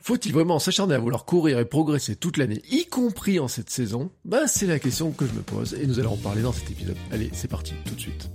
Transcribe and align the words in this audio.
Faut-il 0.00 0.32
vraiment 0.32 0.58
s'acharner 0.58 0.94
à 0.94 0.98
vouloir 0.98 1.24
courir 1.24 1.58
et 1.58 1.64
progresser 1.66 2.16
toute 2.16 2.38
l'année, 2.38 2.62
y 2.70 2.86
compris 2.86 3.38
en 3.38 3.48
cette 3.48 3.70
saison? 3.70 4.10
Bah 4.24 4.46
c'est 4.46 4.66
la 4.66 4.78
question 4.78 5.10
que 5.10 5.26
je 5.26 5.32
me 5.32 5.42
pose 5.42 5.74
et 5.74 5.86
nous 5.86 6.00
allons 6.00 6.14
en 6.14 6.16
parler 6.16 6.42
dans 6.42 6.52
cet 6.52 6.70
épisode. 6.70 6.96
Allez, 7.12 7.30
c'est 7.32 7.48
parti, 7.48 7.74
tout 7.84 7.94
de 7.94 8.00
suite. 8.00 8.30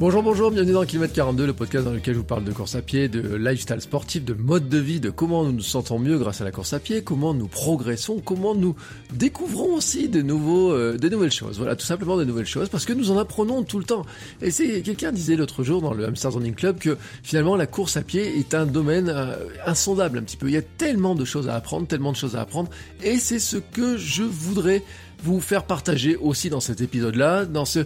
Bonjour, 0.00 0.22
bonjour, 0.22 0.50
bienvenue 0.50 0.72
dans 0.72 0.86
Kilomètre 0.86 1.12
42, 1.12 1.44
le 1.44 1.52
podcast 1.52 1.84
dans 1.84 1.92
lequel 1.92 2.14
je 2.14 2.20
vous 2.20 2.24
parle 2.24 2.42
de 2.42 2.52
course 2.52 2.74
à 2.74 2.80
pied, 2.80 3.08
de 3.08 3.36
lifestyle 3.36 3.82
sportif, 3.82 4.24
de 4.24 4.32
mode 4.32 4.66
de 4.70 4.78
vie, 4.78 4.98
de 4.98 5.10
comment 5.10 5.44
nous 5.44 5.52
nous 5.52 5.60
sentons 5.60 5.98
mieux 5.98 6.16
grâce 6.16 6.40
à 6.40 6.44
la 6.44 6.52
course 6.52 6.72
à 6.72 6.78
pied, 6.78 7.02
comment 7.02 7.34
nous 7.34 7.48
progressons, 7.48 8.18
comment 8.24 8.54
nous 8.54 8.74
découvrons 9.12 9.74
aussi 9.74 10.08
de 10.08 10.22
nouveaux, 10.22 10.72
euh, 10.72 10.96
de 10.96 11.06
nouvelles 11.10 11.30
choses. 11.30 11.58
Voilà, 11.58 11.76
tout 11.76 11.84
simplement 11.84 12.16
de 12.16 12.24
nouvelles 12.24 12.46
choses 12.46 12.70
parce 12.70 12.86
que 12.86 12.94
nous 12.94 13.10
en 13.10 13.18
apprenons 13.18 13.62
tout 13.62 13.78
le 13.78 13.84
temps. 13.84 14.06
Et 14.40 14.50
c'est 14.50 14.80
quelqu'un 14.80 15.12
disait 15.12 15.36
l'autre 15.36 15.64
jour 15.64 15.82
dans 15.82 15.92
le 15.92 16.06
Hamster 16.06 16.32
Running 16.32 16.54
Club 16.54 16.78
que 16.78 16.96
finalement 17.22 17.54
la 17.54 17.66
course 17.66 17.98
à 17.98 18.02
pied 18.02 18.38
est 18.38 18.54
un 18.54 18.64
domaine 18.64 19.10
euh, 19.10 19.36
insondable 19.66 20.16
un 20.16 20.22
petit 20.22 20.38
peu. 20.38 20.48
Il 20.48 20.54
y 20.54 20.56
a 20.56 20.62
tellement 20.62 21.14
de 21.14 21.26
choses 21.26 21.46
à 21.50 21.56
apprendre, 21.56 21.86
tellement 21.86 22.12
de 22.12 22.16
choses 22.16 22.36
à 22.36 22.40
apprendre, 22.40 22.70
et 23.02 23.18
c'est 23.18 23.38
ce 23.38 23.58
que 23.58 23.98
je 23.98 24.22
voudrais 24.22 24.82
vous 25.22 25.40
faire 25.40 25.64
partager 25.64 26.16
aussi 26.16 26.48
dans 26.48 26.60
cet 26.60 26.80
épisode-là, 26.80 27.44
dans 27.44 27.66
ce 27.66 27.80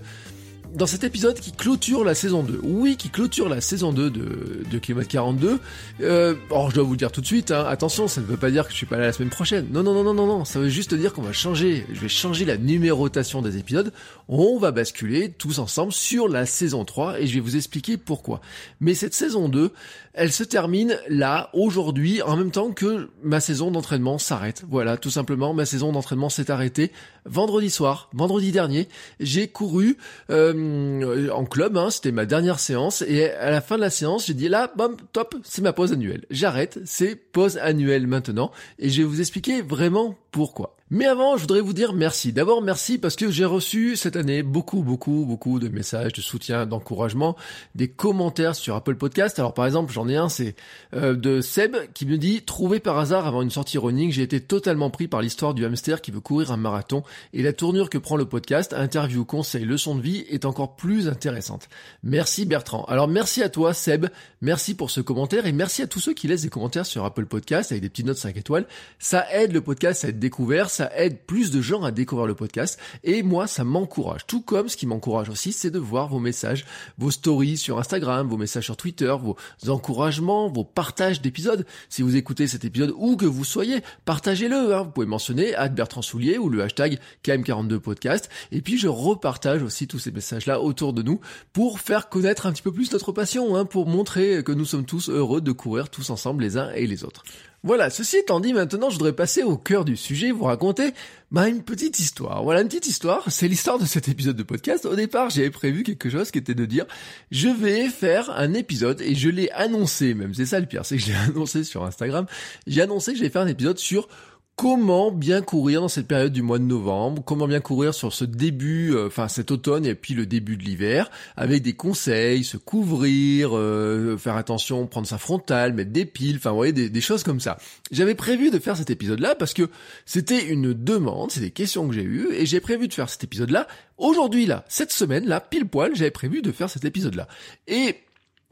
dans 0.75 0.86
cet 0.86 1.05
épisode 1.05 1.39
qui 1.39 1.53
clôture 1.53 2.05
la 2.05 2.14
saison 2.14 2.42
2. 2.42 2.61
Oui, 2.62 2.97
qui 2.97 3.08
clôture 3.08 3.48
la 3.48 3.61
saison 3.61 3.92
2 3.92 4.11
de, 4.11 4.62
de 4.70 4.78
Kilomètre 4.78 5.08
42. 5.08 5.61
Euh, 6.00 6.34
alors 6.50 6.70
je 6.70 6.75
dois 6.75 6.84
vous 6.84 6.92
le 6.92 6.97
dire 6.97 7.12
tout 7.12 7.20
de 7.20 7.27
suite, 7.27 7.53
hein, 7.53 7.64
attention, 7.69 8.08
ça 8.08 8.20
ne 8.20 8.27
veut 8.27 8.36
pas 8.36 8.50
dire 8.50 8.64
que 8.64 8.72
je 8.72 8.77
suis 8.77 8.86
pas 8.86 8.97
là 8.97 9.06
la 9.06 9.12
semaine 9.12 9.30
prochaine. 9.30 9.69
Non, 9.70 9.83
non, 9.83 9.95
non, 9.95 10.02
non, 10.02 10.14
non, 10.14 10.27
non, 10.27 10.45
ça 10.45 10.58
veut 10.58 10.69
juste 10.69 10.95
dire 10.95 11.12
qu'on 11.12 11.22
va 11.22 11.33
changer, 11.33 11.86
je 11.92 12.00
vais 12.00 12.08
changer 12.08 12.45
la 12.45 12.56
numérotation 12.56 13.41
des 13.41 13.56
épisodes. 13.56 13.92
On 14.28 14.58
va 14.58 14.72
basculer 14.72 15.30
tous 15.30 15.61
ensemble 15.61 15.92
sur 15.92 16.28
la 16.28 16.45
saison 16.45 16.84
3 16.84 17.20
et 17.20 17.27
je 17.27 17.34
vais 17.34 17.41
vous 17.41 17.56
expliquer 17.56 17.97
pourquoi. 17.97 18.41
Mais 18.80 18.95
cette 18.95 19.14
saison 19.14 19.48
2, 19.48 19.70
elle 20.14 20.32
se 20.32 20.44
termine 20.44 20.96
là, 21.08 21.50
aujourd'hui, 21.52 22.22
en 22.22 22.36
même 22.36 22.52
temps 22.52 22.70
que 22.70 23.10
ma 23.22 23.40
saison 23.40 23.72
d'entraînement 23.72 24.18
s'arrête. 24.18 24.62
Voilà, 24.68 24.96
tout 24.96 25.10
simplement, 25.10 25.52
ma 25.52 25.66
saison 25.66 25.92
d'entraînement 25.92 26.28
s'est 26.28 26.50
arrêtée 26.50 26.92
vendredi 27.26 27.68
soir, 27.68 28.10
vendredi 28.12 28.52
dernier. 28.52 28.88
J'ai 29.18 29.48
couru 29.48 29.98
euh, 30.30 31.28
en 31.30 31.44
club, 31.44 31.76
hein, 31.76 31.90
c'était 31.90 32.12
ma 32.12 32.26
dernière 32.26 32.60
séance, 32.60 33.02
et 33.02 33.30
à 33.30 33.50
la 33.50 33.60
fin 33.60 33.76
de 33.76 33.80
la 33.80 33.90
séance, 33.90 34.26
j'ai 34.26 34.34
dit 34.34 34.48
là, 34.48 34.72
bam, 34.76 34.96
top, 35.12 35.34
c'est 35.42 35.62
ma 35.62 35.72
pause 35.72 35.92
annuelle. 35.92 36.24
J'arrête, 36.30 36.78
c'est 36.84 37.16
pause 37.16 37.58
annuelle 37.58 38.06
maintenant, 38.06 38.52
et 38.78 38.90
je 38.90 39.02
vais 39.02 39.08
vous 39.08 39.20
expliquer 39.20 39.62
vraiment 39.62 40.16
pourquoi. 40.30 40.76
Mais 40.90 41.06
avant, 41.06 41.36
je 41.38 41.40
voudrais 41.40 41.62
vous 41.62 41.72
dire 41.72 41.94
merci. 41.94 42.34
D'abord, 42.34 42.60
merci 42.60 42.98
parce 42.98 43.16
que 43.16 43.30
j'ai 43.30 43.46
reçu 43.46 43.96
cette 43.96 44.16
année 44.16 44.42
beaucoup, 44.42 44.82
beaucoup, 44.82 45.24
beaucoup 45.27 45.58
de 45.58 45.68
messages 45.68 46.12
de 46.12 46.20
soutien, 46.20 46.66
d'encouragement, 46.66 47.36
des 47.74 47.88
commentaires 47.88 48.54
sur 48.54 48.77
Apple 48.77 48.96
Podcast. 48.96 49.38
Alors, 49.38 49.55
par 49.55 49.64
exemple, 49.64 49.94
j'en 49.94 50.10
ai 50.10 50.16
un, 50.16 50.28
c'est 50.28 50.55
euh, 50.94 51.14
de 51.14 51.40
Seb 51.40 51.74
qui 51.94 52.05
me 52.05 52.18
dit 52.18 52.42
trouvé 52.42 52.80
par 52.80 52.98
hasard 52.98 53.27
avant 53.27 53.40
une 53.40 53.50
sortie 53.50 53.78
running, 53.78 54.12
j'ai 54.12 54.20
été 54.20 54.40
totalement 54.40 54.90
pris 54.90 55.08
par 55.08 55.22
l'histoire 55.22 55.55
du 55.55 55.64
hamster 55.64 56.02
qui 56.02 56.10
veut 56.10 56.20
courir 56.20 56.52
un 56.52 56.58
marathon 56.58 57.02
et 57.33 57.42
la 57.42 57.55
tournure 57.55 57.89
que 57.89 57.96
prend 57.96 58.16
le 58.16 58.27
podcast, 58.27 58.74
interview, 58.74 59.24
conseil, 59.24 59.64
leçon 59.64 59.95
de 59.95 60.02
vie 60.02 60.27
est 60.28 60.45
encore 60.45 60.77
plus 60.77 61.08
intéressante. 61.08 61.70
Merci 62.02 62.45
Bertrand. 62.45 62.84
Alors, 62.84 63.08
merci 63.08 63.42
à 63.42 63.48
toi 63.48 63.72
Seb, 63.72 64.08
merci 64.42 64.74
pour 64.74 64.90
ce 64.90 65.01
commentaire 65.01 65.46
et 65.46 65.52
merci 65.52 65.80
à 65.80 65.86
tous 65.86 66.01
ceux 66.01 66.12
qui 66.12 66.28
laissent 66.28 66.42
des 66.42 66.51
commentaires 66.51 66.84
sur 66.84 67.06
Apple 67.06 67.24
Podcast 67.24 67.72
avec 67.72 67.80
des 67.80 67.89
petites 67.89 68.06
notes 68.06 68.18
5 68.18 68.36
étoiles. 68.36 68.66
Ça 68.98 69.27
aide 69.33 69.52
le 69.52 69.62
podcast 69.62 70.05
à 70.05 70.08
être 70.08 70.18
découvert, 70.18 70.68
ça 70.74 70.90
aide 70.96 71.20
plus 71.27 71.51
de 71.51 71.61
gens 71.61 71.83
à 71.83 71.90
découvrir 71.90 72.27
le 72.27 72.35
podcast 72.35 72.79
et 73.02 73.23
moi 73.23 73.46
ça 73.46 73.64
m'encourage. 73.64 74.27
Tout 74.27 74.40
comme 74.40 74.68
ce 74.68 74.77
qui 74.77 74.86
m'encourage 74.86 75.29
aussi, 75.29 75.52
c'est 75.52 75.70
de 75.70 75.79
voir 75.79 76.08
vos 76.08 76.18
messages, 76.18 76.64
vos 76.98 77.11
stories 77.11 77.57
sur 77.57 77.79
Instagram, 77.79 78.29
vos 78.29 78.36
messages 78.36 78.64
sur 78.64 78.77
Twitter, 78.77 79.14
vos 79.20 79.36
encouragements, 79.68 80.48
vos 80.48 80.64
partages 80.64 81.20
d'épisodes. 81.20 81.67
Si 81.89 82.02
vous 82.02 82.17
écoutez 82.17 82.46
cet 82.46 82.64
épisode 82.64 82.92
où 82.96 83.17
que 83.17 83.27
vous 83.27 83.45
soyez, 83.45 83.83
partagez-le. 84.05 84.74
Hein. 84.74 84.83
Vous 84.83 84.90
pouvez 84.90 85.07
mentionner 85.07 85.55
Bertrand 85.73 86.02
Soulier 86.02 86.39
ou 86.39 86.48
le 86.48 86.63
hashtag 86.63 86.98
KM42podcast. 87.24 88.29
Et 88.52 88.61
puis 88.61 88.79
je 88.79 88.89
repartage 88.89 89.63
aussi 89.63 89.86
tous 89.86 89.98
ces 89.98 90.11
messages-là 90.11 90.61
autour 90.61 90.92
de 90.92 91.02
nous 91.02 91.20
pour 91.52 91.80
faire 91.80 92.08
connaître 92.08 92.46
un 92.46 92.52
petit 92.52 92.63
peu 92.63 92.73
plus 92.73 92.92
notre 92.92 93.13
passion, 93.13 93.57
hein, 93.57 93.64
pour 93.64 93.86
montrer 93.86 94.42
que 94.42 94.52
nous 94.52 94.64
sommes 94.64 94.86
tous 94.86 95.08
heureux 95.08 95.40
de 95.40 95.52
courir 95.52 95.89
tous 95.89 96.11
ensemble 96.11 96.42
les 96.42 96.57
uns 96.57 96.70
et 96.73 96.86
les 96.86 97.05
autres. 97.05 97.23
Voilà, 97.67 97.89
ceci 97.89 98.19
étant 98.19 98.41
dit, 98.41 98.52
maintenant 98.52 98.91
je 98.91 98.97
voudrais 98.97 99.14
passer 99.14 99.42
au 99.42 99.57
cœur 99.57 99.86
du 99.86 99.97
sujet, 99.97 100.30
vous 100.33 100.45
raconter 100.45 100.92
bah, 101.30 101.48
une 101.48 101.63
petite 101.63 101.98
histoire. 101.98 102.45
Voilà, 102.45 102.61
une 102.61 102.69
petite 102.69 102.86
histoire, 102.86 103.25
c'est 103.30 103.48
l'histoire 103.48 103.79
de 103.79 103.86
cet 103.86 104.07
épisode 104.07 104.36
de 104.36 104.42
podcast. 104.42 104.85
Au 104.85 104.95
départ, 104.95 105.30
j'avais 105.30 105.48
prévu 105.48 105.83
quelque 105.83 106.11
chose 106.11 106.30
qui 106.30 106.36
était 106.36 106.55
de 106.55 106.67
dire, 106.67 106.85
je 107.30 107.48
vais 107.48 107.89
faire 107.89 108.29
un 108.36 108.52
épisode, 108.52 109.01
et 109.01 109.14
je 109.14 109.30
l'ai 109.30 109.51
annoncé 109.51 110.13
même, 110.13 110.35
c'est 110.35 110.45
ça 110.45 110.61
le 110.61 110.67
pire, 110.67 110.85
c'est 110.85 110.98
que 110.98 111.05
je 111.05 111.08
l'ai 111.08 111.19
annoncé 111.30 111.64
sur 111.64 111.85
Instagram, 111.85 112.27
j'ai 112.67 112.83
annoncé 112.83 113.13
que 113.13 113.19
j'allais 113.19 113.30
faire 113.30 113.41
un 113.41 113.47
épisode 113.47 113.79
sur 113.79 114.08
comment 114.56 115.10
bien 115.10 115.42
courir 115.42 115.80
dans 115.80 115.88
cette 115.88 116.06
période 116.06 116.32
du 116.32 116.42
mois 116.42 116.58
de 116.58 116.64
novembre, 116.64 117.22
comment 117.24 117.48
bien 117.48 117.60
courir 117.60 117.92
sur 117.92 118.12
ce 118.12 118.24
début, 118.24 118.94
euh, 118.94 119.08
enfin 119.08 119.26
cet 119.26 119.50
automne 119.50 119.84
et 119.84 119.94
puis 119.94 120.14
le 120.14 120.26
début 120.26 120.56
de 120.56 120.62
l'hiver, 120.62 121.10
avec 121.36 121.62
des 121.62 121.72
conseils, 121.72 122.44
se 122.44 122.56
couvrir, 122.56 123.56
euh, 123.56 124.16
faire 124.16 124.36
attention, 124.36 124.86
prendre 124.86 125.06
sa 125.06 125.18
frontale, 125.18 125.72
mettre 125.72 125.90
des 125.90 126.04
piles, 126.04 126.36
enfin 126.36 126.50
vous 126.50 126.56
voyez 126.56 126.72
des, 126.72 127.00
choses 127.00 127.24
comme 127.24 127.40
ça. 127.40 127.58
J'avais 127.90 128.14
prévu 128.14 128.50
de 128.50 128.58
faire 128.58 128.76
cet 128.76 128.90
épisode-là 128.90 129.34
parce 129.34 129.54
que 129.54 129.69
c'était 130.06 130.46
une 130.46 130.72
demande, 130.72 131.32
c'est 131.32 131.40
des 131.40 131.50
questions 131.50 131.88
que 131.88 131.94
j'ai 131.94 132.02
eues 132.02 132.28
et 132.32 132.46
j'ai 132.46 132.60
prévu 132.60 132.88
de 132.88 132.94
faire 132.94 133.10
cet 133.10 133.25
épisode-là 133.25 133.66
aujourd'hui 133.98 134.46
là, 134.46 134.64
cette 134.69 134.92
semaine 134.92 135.26
là, 135.26 135.40
pile 135.40 135.66
poil, 135.66 135.94
j'avais 135.94 136.10
prévu 136.10 136.42
de 136.42 136.52
faire 136.52 136.70
cet 136.70 136.84
épisode-là. 136.84 137.26
Et 137.66 137.96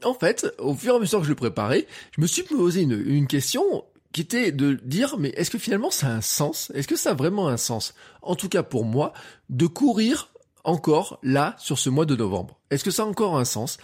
en 0.03 0.13
fait, 0.13 0.53
au 0.59 0.75
fur 0.75 0.93
et 0.93 0.97
à 0.97 0.99
mesure 0.99 1.19
que 1.19 1.25
je 1.25 1.29
le 1.29 1.35
préparais, 1.35 1.87
je 2.15 2.21
me 2.21 2.27
suis 2.27 2.43
posé 2.43 2.81
une, 2.81 3.01
une 3.05 3.27
question 3.27 3.85
qui 4.13 4.21
était 4.21 4.51
de 4.51 4.79
dire 4.83 5.17
mais 5.17 5.29
est-ce 5.29 5.51
que 5.51 5.57
finalement 5.57 5.91
ça 5.91 6.07
a 6.07 6.11
un 6.11 6.21
sens? 6.21 6.71
Est-ce 6.73 6.87
que 6.87 6.95
ça 6.95 7.11
a 7.11 7.13
vraiment 7.13 7.49
un 7.49 7.57
sens? 7.57 7.93
En 8.21 8.35
tout 8.35 8.47
cas 8.47 8.63
pour 8.63 8.85
moi, 8.85 9.11
de 9.49 9.67
courir 9.67 10.29
encore 10.63 11.19
là 11.23 11.55
sur 11.59 11.77
ce 11.77 11.89
mois 11.89 12.05
de 12.05 12.15
novembre. 12.15 12.57
Est-ce 12.69 12.83
que 12.83 12.91
ça 12.91 13.03
a 13.03 13.05
encore 13.05 13.37
un 13.37 13.45
sens? 13.45 13.77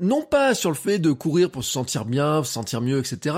Non 0.00 0.22
pas 0.22 0.54
sur 0.54 0.70
le 0.70 0.76
fait 0.76 0.98
de 0.98 1.12
courir 1.12 1.50
pour 1.50 1.64
se 1.64 1.72
sentir 1.72 2.04
bien, 2.04 2.42
se 2.44 2.52
sentir 2.52 2.80
mieux, 2.80 2.98
etc. 2.98 3.36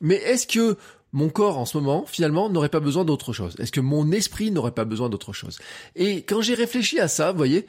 Mais 0.00 0.14
est-ce 0.14 0.46
que 0.46 0.78
mon 1.12 1.28
corps 1.28 1.58
en 1.58 1.64
ce 1.64 1.78
moment, 1.78 2.04
finalement, 2.06 2.48
n'aurait 2.48 2.68
pas 2.68 2.80
besoin 2.80 3.04
d'autre 3.04 3.32
chose? 3.32 3.54
Est-ce 3.58 3.72
que 3.72 3.80
mon 3.80 4.12
esprit 4.12 4.50
n'aurait 4.50 4.72
pas 4.72 4.84
besoin 4.84 5.08
d'autre 5.08 5.32
chose? 5.32 5.58
Et 5.94 6.22
quand 6.22 6.42
j'ai 6.42 6.54
réfléchi 6.54 7.00
à 7.00 7.08
ça, 7.08 7.32
vous 7.32 7.38
voyez, 7.38 7.66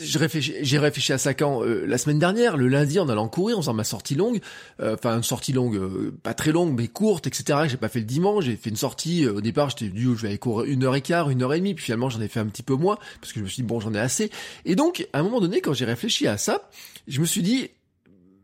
j'ai 0.00 0.18
réfléchi, 0.18 0.78
réfléchi 0.78 1.12
à 1.12 1.18
ça 1.18 1.34
quand 1.34 1.62
euh, 1.62 1.84
la 1.86 1.98
semaine 1.98 2.18
dernière, 2.18 2.56
le 2.56 2.68
lundi 2.68 2.98
en 2.98 3.08
allant 3.08 3.28
courir, 3.28 3.58
en 3.58 3.62
faisant 3.62 3.74
ma 3.74 3.84
sortie 3.84 4.14
longue, 4.14 4.40
euh, 4.80 4.94
enfin 4.94 5.16
une 5.16 5.22
sortie 5.22 5.52
longue, 5.52 5.76
euh, 5.76 6.14
pas 6.22 6.34
très 6.34 6.52
longue 6.52 6.74
mais 6.76 6.88
courte, 6.88 7.26
etc. 7.26 7.60
J'ai 7.66 7.76
pas 7.76 7.88
fait 7.88 8.00
le 8.00 8.04
dimanche, 8.04 8.44
j'ai 8.44 8.56
fait 8.56 8.70
une 8.70 8.76
sortie. 8.76 9.26
au 9.26 9.40
départ, 9.40 9.70
j'étais 9.70 9.88
dit 9.88 10.02
je 10.02 10.08
vais 10.10 10.28
aller 10.28 10.38
courir 10.38 10.70
une 10.70 10.84
heure 10.84 10.94
et 10.94 11.02
quart, 11.02 11.30
une 11.30 11.42
heure 11.42 11.54
et 11.54 11.58
demie, 11.58 11.74
puis 11.74 11.84
finalement 11.84 12.10
j'en 12.10 12.20
ai 12.20 12.28
fait 12.28 12.40
un 12.40 12.46
petit 12.46 12.62
peu 12.62 12.74
moins 12.74 12.98
parce 13.20 13.32
que 13.32 13.40
je 13.40 13.44
me 13.44 13.48
suis 13.48 13.62
dit 13.62 13.68
bon 13.68 13.80
j'en 13.80 13.94
ai 13.94 14.00
assez. 14.00 14.30
Et 14.64 14.76
donc 14.76 15.08
à 15.12 15.20
un 15.20 15.22
moment 15.22 15.40
donné, 15.40 15.60
quand 15.60 15.72
j'ai 15.72 15.84
réfléchi 15.84 16.26
à 16.26 16.38
ça, 16.38 16.70
je 17.06 17.20
me 17.20 17.26
suis 17.26 17.42
dit 17.42 17.70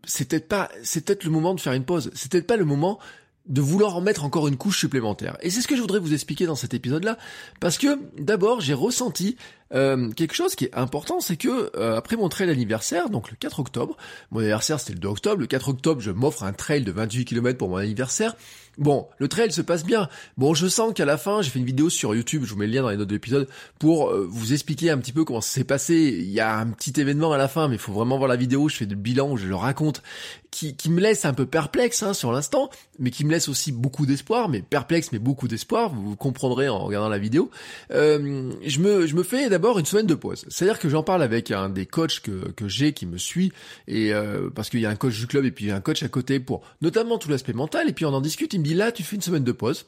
c'est 0.06 0.28
peut-être 0.28 0.48
pas, 0.48 0.70
c'est 0.82 1.04
peut-être 1.04 1.24
le 1.24 1.30
moment 1.30 1.54
de 1.54 1.60
faire 1.60 1.72
une 1.72 1.84
pause. 1.84 2.10
C'est 2.14 2.30
peut-être 2.30 2.46
pas 2.46 2.56
le 2.56 2.64
moment 2.64 2.98
de 3.46 3.60
vouloir 3.60 3.96
en 3.96 4.00
mettre 4.00 4.24
encore 4.24 4.48
une 4.48 4.56
couche 4.56 4.78
supplémentaire. 4.78 5.36
Et 5.42 5.50
c'est 5.50 5.60
ce 5.60 5.68
que 5.68 5.76
je 5.76 5.80
voudrais 5.80 5.98
vous 5.98 6.14
expliquer 6.14 6.46
dans 6.46 6.54
cet 6.54 6.72
épisode-là, 6.72 7.18
parce 7.60 7.76
que 7.76 7.98
d'abord 8.18 8.60
j'ai 8.60 8.74
ressenti 8.74 9.36
euh, 9.74 10.10
quelque 10.12 10.34
chose 10.34 10.54
qui 10.54 10.66
est 10.66 10.74
important, 10.74 11.20
c'est 11.20 11.36
que 11.36 11.70
euh, 11.76 11.96
après 11.96 12.16
mon 12.16 12.28
trail 12.28 12.50
anniversaire, 12.50 13.10
donc 13.10 13.30
le 13.30 13.36
4 13.36 13.60
octobre, 13.60 13.96
mon 14.30 14.40
anniversaire 14.40 14.78
c'était 14.78 14.92
le 14.92 15.00
2 15.00 15.08
octobre, 15.08 15.40
le 15.40 15.46
4 15.46 15.68
octobre 15.68 16.00
je 16.00 16.10
m'offre 16.10 16.44
un 16.44 16.52
trail 16.52 16.82
de 16.82 16.92
28 16.92 17.24
km 17.24 17.58
pour 17.58 17.68
mon 17.68 17.76
anniversaire. 17.76 18.36
Bon, 18.78 19.06
le 19.18 19.28
trail 19.28 19.52
se 19.52 19.62
passe 19.62 19.84
bien. 19.84 20.08
Bon, 20.36 20.54
je 20.54 20.66
sens 20.66 20.92
qu'à 20.94 21.04
la 21.04 21.16
fin, 21.16 21.42
j'ai 21.42 21.50
fait 21.50 21.58
une 21.58 21.64
vidéo 21.64 21.90
sur 21.90 22.14
YouTube, 22.14 22.42
je 22.44 22.52
vous 22.52 22.58
mets 22.58 22.66
le 22.66 22.72
lien 22.72 22.82
dans 22.82 22.90
les 22.90 22.96
notes 22.96 23.08
de 23.08 23.14
l'épisode, 23.14 23.48
pour 23.78 24.10
euh, 24.10 24.26
vous 24.28 24.52
expliquer 24.52 24.90
un 24.90 24.98
petit 24.98 25.12
peu 25.12 25.24
comment 25.24 25.40
ça 25.40 25.50
s'est 25.50 25.64
passé. 25.64 25.94
Il 25.94 26.30
y 26.30 26.40
a 26.40 26.58
un 26.58 26.66
petit 26.66 27.00
événement 27.00 27.32
à 27.32 27.38
la 27.38 27.46
fin, 27.46 27.68
mais 27.68 27.76
il 27.76 27.80
faut 27.80 27.92
vraiment 27.92 28.18
voir 28.18 28.28
la 28.28 28.36
vidéo, 28.36 28.68
je 28.68 28.76
fais 28.76 28.86
le 28.86 28.96
bilan, 28.96 29.36
je 29.36 29.46
le 29.46 29.54
raconte, 29.54 30.02
qui, 30.50 30.74
qui 30.74 30.90
me 30.90 31.00
laisse 31.00 31.24
un 31.24 31.34
peu 31.34 31.46
perplexe 31.46 32.02
hein, 32.02 32.14
sur 32.14 32.32
l'instant, 32.32 32.68
mais 32.98 33.10
qui 33.10 33.24
me 33.24 33.30
laisse 33.30 33.48
aussi 33.48 33.70
beaucoup 33.70 34.06
d'espoir, 34.06 34.48
mais 34.48 34.60
perplexe, 34.60 35.10
mais 35.12 35.20
beaucoup 35.20 35.46
d'espoir, 35.46 35.94
vous, 35.94 36.16
comprendrez 36.16 36.68
en 36.68 36.80
regardant 36.80 37.08
la 37.08 37.18
vidéo. 37.18 37.50
je 37.90 38.78
me, 38.80 39.06
je 39.06 39.14
me 39.14 39.22
fais 39.22 39.48
d'abord 39.48 39.63
d'abord 39.64 39.78
une 39.78 39.86
semaine 39.86 40.06
de 40.06 40.14
pause. 40.14 40.44
C'est-à-dire 40.48 40.78
que 40.78 40.90
j'en 40.90 41.02
parle 41.02 41.22
avec 41.22 41.50
un 41.50 41.70
des 41.70 41.86
coachs 41.86 42.20
que, 42.20 42.50
que 42.52 42.68
j'ai 42.68 42.92
qui 42.92 43.06
me 43.06 43.16
suit 43.16 43.50
et 43.88 44.12
euh, 44.12 44.50
parce 44.54 44.68
qu'il 44.68 44.80
y 44.80 44.84
a 44.84 44.90
un 44.90 44.94
coach 44.94 45.18
du 45.18 45.26
club 45.26 45.46
et 45.46 45.50
puis 45.50 45.70
un 45.70 45.80
coach 45.80 46.02
à 46.02 46.08
côté 46.08 46.38
pour 46.38 46.60
notamment 46.82 47.16
tout 47.16 47.30
l'aspect 47.30 47.54
mental 47.54 47.88
et 47.88 47.94
puis 47.94 48.04
on 48.04 48.12
en 48.12 48.20
discute. 48.20 48.52
Il 48.52 48.58
me 48.58 48.64
dit 48.64 48.74
là 48.74 48.92
tu 48.92 49.02
fais 49.02 49.16
une 49.16 49.22
semaine 49.22 49.42
de 49.42 49.52
pause. 49.52 49.86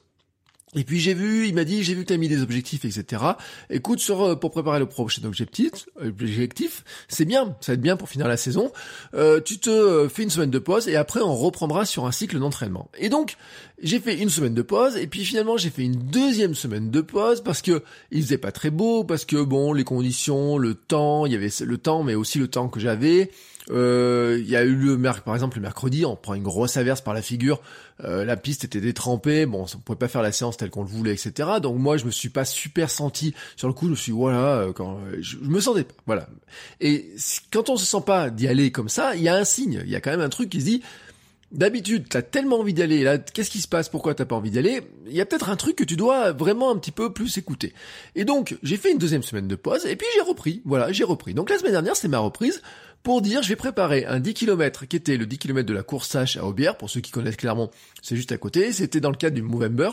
Et 0.77 0.85
puis 0.85 1.01
j'ai 1.01 1.15
vu, 1.15 1.49
il 1.49 1.55
m'a 1.55 1.65
dit, 1.65 1.83
j'ai 1.83 1.95
vu 1.95 2.03
que 2.03 2.09
t'as 2.09 2.19
mis 2.19 2.29
des 2.29 2.43
objectifs, 2.43 2.85
etc. 2.85 3.23
Écoute, 3.71 3.99
sur, 3.99 4.23
euh, 4.23 4.37
pour 4.37 4.51
préparer 4.51 4.79
le 4.79 4.87
prochain 4.87 5.23
objectif, 5.25 5.87
c'est 7.09 7.25
bien, 7.25 7.57
ça 7.61 7.73
va 7.73 7.75
être 7.75 7.81
bien 7.81 7.97
pour 7.97 8.11
finir 8.11 8.29
la 8.29 8.37
saison. 8.37 8.71
Euh, 9.15 9.41
tu 9.41 9.59
te 9.59 9.71
euh, 9.71 10.09
fais 10.11 10.23
une 10.23 10.31
semaine 10.31 10.51
de 10.51 10.59
pause 10.59 10.87
et 10.87 10.97
après 10.97 11.21
on 11.21 11.35
reprendra 11.35 11.87
sur 11.87 12.05
un 12.05 12.13
cycle 12.13 12.39
d'entraînement. 12.39 12.91
Et 12.99 13.09
donc 13.09 13.37
j'ai 13.83 14.01
fait 14.01 14.19
une 14.19 14.29
semaine 14.29 14.55
de 14.55 14.63
pause 14.63 14.97
et 14.97 15.07
puis 15.07 15.25
finalement 15.25 15.57
j'ai 15.57 15.71
fait 15.71 15.83
une 15.83 15.97
deuxième 15.97 16.55
semaine 16.55 16.91
de 16.91 17.01
pause 17.01 17.43
parce 17.43 17.63
que 17.63 17.83
il 18.11 18.23
faisait 18.23 18.39
pas 18.39 18.53
très 18.53 18.71
beau, 18.71 19.03
parce 19.03 19.25
que 19.25 19.43
bon 19.43 19.73
les 19.73 19.85
conditions, 19.85 20.59
le 20.59 20.75
temps, 20.75 21.25
il 21.25 21.33
y 21.33 21.37
avait 21.37 21.51
le 21.65 21.79
temps, 21.79 22.03
mais 22.03 22.15
aussi 22.15 22.39
le 22.39 22.49
temps 22.49 22.69
que 22.69 22.81
j'avais. 22.81 23.31
Euh, 23.71 24.39
il 24.41 24.49
y 24.49 24.57
a 24.57 24.63
eu 24.63 24.75
le 24.75 24.97
par 25.25 25.35
exemple 25.35 25.57
le 25.57 25.63
mercredi, 25.63 26.05
on 26.05 26.17
prend 26.17 26.35
une 26.35 26.43
grosse 26.43 26.77
averse 26.77 27.01
par 27.01 27.15
la 27.15 27.23
figure, 27.23 27.61
euh, 28.05 28.25
la 28.25 28.37
piste 28.37 28.65
était 28.65 28.81
détrempée, 28.81 29.47
bon, 29.47 29.65
on 29.75 29.79
pouvait 29.79 29.99
pas 29.99 30.09
faire 30.09 30.23
la 30.23 30.33
séance 30.33 30.57
telle 30.57 30.71
qu'on 30.71 30.83
le 30.83 30.89
voulait, 30.89 31.13
etc. 31.13 31.49
Donc 31.61 31.77
moi, 31.79 31.97
je 31.97 32.05
me 32.05 32.11
suis 32.11 32.29
pas 32.29 32.45
super 32.45 32.91
senti 32.91 33.35
sur 33.57 33.69
le 33.69 33.75
coup. 33.75 33.87
Je 33.87 33.91
me 33.91 33.97
suis 33.97 34.13
voilà, 34.13 34.59
euh, 34.59 34.73
quand 34.73 35.01
je, 35.21 35.37
me 35.39 35.61
sentais 35.61 35.85
pas, 35.85 35.95
voilà. 36.07 36.29
Et 36.81 37.11
quand 37.53 37.69
on 37.71 37.77
se 37.77 37.85
sent 37.85 38.03
pas 38.07 38.31
d'y 38.31 38.47
aller 38.47 38.71
comme 38.71 38.89
ça, 38.89 39.17
il 39.17 39.23
y 39.23 39.29
a 39.29 39.37
un 39.37 39.45
signe, 39.45 39.83
il 39.85 39.91
y 39.91 39.97
a 39.97 40.01
quand 40.01 40.11
même 40.11 40.21
un 40.21 40.29
truc 40.29 40.51
qui 40.51 40.61
se 40.61 40.67
dit. 40.67 40.83
D'habitude, 41.53 42.07
t'as 42.09 42.23
tellement 42.23 42.59
envie 42.59 42.75
d'y 42.75 42.83
aller, 42.83 43.05
là, 43.05 43.19
qu'est-ce 43.19 43.51
qui 43.51 43.61
se 43.61 43.69
passe? 43.69 43.89
Pourquoi 43.89 44.17
t'as 44.17 44.25
pas 44.25 44.35
envie 44.35 44.51
d'y 44.51 44.59
aller? 44.59 44.83
Il 45.07 45.15
y 45.15 45.21
a 45.21 45.25
peut-être 45.25 45.49
un 45.49 45.55
truc 45.55 45.77
que 45.77 45.85
tu 45.85 45.95
dois 45.95 46.33
vraiment 46.33 46.73
un 46.73 46.77
petit 46.77 46.91
peu 46.91 47.13
plus 47.13 47.39
écouter. 47.39 47.73
Et 48.17 48.25
donc, 48.25 48.57
j'ai 48.65 48.77
fait 48.77 48.91
une 48.91 48.99
deuxième 48.99 49.23
semaine 49.23 49.47
de 49.47 49.55
pause, 49.55 49.87
et 49.87 49.95
puis 49.95 50.09
j'ai 50.17 50.23
repris. 50.23 50.61
Voilà, 50.65 50.91
j'ai 50.91 51.05
repris. 51.05 51.35
Donc 51.35 51.49
la 51.49 51.57
semaine 51.57 51.71
dernière, 51.71 51.95
c'était 51.95 52.09
ma 52.09 52.19
reprise 52.19 52.61
pour 53.07 53.23
dire 53.23 53.41
je 53.45 53.51
vais 53.51 53.55
préparer 53.55 54.05
un 54.05 54.19
10 54.19 54.35
km 54.35 54.85
qui 54.85 54.97
était 54.97 55.17
le 55.17 55.27
10 55.27 55.39
km 55.39 55.65
de 55.65 55.73
la 55.73 55.85
course 55.85 56.09
Sache 56.09 56.37
à 56.37 56.45
Aubière, 56.45 56.77
pour 56.77 56.91
ceux 56.91 57.01
qui 57.01 57.13
connaissent 57.13 57.37
clairement, 57.37 57.71
c'est 58.03 58.17
juste 58.17 58.33
à 58.33 58.37
côté, 58.37 58.73
c'était 58.73 58.99
dans 58.99 59.11
le 59.11 59.17
cadre 59.17 59.37
du 59.37 59.43
Movember, 59.43 59.91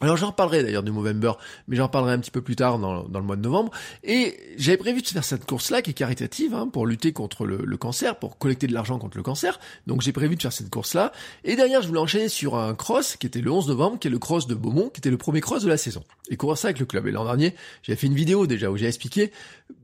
alors 0.00 0.16
j'en 0.16 0.28
reparlerai 0.28 0.62
d'ailleurs 0.62 0.82
du 0.82 0.92
Movember, 0.92 1.32
mais 1.66 1.76
j'en 1.76 1.88
parlerai 1.88 2.12
un 2.12 2.18
petit 2.18 2.30
peu 2.30 2.40
plus 2.40 2.56
tard 2.56 2.78
dans, 2.78 3.02
le 3.02 3.22
mois 3.22 3.36
de 3.36 3.42
novembre. 3.42 3.72
Et 4.04 4.38
j'avais 4.56 4.76
prévu 4.76 5.02
de 5.02 5.06
faire 5.06 5.24
cette 5.24 5.44
course-là 5.44 5.82
qui 5.82 5.90
est 5.90 5.94
caritative 5.94 6.54
hein, 6.54 6.68
pour 6.72 6.86
lutter 6.86 7.12
contre 7.12 7.46
le, 7.46 7.76
cancer, 7.76 8.16
pour 8.16 8.38
collecter 8.38 8.66
de 8.66 8.74
l'argent 8.74 8.98
contre 8.98 9.16
le 9.16 9.22
cancer. 9.22 9.58
Donc 9.86 10.02
j'ai 10.02 10.12
prévu 10.12 10.36
de 10.36 10.42
faire 10.42 10.52
cette 10.52 10.70
course-là. 10.70 11.12
Et 11.44 11.56
derrière 11.56 11.82
je 11.82 11.88
voulais 11.88 12.00
enchaîner 12.00 12.28
sur 12.28 12.56
un 12.56 12.74
cross 12.74 13.16
qui 13.16 13.26
était 13.26 13.40
le 13.40 13.50
11 13.50 13.68
novembre, 13.68 13.98
qui 13.98 14.06
est 14.06 14.10
le 14.10 14.18
cross 14.18 14.46
de 14.46 14.54
Beaumont, 14.54 14.88
qui 14.88 15.00
était 15.00 15.10
le 15.10 15.18
premier 15.18 15.40
cross 15.40 15.64
de 15.64 15.68
la 15.68 15.76
saison. 15.76 16.04
Et 16.30 16.36
courir 16.36 16.58
ça 16.58 16.68
avec 16.68 16.78
le 16.78 16.86
club. 16.86 17.06
Et 17.06 17.10
l'an 17.10 17.24
dernier, 17.24 17.54
j'avais 17.82 17.96
fait 17.96 18.06
une 18.06 18.14
vidéo 18.14 18.46
déjà 18.46 18.70
où 18.70 18.76
j'ai 18.76 18.86
expliqué 18.86 19.32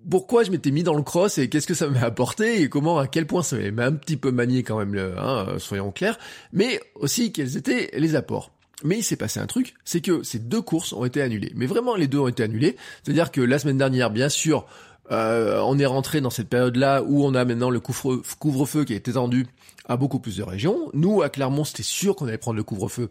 pourquoi 0.09 0.45
je 0.45 0.51
m'étais 0.51 0.71
mis 0.71 0.83
dans 0.83 0.95
le 0.95 1.03
cross 1.03 1.39
et 1.39 1.49
qu'est-ce 1.49 1.67
que 1.67 1.75
ça 1.75 1.89
m'a 1.89 2.03
apporté 2.03 2.63
et 2.63 2.69
comment, 2.69 2.99
à 2.99 3.07
quel 3.07 3.27
point 3.27 3.43
ça 3.43 3.57
m'avait 3.57 3.83
un 3.83 3.93
petit 3.93 4.17
peu 4.17 4.31
manié 4.31 4.63
quand 4.63 4.79
même, 4.79 4.95
le, 4.95 5.19
hein, 5.19 5.55
soyons 5.59 5.91
clairs, 5.91 6.19
mais 6.53 6.81
aussi 6.95 7.33
quels 7.33 7.57
étaient 7.57 7.91
les 7.97 8.15
apports. 8.15 8.54
Mais 8.85 8.99
il 8.99 9.03
s'est 9.03 9.17
passé 9.17 9.41
un 9.41 9.47
truc, 9.47 9.75
c'est 9.85 10.01
que 10.01 10.23
ces 10.23 10.39
deux 10.39 10.61
courses 10.61 10.93
ont 10.93 11.05
été 11.05 11.23
annulées. 11.23 11.53
Mais 11.57 11.67
vraiment, 11.67 11.97
les 11.97 12.07
deux 12.07 12.19
ont 12.19 12.29
été 12.29 12.43
annulées. 12.43 12.77
C'est-à-dire 13.03 13.33
que 13.33 13.41
la 13.41 13.59
semaine 13.59 13.79
dernière, 13.79 14.11
bien 14.11 14.29
sûr, 14.29 14.67
euh, 15.11 15.61
on 15.65 15.79
est 15.79 15.87
rentré 15.87 16.21
dans 16.21 16.31
cette 16.31 16.49
période-là 16.49 17.03
où 17.03 17.25
on 17.25 17.35
a 17.35 17.45
maintenant 17.45 17.71
le 17.71 17.81
couvre-feu 17.81 18.85
qui 18.85 18.93
est 18.93 19.09
étendu 19.09 19.47
à 19.87 19.97
beaucoup 19.97 20.21
plus 20.21 20.37
de 20.37 20.43
régions. 20.43 20.91
Nous, 20.93 21.23
à 21.23 21.31
Clermont, 21.31 21.65
c'était 21.65 21.83
sûr 21.83 22.15
qu'on 22.15 22.29
allait 22.29 22.39
prendre 22.39 22.57
le 22.57 22.63
couvre-feu 22.63 23.11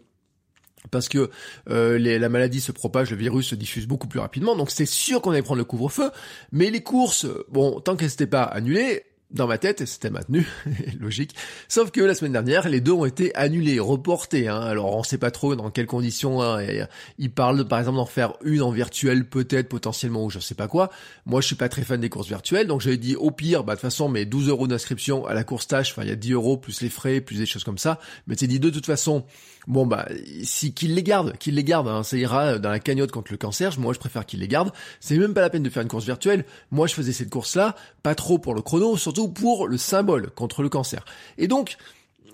parce 0.90 1.08
que 1.08 1.30
euh, 1.70 1.98
la 1.98 2.28
maladie 2.28 2.60
se 2.60 2.70
propage, 2.70 3.10
le 3.10 3.16
virus 3.16 3.48
se 3.48 3.54
diffuse 3.54 3.86
beaucoup 3.86 4.06
plus 4.06 4.20
rapidement, 4.20 4.54
donc 4.54 4.70
c'est 4.70 4.84
sûr 4.84 5.22
qu'on 5.22 5.30
allait 5.30 5.40
prendre 5.40 5.58
le 5.58 5.64
couvre-feu, 5.64 6.10
mais 6.52 6.70
les 6.70 6.82
courses, 6.82 7.26
bon, 7.48 7.80
tant 7.80 7.96
qu'elles 7.96 8.10
n'étaient 8.10 8.26
pas 8.26 8.42
annulées, 8.42 9.04
dans 9.34 9.48
ma 9.48 9.58
tête, 9.58 9.84
c'était 9.84 10.10
maintenu, 10.10 10.46
logique. 11.00 11.34
Sauf 11.68 11.90
que 11.90 12.00
la 12.00 12.14
semaine 12.14 12.32
dernière, 12.32 12.68
les 12.68 12.80
deux 12.80 12.92
ont 12.92 13.04
été 13.04 13.34
annulés, 13.34 13.80
reportés. 13.80 14.48
Hein. 14.48 14.60
Alors 14.60 14.96
on 14.96 15.02
sait 15.02 15.18
pas 15.18 15.32
trop 15.32 15.56
dans 15.56 15.70
quelles 15.70 15.86
conditions. 15.86 16.40
Hein. 16.40 16.64
Ils 17.18 17.32
parlent 17.32 17.66
par 17.66 17.80
exemple 17.80 17.96
d'en 17.96 18.06
faire 18.06 18.34
une 18.44 18.62
en 18.62 18.70
virtuel, 18.70 19.28
peut-être 19.28 19.68
potentiellement 19.68 20.24
ou 20.24 20.30
je 20.30 20.38
sais 20.38 20.54
pas 20.54 20.68
quoi. 20.68 20.90
Moi, 21.26 21.40
je 21.40 21.48
suis 21.48 21.56
pas 21.56 21.68
très 21.68 21.82
fan 21.82 22.00
des 22.00 22.08
courses 22.08 22.28
virtuelles, 22.28 22.68
donc 22.68 22.80
j'avais 22.80 22.96
dit 22.96 23.16
au 23.16 23.32
pire, 23.32 23.64
bah 23.64 23.74
de 23.74 23.80
toute 23.80 23.82
façon, 23.82 24.08
mes 24.08 24.24
12 24.24 24.48
euros 24.48 24.68
d'inscription 24.68 25.26
à 25.26 25.34
la 25.34 25.42
course 25.42 25.66
tâche, 25.66 25.90
enfin 25.90 26.02
il 26.02 26.08
y 26.08 26.12
a 26.12 26.16
10 26.16 26.32
euros 26.32 26.56
plus 26.56 26.80
les 26.80 26.88
frais, 26.88 27.20
plus 27.20 27.38
des 27.38 27.46
choses 27.46 27.64
comme 27.64 27.78
ça. 27.78 27.98
Mais 28.28 28.36
c'est 28.38 28.46
dit 28.46 28.60
de 28.60 28.70
toute 28.70 28.86
façon, 28.86 29.24
bon 29.66 29.86
bah 29.86 30.06
si 30.42 30.74
qu'ils 30.74 30.94
les 30.94 31.02
gardent, 31.02 31.36
qu'ils 31.38 31.54
les 31.54 31.64
gardent, 31.64 31.88
hein, 31.88 32.02
ça 32.02 32.16
ira 32.16 32.58
dans 32.58 32.70
la 32.70 32.80
cagnotte 32.80 33.10
contre 33.10 33.32
le 33.32 33.38
cancer. 33.38 33.78
Moi, 33.78 33.92
je 33.92 33.98
préfère 33.98 34.26
qu'ils 34.26 34.40
les 34.40 34.48
gardent. 34.48 34.72
C'est 35.00 35.16
même 35.18 35.34
pas 35.34 35.40
la 35.40 35.50
peine 35.50 35.62
de 35.62 35.70
faire 35.70 35.82
une 35.82 35.88
course 35.88 36.04
virtuelle. 36.04 36.44
Moi, 36.70 36.86
je 36.86 36.94
faisais 36.94 37.12
cette 37.12 37.30
course-là, 37.30 37.74
pas 38.02 38.14
trop 38.14 38.38
pour 38.38 38.54
le 38.54 38.62
chrono, 38.62 38.96
surtout 38.96 39.28
pour 39.28 39.68
le 39.68 39.78
symbole 39.78 40.30
contre 40.30 40.62
le 40.62 40.68
cancer. 40.68 41.04
Et 41.38 41.48
donc, 41.48 41.76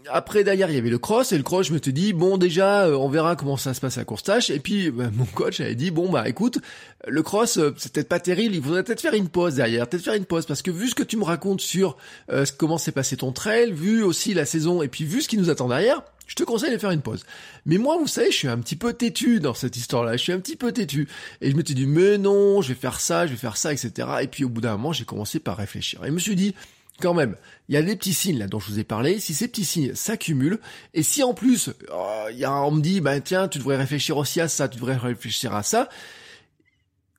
après 0.08 0.44
derrière 0.44 0.70
il 0.70 0.74
y 0.74 0.78
avait 0.78 0.90
le 0.90 0.98
cross 0.98 1.32
et 1.32 1.36
le 1.36 1.42
cross 1.42 1.66
je 1.66 1.72
me 1.72 1.78
suis 1.78 1.92
dit 1.92 2.12
bon 2.12 2.38
déjà 2.38 2.86
euh, 2.86 2.94
on 2.94 3.08
verra 3.08 3.36
comment 3.36 3.56
ça 3.56 3.74
se 3.74 3.80
passe 3.80 3.98
à 3.98 4.04
tâche 4.04 4.50
et 4.50 4.58
puis 4.58 4.90
bah, 4.90 5.10
mon 5.12 5.24
coach 5.24 5.60
avait 5.60 5.74
dit 5.74 5.90
bon 5.90 6.10
bah 6.10 6.28
écoute 6.28 6.58
le 7.06 7.22
cross 7.22 7.58
euh, 7.58 7.74
c'est 7.76 7.92
peut-être 7.92 8.08
pas 8.08 8.20
terrible 8.20 8.54
il 8.54 8.62
faudrait 8.62 8.82
peut-être 8.82 9.00
faire 9.00 9.14
une 9.14 9.28
pause 9.28 9.54
derrière 9.54 9.88
peut-être 9.88 10.04
faire 10.04 10.14
une 10.14 10.24
pause 10.24 10.46
parce 10.46 10.62
que 10.62 10.70
vu 10.70 10.88
ce 10.88 10.94
que 10.94 11.02
tu 11.02 11.16
me 11.16 11.24
racontes 11.24 11.60
sur 11.60 11.96
euh, 12.30 12.44
comment 12.58 12.78
s'est 12.78 12.92
passé 12.92 13.16
ton 13.16 13.32
trail 13.32 13.72
vu 13.72 14.02
aussi 14.02 14.34
la 14.34 14.44
saison 14.44 14.82
et 14.82 14.88
puis 14.88 15.04
vu 15.04 15.22
ce 15.22 15.28
qui 15.28 15.36
nous 15.36 15.50
attend 15.50 15.68
derrière 15.68 16.02
je 16.30 16.36
te 16.36 16.44
conseille 16.44 16.70
de 16.70 16.78
faire 16.78 16.92
une 16.92 17.02
pause. 17.02 17.26
Mais 17.66 17.76
moi, 17.76 17.98
vous 17.98 18.06
savez, 18.06 18.30
je 18.30 18.36
suis 18.36 18.46
un 18.46 18.58
petit 18.58 18.76
peu 18.76 18.92
têtu 18.92 19.40
dans 19.40 19.52
cette 19.52 19.76
histoire-là. 19.76 20.12
Je 20.12 20.22
suis 20.22 20.32
un 20.32 20.38
petit 20.38 20.54
peu 20.54 20.70
têtu. 20.70 21.08
Et 21.40 21.50
je 21.50 21.56
me 21.56 21.64
suis 21.64 21.74
dit, 21.74 21.86
mais 21.86 22.18
non, 22.18 22.62
je 22.62 22.68
vais 22.68 22.78
faire 22.78 23.00
ça, 23.00 23.26
je 23.26 23.32
vais 23.32 23.36
faire 23.36 23.56
ça, 23.56 23.72
etc. 23.72 24.06
Et 24.22 24.28
puis 24.28 24.44
au 24.44 24.48
bout 24.48 24.60
d'un 24.60 24.76
moment, 24.76 24.92
j'ai 24.92 25.04
commencé 25.04 25.40
par 25.40 25.56
réfléchir. 25.56 26.04
Et 26.04 26.06
je 26.06 26.12
me 26.12 26.20
suis 26.20 26.36
dit, 26.36 26.54
quand 27.00 27.14
même, 27.14 27.36
il 27.68 27.74
y 27.74 27.78
a 27.78 27.82
des 27.82 27.96
petits 27.96 28.14
signes 28.14 28.38
là 28.38 28.46
dont 28.46 28.60
je 28.60 28.70
vous 28.70 28.78
ai 28.78 28.84
parlé. 28.84 29.20
Si 29.20 29.34
ces 29.34 29.48
petits 29.48 29.64
signes 29.64 29.94
s'accumulent, 29.94 30.60
et 30.94 31.02
si 31.02 31.22
en 31.22 31.34
plus, 31.34 31.70
oh, 31.92 32.26
y 32.32 32.44
a, 32.44 32.52
on 32.52 32.70
me 32.70 32.80
dit, 32.80 33.00
bah 33.00 33.20
tiens, 33.20 33.48
tu 33.48 33.58
devrais 33.58 33.76
réfléchir 33.76 34.16
aussi 34.16 34.40
à 34.40 34.48
ça, 34.48 34.68
tu 34.68 34.76
devrais 34.76 34.96
réfléchir 34.96 35.54
à 35.54 35.62
ça, 35.62 35.88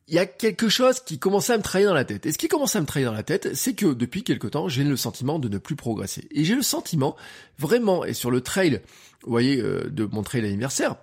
il 0.07 0.15
y 0.15 0.19
a 0.19 0.25
quelque 0.25 0.67
chose 0.67 0.99
qui 0.99 1.19
commençait 1.19 1.53
à 1.53 1.57
me 1.57 1.63
trahir 1.63 1.87
dans 1.87 1.95
la 1.95 2.03
tête. 2.03 2.25
Et 2.25 2.33
ce 2.33 2.37
qui 2.37 2.49
commençait 2.49 2.77
à 2.77 2.81
me 2.81 2.85
trahir 2.85 3.11
dans 3.11 3.17
la 3.17 3.23
tête, 3.23 3.55
c'est 3.55 3.73
que 3.73 3.93
depuis 3.93 4.23
quelque 4.23 4.47
temps, 4.47 4.67
j'ai 4.67 4.83
le 4.83 4.97
sentiment 4.97 5.39
de 5.39 5.47
ne 5.47 5.57
plus 5.57 5.77
progresser. 5.77 6.27
Et 6.31 6.43
j'ai 6.43 6.55
le 6.55 6.63
sentiment, 6.63 7.15
vraiment, 7.57 8.03
et 8.03 8.13
sur 8.13 8.29
le 8.29 8.41
trail, 8.41 8.81
vous 9.23 9.31
voyez, 9.31 9.61
euh, 9.61 9.89
de 9.89 10.03
mon 10.03 10.21
trail 10.21 10.45
anniversaire, 10.45 10.97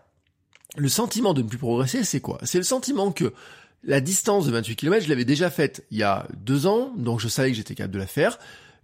le 0.77 0.91
sentiment 0.91 1.33
de 1.33 1.41
ne 1.41 1.49
plus 1.49 1.57
progresser, 1.57 2.05
c'est 2.05 2.21
quoi? 2.21 2.39
C'est 2.43 2.59
le 2.59 2.65
sentiment 2.65 3.11
que 3.11 3.33
la 3.85 4.01
distance 4.01 4.47
de 4.47 4.53
28 4.53 4.77
km, 4.77 5.05
je 5.05 5.09
l'avais 5.09 5.25
déjà 5.25 5.49
faite 5.51 5.87
il 5.91 5.99
y 5.99 6.03
a 6.03 6.27
deux 6.37 6.67
ans, 6.67 6.93
donc 6.97 7.21
je 7.21 7.29
savais 7.29 7.51
que 7.51 7.57
j'étais 7.57 7.75
capable 7.75 7.95
de 7.95 7.99
la 7.99 8.07
faire. 8.07 8.39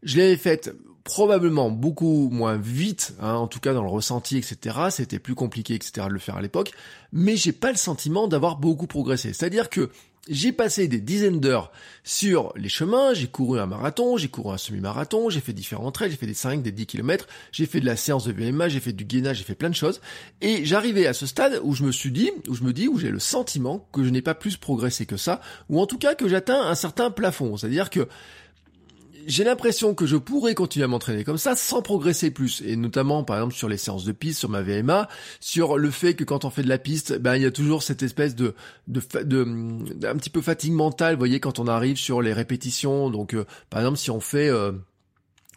Je 0.05 0.19
l'avais 0.19 0.37
faite 0.37 0.75
probablement 1.03 1.71
beaucoup 1.71 2.31
moins 2.31 2.57
vite, 2.57 3.15
hein, 3.21 3.35
en 3.35 3.47
tout 3.47 3.61
cas 3.61 3.75
dans 3.75 3.83
le 3.83 3.91
ressenti, 3.91 4.39
etc. 4.39 4.77
C'était 4.91 5.19
plus 5.19 5.35
compliqué, 5.35 5.75
etc. 5.75 6.07
de 6.09 6.13
le 6.13 6.19
faire 6.19 6.37
à 6.37 6.43
l'époque, 6.43 6.73
mais 7.13 7.37
j'ai 7.37 7.53
pas 7.53 7.71
le 7.71 7.77
sentiment 7.77 8.27
d'avoir 8.27 8.57
beaucoup 8.57 8.87
progressé. 8.87 9.35
C'est-à-dire 9.35 9.69
que 9.69 9.91
j'ai 10.29 10.53
passé 10.53 10.89
des 10.89 11.01
dizaines 11.01 11.39
d'heures 11.39 11.71
sur 12.03 12.55
les 12.57 12.71
chemins, 12.71 13.13
j'ai 13.13 13.27
couru 13.27 13.61
un 13.61 13.67
marathon, 13.67 14.17
j'ai 14.17 14.29
couru 14.29 14.55
un 14.55 14.59
semi-marathon, 14.59 15.29
j'ai 15.29 15.41
fait 15.41 15.53
différents 15.53 15.93
trails, 15.93 16.11
j'ai 16.11 16.17
fait 16.17 16.27
des 16.27 16.33
5, 16.33 16.63
des 16.63 16.73
10 16.73 16.87
km, 16.87 17.27
j'ai 17.53 17.67
fait 17.67 17.81
de 17.81 17.87
la 17.87 17.97
séance 17.97 18.25
de 18.25 18.33
VMA, 18.33 18.71
j'ai 18.71 18.81
fait 18.81 18.95
du 18.95 19.05
gainage, 19.05 19.39
j'ai 19.39 19.45
fait 19.45 19.55
plein 19.55 19.69
de 19.69 19.75
choses. 19.75 20.01
Et 20.41 20.65
j'arrivais 20.65 21.07
à 21.07 21.13
ce 21.13 21.27
stade 21.27 21.61
où 21.63 21.75
je 21.75 21.85
me 21.85 21.93
suis 21.93 22.11
dit, 22.11 22.31
où 22.49 22.55
je 22.55 22.65
me 22.65 22.73
dis, 22.73 22.89
où 22.89 22.99
j'ai 22.99 23.11
le 23.11 23.19
sentiment 23.19 23.87
que 23.93 24.03
je 24.03 24.09
n'ai 24.09 24.23
pas 24.23 24.35
plus 24.35 24.57
progressé 24.57 25.05
que 25.05 25.19
ça, 25.19 25.43
ou 25.69 25.79
en 25.81 25.87
tout 25.87 25.99
cas 25.99 26.15
que 26.15 26.27
j'atteins 26.27 26.63
un 26.63 26.75
certain 26.75 27.11
plafond. 27.11 27.59
C'est-à-dire 27.59 27.91
que 27.91 28.09
j'ai 29.27 29.45
l'impression 29.45 29.95
que 29.95 30.07
je 30.07 30.17
pourrais 30.17 30.55
continuer 30.55 30.85
à 30.85 30.89
m'entraîner 30.89 31.25
comme 31.25 31.39
ça 31.39 31.57
sans 31.57 31.83
progresser 31.83 32.31
plus. 32.31 32.63
Et 32.65 32.77
notamment, 32.77 33.25
par 33.25 33.37
exemple, 33.37 33.55
sur 33.55 33.69
les 33.69 33.77
séances 33.77 34.05
de 34.05 34.13
piste, 34.13 34.39
sur 34.39 34.49
ma 34.49 34.63
VMA, 34.63 35.09
sur 35.41 35.79
le 35.79 35.91
fait 35.91 36.15
que 36.15 36.25
quand 36.25 36.45
on 36.45 36.51
fait 36.51 36.63
de 36.63 36.69
la 36.69 36.79
piste, 36.79 37.19
ben, 37.19 37.37
il 37.37 37.43
y 37.43 37.47
a 37.47 37.51
toujours 37.51 37.83
cette 37.83 38.03
espèce 38.03 38.35
de, 38.35 38.55
de, 38.89 39.01
de, 39.23 39.45
petit 40.15 40.31
peu 40.31 40.41
fatigue 40.41 40.73
mentale, 40.73 41.15
vous 41.15 41.21
voyez, 41.21 41.41
quand 41.41 41.59
on 41.59 41.67
arrive 41.67 41.97
sur 41.97 42.23
les 42.23 42.33
répétitions. 42.33 43.11
Donc, 43.11 43.35
euh, 43.35 43.45
par 43.71 43.81
exemple, 43.81 43.99
si 43.99 44.11
on 44.11 44.21
fait, 44.21 44.49
euh, 44.49 44.73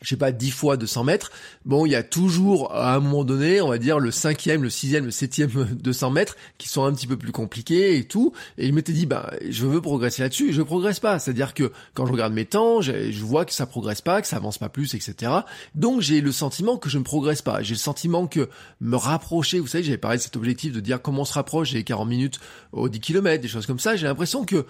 je 0.01 0.09
sais 0.09 0.17
pas, 0.17 0.31
10 0.31 0.51
fois 0.51 0.77
de 0.77 0.85
100 0.85 1.03
mètres, 1.03 1.31
bon, 1.65 1.85
il 1.85 1.91
y 1.91 1.95
a 1.95 2.03
toujours, 2.03 2.73
à 2.73 2.95
un 2.95 2.99
moment 2.99 3.23
donné, 3.23 3.61
on 3.61 3.69
va 3.69 3.77
dire, 3.77 3.99
le 3.99 4.11
cinquième, 4.11 4.63
le 4.63 4.69
sixième, 4.69 5.05
le 5.05 5.11
septième 5.11 5.49
de 5.81 5.91
100 5.91 6.11
mètres, 6.11 6.35
qui 6.57 6.69
sont 6.69 6.85
un 6.85 6.93
petit 6.93 7.07
peu 7.07 7.17
plus 7.17 7.31
compliqués 7.31 7.97
et 7.97 8.03
tout, 8.05 8.33
et 8.57 8.67
il 8.67 8.73
m'était 8.73 8.93
dit, 8.93 9.05
bah, 9.05 9.31
je 9.47 9.65
veux 9.65 9.81
progresser 9.81 10.21
là-dessus, 10.21 10.49
et 10.49 10.53
je 10.53 10.61
progresse 10.61 10.99
pas, 10.99 11.19
c'est-à-dire 11.19 11.53
que, 11.53 11.71
quand 11.93 12.05
je 12.05 12.11
regarde 12.11 12.33
mes 12.33 12.45
temps, 12.45 12.81
je 12.81 13.23
vois 13.23 13.45
que 13.45 13.53
ça 13.53 13.65
progresse 13.65 14.01
pas, 14.01 14.21
que 14.21 14.27
ça 14.27 14.37
avance 14.37 14.57
pas 14.57 14.69
plus, 14.69 14.93
etc. 14.93 15.31
Donc, 15.75 16.01
j'ai 16.01 16.21
le 16.21 16.31
sentiment 16.31 16.77
que 16.77 16.89
je 16.89 16.97
ne 16.97 17.03
progresse 17.03 17.41
pas, 17.41 17.61
j'ai 17.61 17.73
le 17.73 17.79
sentiment 17.79 18.27
que 18.27 18.49
me 18.81 18.95
rapprocher, 18.95 19.59
vous 19.59 19.67
savez, 19.67 19.83
j'avais 19.83 19.97
parlé 19.97 20.17
de 20.17 20.23
cet 20.23 20.35
objectif 20.35 20.73
de 20.73 20.79
dire 20.79 21.01
comment 21.01 21.21
on 21.21 21.25
se 21.25 21.33
rapproche, 21.33 21.69
j'ai 21.69 21.83
40 21.83 22.07
minutes 22.07 22.39
aux 22.71 22.89
10 22.89 22.99
km, 22.99 23.41
des 23.41 23.47
choses 23.47 23.65
comme 23.65 23.79
ça, 23.79 23.95
j'ai 23.95 24.05
l'impression 24.07 24.45
que, 24.45 24.65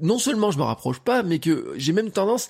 non 0.00 0.18
seulement 0.18 0.50
je 0.50 0.58
me 0.58 0.62
rapproche 0.62 1.00
pas, 1.00 1.22
mais 1.22 1.38
que 1.38 1.74
j'ai 1.76 1.92
même 1.92 2.10
tendance 2.10 2.48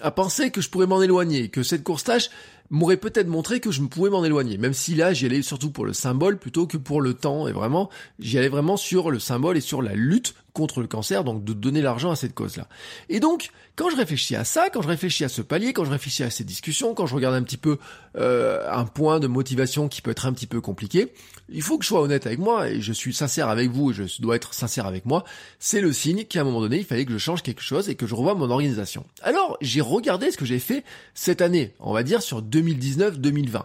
à 0.00 0.10
penser 0.10 0.50
que 0.50 0.60
je 0.60 0.70
pourrais 0.70 0.86
m'en 0.86 1.02
éloigner, 1.02 1.48
que 1.48 1.62
cette 1.62 1.84
course 1.84 2.04
tâche, 2.04 2.30
m'aurait 2.72 2.96
peut-être 2.96 3.28
montré 3.28 3.60
que 3.60 3.70
je 3.70 3.82
me 3.82 3.86
pouvais 3.86 4.10
m'en 4.10 4.24
éloigner, 4.24 4.56
même 4.56 4.72
si 4.72 4.94
là 4.94 5.12
j'y 5.12 5.26
allais 5.26 5.42
surtout 5.42 5.70
pour 5.70 5.84
le 5.84 5.92
symbole 5.92 6.38
plutôt 6.38 6.66
que 6.66 6.78
pour 6.78 7.00
le 7.00 7.14
temps, 7.14 7.46
et 7.46 7.52
vraiment 7.52 7.90
j'y 8.18 8.38
allais 8.38 8.48
vraiment 8.48 8.76
sur 8.76 9.10
le 9.10 9.20
symbole 9.20 9.58
et 9.58 9.60
sur 9.60 9.82
la 9.82 9.94
lutte 9.94 10.34
contre 10.52 10.80
le 10.80 10.86
cancer, 10.86 11.24
donc 11.24 11.44
de 11.44 11.52
donner 11.52 11.80
l'argent 11.80 12.10
à 12.10 12.16
cette 12.16 12.34
cause-là. 12.34 12.68
Et 13.08 13.20
donc, 13.20 13.50
quand 13.74 13.88
je 13.88 13.96
réfléchis 13.96 14.36
à 14.36 14.44
ça, 14.44 14.68
quand 14.70 14.82
je 14.82 14.88
réfléchis 14.88 15.24
à 15.24 15.28
ce 15.28 15.40
palier, 15.40 15.72
quand 15.72 15.84
je 15.84 15.90
réfléchis 15.90 16.22
à 16.22 16.30
ces 16.30 16.44
discussions, 16.44 16.94
quand 16.94 17.06
je 17.06 17.14
regarde 17.14 17.34
un 17.34 17.42
petit 17.42 17.56
peu 17.56 17.78
euh, 18.18 18.60
un 18.70 18.84
point 18.84 19.18
de 19.18 19.26
motivation 19.26 19.88
qui 19.88 20.02
peut 20.02 20.10
être 20.10 20.26
un 20.26 20.32
petit 20.32 20.46
peu 20.46 20.60
compliqué, 20.60 21.12
il 21.48 21.62
faut 21.62 21.78
que 21.78 21.84
je 21.84 21.88
sois 21.88 22.02
honnête 22.02 22.26
avec 22.26 22.38
moi, 22.38 22.68
et 22.68 22.80
je 22.80 22.92
suis 22.92 23.14
sincère 23.14 23.48
avec 23.48 23.70
vous, 23.70 23.90
et 23.90 23.94
je 23.94 24.20
dois 24.20 24.36
être 24.36 24.52
sincère 24.52 24.86
avec 24.86 25.06
moi, 25.06 25.24
c'est 25.58 25.80
le 25.80 25.92
signe 25.92 26.24
qu'à 26.24 26.42
un 26.42 26.44
moment 26.44 26.60
donné, 26.60 26.78
il 26.78 26.84
fallait 26.84 27.06
que 27.06 27.12
je 27.12 27.18
change 27.18 27.42
quelque 27.42 27.62
chose 27.62 27.88
et 27.88 27.94
que 27.94 28.06
je 28.06 28.14
revoie 28.14 28.34
mon 28.34 28.50
organisation. 28.50 29.06
Alors, 29.22 29.56
j'ai 29.62 29.80
regardé 29.80 30.30
ce 30.30 30.36
que 30.36 30.44
j'ai 30.44 30.58
fait 30.58 30.84
cette 31.14 31.40
année, 31.40 31.74
on 31.80 31.94
va 31.94 32.02
dire 32.02 32.20
sur 32.20 32.42
2019-2020 32.62 33.64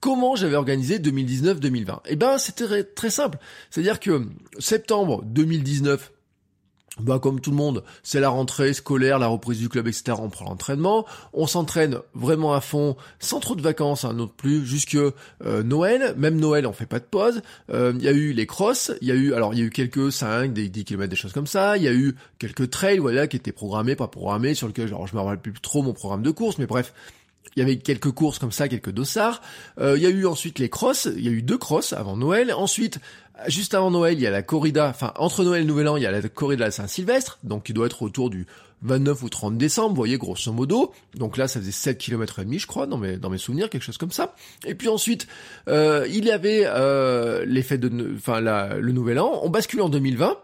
comment 0.00 0.34
j'avais 0.34 0.56
organisé 0.56 0.98
2019-2020 0.98 2.00
Eh 2.06 2.16
ben, 2.16 2.38
c'était 2.38 2.84
très 2.84 3.10
simple. 3.10 3.38
C'est-à-dire 3.70 4.00
que 4.00 4.26
septembre 4.58 5.22
2019, 5.24 6.10
bah 6.98 7.18
comme 7.18 7.40
tout 7.40 7.50
le 7.50 7.56
monde, 7.56 7.84
c'est 8.02 8.20
la 8.20 8.28
rentrée 8.28 8.74
scolaire, 8.74 9.18
la 9.18 9.28
reprise 9.28 9.58
du 9.58 9.68
club, 9.68 9.86
etc. 9.86 10.14
On 10.18 10.28
prend 10.28 10.44
l'entraînement, 10.46 11.06
on 11.32 11.46
s'entraîne 11.46 11.98
vraiment 12.14 12.52
à 12.52 12.60
fond, 12.60 12.96
sans 13.20 13.40
trop 13.40 13.54
de 13.54 13.62
vacances, 13.62 14.04
hein, 14.04 14.12
non 14.12 14.28
plus, 14.28 14.66
jusque 14.66 14.96
euh, 14.96 15.62
Noël. 15.62 16.14
Même 16.16 16.38
Noël, 16.38 16.66
on 16.66 16.72
fait 16.72 16.86
pas 16.86 16.98
de 16.98 17.04
pause. 17.04 17.42
Euh, 17.70 17.92
il 17.96 18.02
y 18.02 18.08
a 18.08 18.12
eu 18.12 18.32
les 18.32 18.46
crosses, 18.46 18.92
il 19.00 19.08
y 19.08 19.12
a 19.12 19.14
eu, 19.14 19.32
alors 19.34 19.54
il 19.54 19.60
y 19.60 19.62
a 19.62 19.66
eu 19.66 19.70
quelques 19.70 20.12
5, 20.12 20.52
des 20.52 20.68
10 20.68 20.84
km, 20.84 21.08
des 21.08 21.16
choses 21.16 21.32
comme 21.32 21.46
ça. 21.46 21.76
Il 21.76 21.82
y 21.82 21.88
a 21.88 21.92
eu 21.92 22.16
quelques 22.38 22.70
trails, 22.70 22.98
voilà, 22.98 23.26
qui 23.26 23.36
étaient 23.36 23.52
programmés, 23.52 23.96
pas 23.96 24.08
programmés, 24.08 24.54
sur 24.54 24.66
lequel, 24.66 24.88
genre, 24.88 25.06
je 25.06 25.14
me 25.14 25.20
rappelle 25.20 25.40
plus 25.40 25.52
trop 25.60 25.82
mon 25.82 25.92
programme 25.92 26.22
de 26.22 26.30
course, 26.30 26.58
mais 26.58 26.66
bref, 26.66 26.92
il 27.56 27.60
y 27.60 27.62
avait 27.62 27.78
quelques 27.78 28.10
courses 28.12 28.38
comme 28.38 28.52
ça, 28.52 28.68
quelques 28.68 28.90
dossards. 28.90 29.42
Euh, 29.80 29.96
il 29.96 30.02
y 30.02 30.06
a 30.06 30.10
eu 30.10 30.26
ensuite 30.26 30.58
les 30.58 30.68
crosses. 30.68 31.08
Il 31.16 31.24
y 31.24 31.28
a 31.28 31.32
eu 31.32 31.42
deux 31.42 31.58
crosses 31.58 31.92
avant 31.92 32.16
Noël. 32.16 32.52
Ensuite, 32.52 33.00
juste 33.48 33.74
avant 33.74 33.90
Noël, 33.90 34.14
il 34.14 34.22
y 34.22 34.26
a 34.26 34.30
la 34.30 34.42
corrida. 34.42 34.88
Enfin, 34.88 35.12
entre 35.16 35.44
Noël 35.44 35.62
et 35.62 35.66
Nouvel 35.66 35.88
An, 35.88 35.96
il 35.96 36.02
y 36.02 36.06
a 36.06 36.10
la 36.10 36.22
corrida 36.22 36.60
de 36.60 36.66
la 36.66 36.70
Saint-Sylvestre. 36.70 37.38
Donc, 37.42 37.64
qui 37.64 37.72
doit 37.72 37.86
être 37.86 38.02
autour 38.02 38.30
du 38.30 38.46
29 38.82 39.22
ou 39.22 39.28
30 39.28 39.58
décembre, 39.58 39.90
vous 39.90 39.96
voyez, 39.96 40.16
grosso 40.16 40.52
modo. 40.52 40.92
Donc 41.14 41.36
là, 41.36 41.48
ça 41.48 41.60
faisait 41.60 41.70
7 41.70 41.98
km 41.98 42.38
et 42.38 42.44
demi, 42.44 42.58
je 42.58 42.66
crois, 42.66 42.86
dans 42.86 42.98
mes, 42.98 43.16
dans 43.16 43.30
mes 43.30 43.38
souvenirs, 43.38 43.68
quelque 43.68 43.82
chose 43.82 43.98
comme 43.98 44.12
ça. 44.12 44.34
Et 44.64 44.74
puis 44.74 44.88
ensuite, 44.88 45.26
euh, 45.68 46.06
il 46.08 46.24
y 46.24 46.30
avait 46.30 46.62
euh, 46.64 47.44
les 47.46 47.62
fêtes 47.62 47.80
de, 47.80 48.14
enfin, 48.16 48.40
le 48.40 48.92
Nouvel 48.92 49.18
An. 49.18 49.40
On 49.42 49.50
bascule 49.50 49.82
en 49.82 49.88
2020. 49.88 50.38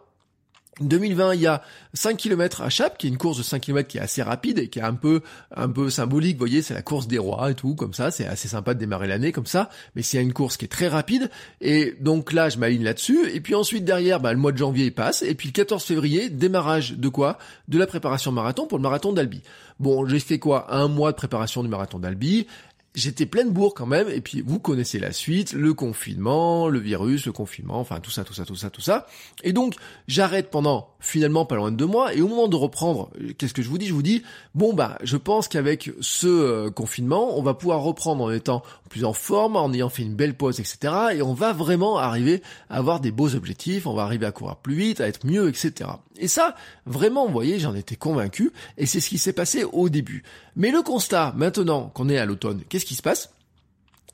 2020, 0.80 1.34
il 1.34 1.40
y 1.40 1.46
a 1.46 1.62
5 1.94 2.18
km 2.18 2.60
à 2.60 2.68
Chap, 2.68 2.98
qui 2.98 3.06
est 3.06 3.10
une 3.10 3.16
course 3.16 3.38
de 3.38 3.42
5 3.42 3.60
km 3.60 3.88
qui 3.88 3.96
est 3.96 4.00
assez 4.02 4.22
rapide 4.22 4.58
et 4.58 4.68
qui 4.68 4.78
est 4.78 4.82
un 4.82 4.94
peu, 4.94 5.22
un 5.54 5.70
peu 5.70 5.88
symbolique. 5.88 6.34
Vous 6.34 6.40
voyez, 6.40 6.60
c'est 6.60 6.74
la 6.74 6.82
course 6.82 7.06
des 7.06 7.16
rois 7.16 7.50
et 7.50 7.54
tout, 7.54 7.74
comme 7.74 7.94
ça. 7.94 8.10
C'est 8.10 8.26
assez 8.26 8.48
sympa 8.48 8.74
de 8.74 8.78
démarrer 8.78 9.06
l'année 9.06 9.32
comme 9.32 9.46
ça. 9.46 9.70
Mais 9.94 10.02
c'est 10.02 10.20
une 10.20 10.34
course 10.34 10.58
qui 10.58 10.66
est 10.66 10.68
très 10.68 10.88
rapide. 10.88 11.30
Et 11.62 11.96
donc 12.00 12.32
là, 12.32 12.50
je 12.50 12.58
m'aligne 12.58 12.84
là-dessus. 12.84 13.30
Et 13.32 13.40
puis 13.40 13.54
ensuite, 13.54 13.84
derrière, 13.84 14.20
bah, 14.20 14.32
le 14.34 14.38
mois 14.38 14.52
de 14.52 14.58
janvier 14.58 14.90
passe. 14.90 15.22
Et 15.22 15.34
puis 15.34 15.48
le 15.48 15.52
14 15.52 15.82
février, 15.82 16.28
démarrage 16.28 16.92
de 16.92 17.08
quoi? 17.08 17.38
De 17.68 17.78
la 17.78 17.86
préparation 17.86 18.30
marathon 18.30 18.66
pour 18.66 18.76
le 18.76 18.82
marathon 18.82 19.14
d'Albi. 19.14 19.40
Bon, 19.80 20.06
j'ai 20.06 20.20
fait 20.20 20.38
quoi? 20.38 20.74
Un 20.74 20.88
mois 20.88 21.12
de 21.12 21.16
préparation 21.16 21.62
du 21.62 21.68
marathon 21.68 21.98
d'Albi 21.98 22.46
j'étais 22.96 23.26
pleine 23.26 23.50
bourre 23.50 23.74
quand 23.74 23.86
même, 23.86 24.08
et 24.08 24.20
puis 24.20 24.42
vous 24.44 24.58
connaissez 24.58 24.98
la 24.98 25.12
suite, 25.12 25.52
le 25.52 25.74
confinement, 25.74 26.68
le 26.68 26.80
virus, 26.80 27.26
le 27.26 27.32
confinement, 27.32 27.78
enfin 27.78 28.00
tout 28.00 28.10
ça, 28.10 28.24
tout 28.24 28.34
ça, 28.34 28.44
tout 28.44 28.56
ça, 28.56 28.70
tout 28.70 28.80
ça. 28.80 29.06
Et 29.44 29.52
donc 29.52 29.74
j'arrête 30.08 30.50
pendant 30.50 30.88
finalement 30.98 31.44
pas 31.44 31.54
loin 31.54 31.70
de 31.70 31.76
deux 31.76 31.86
mois, 31.86 32.14
et 32.14 32.22
au 32.22 32.28
moment 32.28 32.48
de 32.48 32.56
reprendre, 32.56 33.10
qu'est-ce 33.38 33.54
que 33.54 33.62
je 33.62 33.68
vous 33.68 33.78
dis? 33.78 33.86
Je 33.86 33.94
vous 33.94 34.02
dis, 34.02 34.22
bon 34.54 34.72
bah 34.72 34.98
je 35.02 35.16
pense 35.16 35.46
qu'avec 35.46 35.92
ce 36.00 36.26
euh, 36.26 36.70
confinement, 36.70 37.38
on 37.38 37.42
va 37.42 37.54
pouvoir 37.54 37.82
reprendre 37.82 38.24
en 38.24 38.30
étant 38.30 38.62
plus 38.88 39.04
en 39.04 39.12
forme, 39.12 39.56
en 39.56 39.72
ayant 39.72 39.90
fait 39.90 40.02
une 40.02 40.14
belle 40.14 40.34
pause, 40.34 40.58
etc. 40.58 40.92
Et 41.14 41.22
on 41.22 41.34
va 41.34 41.52
vraiment 41.52 41.98
arriver 41.98 42.42
à 42.70 42.78
avoir 42.78 43.00
des 43.00 43.12
beaux 43.12 43.34
objectifs, 43.34 43.86
on 43.86 43.94
va 43.94 44.02
arriver 44.02 44.26
à 44.26 44.32
courir 44.32 44.56
plus 44.56 44.74
vite, 44.74 45.00
à 45.00 45.06
être 45.06 45.26
mieux, 45.26 45.48
etc. 45.48 45.90
Et 46.18 46.28
ça, 46.28 46.54
vraiment, 46.86 47.26
vous 47.26 47.32
voyez, 47.32 47.58
j'en 47.58 47.74
étais 47.74 47.96
convaincu, 47.96 48.52
et 48.78 48.86
c'est 48.86 49.00
ce 49.00 49.08
qui 49.08 49.18
s'est 49.18 49.32
passé 49.32 49.64
au 49.64 49.88
début. 49.88 50.22
Mais 50.54 50.70
le 50.70 50.82
constat, 50.82 51.34
maintenant 51.36 51.90
qu'on 51.94 52.08
est 52.08 52.18
à 52.18 52.26
l'automne, 52.26 52.62
qu'est-ce 52.68 52.86
qui 52.86 52.94
se 52.94 53.02
passe? 53.02 53.30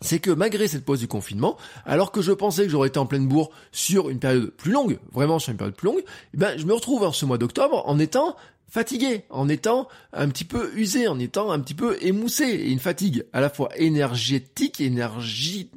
C'est 0.00 0.18
que 0.18 0.32
malgré 0.32 0.66
cette 0.66 0.84
pause 0.84 0.98
du 0.98 1.06
confinement, 1.06 1.56
alors 1.86 2.10
que 2.10 2.22
je 2.22 2.32
pensais 2.32 2.64
que 2.64 2.68
j'aurais 2.68 2.88
été 2.88 2.98
en 2.98 3.06
pleine 3.06 3.28
bourre 3.28 3.50
sur 3.70 4.10
une 4.10 4.18
période 4.18 4.50
plus 4.50 4.72
longue, 4.72 4.98
vraiment 5.12 5.38
sur 5.38 5.52
une 5.52 5.58
période 5.58 5.76
plus 5.76 5.86
longue, 5.86 6.02
eh 6.34 6.36
ben 6.36 6.58
je 6.58 6.66
me 6.66 6.74
retrouve 6.74 7.04
en 7.04 7.12
ce 7.12 7.24
mois 7.24 7.38
d'octobre 7.38 7.84
en 7.86 8.00
étant 8.00 8.34
fatigué, 8.68 9.24
en 9.30 9.48
étant 9.48 9.86
un 10.12 10.28
petit 10.28 10.44
peu 10.44 10.72
usé, 10.74 11.06
en 11.06 11.20
étant 11.20 11.52
un 11.52 11.60
petit 11.60 11.74
peu 11.74 11.98
émoussé, 12.00 12.44
et 12.44 12.70
une 12.70 12.80
fatigue 12.80 13.24
à 13.32 13.40
la 13.40 13.50
fois 13.50 13.68
énergétique, 13.76 14.80
énergie, 14.80 15.70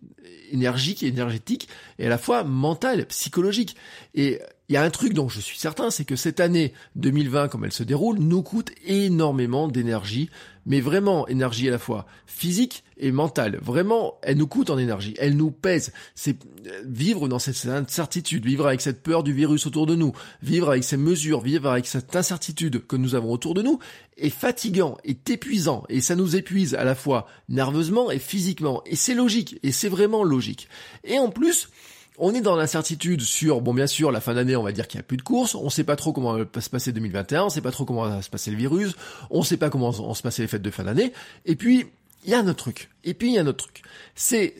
énergique 0.51 1.03
énergétique, 1.03 1.67
et 1.99 2.05
à 2.05 2.09
la 2.09 2.17
fois 2.17 2.43
mentale, 2.43 3.05
psychologique. 3.07 3.75
Et 4.15 4.39
il 4.67 4.73
y 4.73 4.77
a 4.77 4.83
un 4.83 4.89
truc 4.89 5.13
dont 5.13 5.29
je 5.29 5.39
suis 5.39 5.59
certain, 5.59 5.91
c'est 5.91 6.05
que 6.05 6.15
cette 6.15 6.39
année 6.39 6.73
2020, 6.95 7.49
comme 7.49 7.65
elle 7.65 7.71
se 7.71 7.83
déroule, 7.83 8.17
nous 8.17 8.41
coûte 8.41 8.71
énormément 8.85 9.67
d'énergie, 9.67 10.29
mais 10.65 10.81
vraiment 10.81 11.27
énergie 11.27 11.67
à 11.67 11.71
la 11.71 11.77
fois 11.77 12.07
physique 12.25 12.83
et 12.97 13.11
mentale. 13.11 13.59
Vraiment, 13.61 14.15
elle 14.23 14.37
nous 14.37 14.47
coûte 14.47 14.71
en 14.71 14.79
énergie, 14.79 15.13
elle 15.19 15.37
nous 15.37 15.51
pèse. 15.51 15.93
C'est 16.15 16.37
euh, 16.65 16.81
vivre 16.83 17.27
dans 17.27 17.37
cette 17.37 17.63
incertitude, 17.67 18.43
vivre 18.43 18.65
avec 18.65 18.81
cette 18.81 19.03
peur 19.03 19.21
du 19.21 19.33
virus 19.33 19.67
autour 19.67 19.85
de 19.85 19.93
nous, 19.93 20.13
vivre 20.41 20.69
avec 20.71 20.83
ces 20.83 20.97
mesures, 20.97 21.41
vivre 21.41 21.69
avec 21.69 21.85
cette 21.85 22.15
incertitude 22.15 22.87
que 22.87 22.95
nous 22.95 23.13
avons 23.13 23.31
autour 23.31 23.53
de 23.53 23.61
nous 23.61 23.77
est 24.17 24.29
fatigant, 24.29 24.97
est 25.03 25.29
épuisant, 25.29 25.83
et 25.89 26.01
ça 26.01 26.15
nous 26.15 26.35
épuise 26.35 26.73
à 26.73 26.83
la 26.83 26.95
fois 26.95 27.27
nerveusement 27.49 28.09
et 28.09 28.19
physiquement. 28.19 28.81
Et 28.87 28.95
c'est 28.95 29.13
logique, 29.13 29.59
et 29.61 29.71
c'est 29.71 29.89
vraiment 29.89 30.23
logique. 30.23 30.69
Et 31.03 31.19
en 31.19 31.29
plus, 31.29 31.69
on 32.17 32.33
est 32.33 32.41
dans 32.41 32.55
l'incertitude 32.55 33.21
sur, 33.21 33.61
bon 33.61 33.73
bien 33.73 33.87
sûr, 33.87 34.11
la 34.11 34.21
fin 34.21 34.33
d'année, 34.33 34.55
on 34.55 34.63
va 34.63 34.71
dire 34.71 34.87
qu'il 34.87 34.97
n'y 34.97 35.01
a 35.01 35.03
plus 35.03 35.17
de 35.17 35.21
courses, 35.21 35.55
on 35.55 35.69
sait 35.69 35.83
pas 35.83 35.95
trop 35.95 36.13
comment 36.13 36.37
va 36.37 36.61
se 36.61 36.69
passer 36.69 36.91
2021, 36.91 37.43
on 37.43 37.49
sait 37.49 37.61
pas 37.61 37.71
trop 37.71 37.85
comment 37.85 38.07
va 38.07 38.21
se 38.21 38.29
passer 38.29 38.51
le 38.51 38.57
virus, 38.57 38.95
on 39.29 39.43
sait 39.43 39.57
pas 39.57 39.69
comment 39.69 39.89
vont 39.89 40.13
se 40.13 40.21
passer 40.21 40.41
les 40.41 40.47
fêtes 40.47 40.61
de 40.61 40.71
fin 40.71 40.83
d'année, 40.83 41.13
et 41.45 41.55
puis, 41.55 41.85
il 42.23 42.31
y 42.31 42.33
a 42.33 42.39
un 42.39 42.47
autre 42.47 42.63
truc, 42.63 42.89
et 43.03 43.13
puis 43.13 43.29
il 43.29 43.33
y 43.33 43.37
a 43.37 43.41
un 43.41 43.47
autre 43.47 43.65
truc. 43.65 43.83
C'est, 44.15 44.55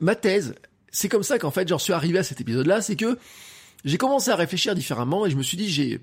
ma 0.00 0.14
thèse, 0.14 0.54
c'est 0.90 1.08
comme 1.08 1.22
ça 1.22 1.38
qu'en 1.38 1.50
fait 1.50 1.68
j'en 1.68 1.78
suis 1.78 1.92
arrivé 1.92 2.18
à 2.18 2.22
cet 2.22 2.40
épisode-là, 2.40 2.80
c'est 2.80 2.96
que 2.96 3.18
j'ai 3.84 3.98
commencé 3.98 4.30
à 4.30 4.36
réfléchir 4.36 4.74
différemment, 4.74 5.26
et 5.26 5.30
je 5.30 5.36
me 5.36 5.42
suis 5.42 5.56
dit, 5.56 5.68
j'ai, 5.68 6.00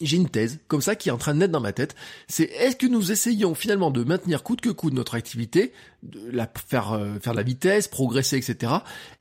j'ai 0.00 0.16
une 0.16 0.28
thèse 0.28 0.58
comme 0.68 0.80
ça 0.80 0.96
qui 0.96 1.08
est 1.08 1.12
en 1.12 1.18
train 1.18 1.34
de 1.34 1.38
naître 1.40 1.52
dans 1.52 1.60
ma 1.60 1.72
tête. 1.72 1.94
C'est 2.28 2.44
est-ce 2.44 2.76
que 2.76 2.86
nous 2.86 3.12
essayons 3.12 3.54
finalement 3.54 3.90
de 3.90 4.02
maintenir 4.02 4.42
coûte 4.42 4.60
que 4.60 4.70
coûte 4.70 4.92
notre 4.92 5.14
activité, 5.14 5.72
de 6.02 6.20
la 6.30 6.50
faire 6.66 6.92
euh, 6.92 7.18
faire 7.20 7.32
de 7.32 7.38
la 7.38 7.42
vitesse, 7.42 7.88
progresser, 7.88 8.36
etc. 8.36 8.72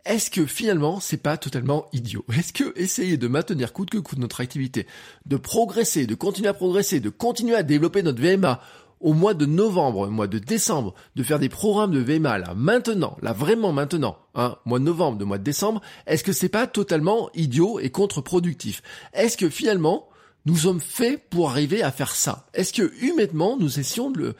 Est-ce 0.05 0.31
que 0.31 0.45
finalement 0.45 0.99
c'est 0.99 1.17
pas 1.17 1.37
totalement 1.37 1.85
idiot? 1.93 2.25
Est-ce 2.37 2.53
que 2.53 2.77
essayer 2.77 3.17
de 3.17 3.27
maintenir 3.27 3.73
coûte 3.73 3.89
que 3.89 3.97
coûte 3.97 4.19
notre 4.19 4.41
activité, 4.41 4.87
de 5.25 5.37
progresser, 5.37 6.07
de 6.07 6.15
continuer 6.15 6.49
à 6.49 6.53
progresser, 6.53 6.99
de 6.99 7.09
continuer 7.09 7.55
à 7.55 7.63
développer 7.63 8.01
notre 8.01 8.21
VMA 8.21 8.61
au 8.99 9.13
mois 9.13 9.33
de 9.33 9.45
novembre, 9.45 10.07
au 10.07 10.09
mois 10.09 10.27
de 10.27 10.39
décembre, 10.39 10.93
de 11.15 11.23
faire 11.23 11.37
des 11.37 11.49
programmes 11.49 11.91
de 11.91 11.99
VMA 11.99 12.37
là 12.39 12.53
maintenant, 12.55 13.17
là 13.21 13.33
vraiment 13.33 13.73
maintenant, 13.73 14.17
hein, 14.33 14.55
mois 14.65 14.79
de 14.79 14.85
novembre, 14.85 15.17
de 15.17 15.25
mois 15.25 15.37
de 15.37 15.43
décembre, 15.43 15.81
est-ce 16.07 16.23
que 16.23 16.31
c'est 16.31 16.49
pas 16.49 16.67
totalement 16.67 17.29
idiot 17.35 17.79
et 17.79 17.89
contre-productif? 17.89 18.81
Est-ce 19.13 19.35
que 19.35 19.49
finalement 19.49 20.07
nous 20.45 20.57
sommes 20.57 20.81
faits 20.81 21.29
pour 21.29 21.49
arriver 21.49 21.83
à 21.83 21.91
faire 21.91 22.15
ça. 22.15 22.47
Est-ce 22.53 22.73
que 22.73 22.93
humainement 23.01 23.57
nous 23.57 23.79
essayons 23.79 24.11
de 24.11 24.19
le... 24.19 24.35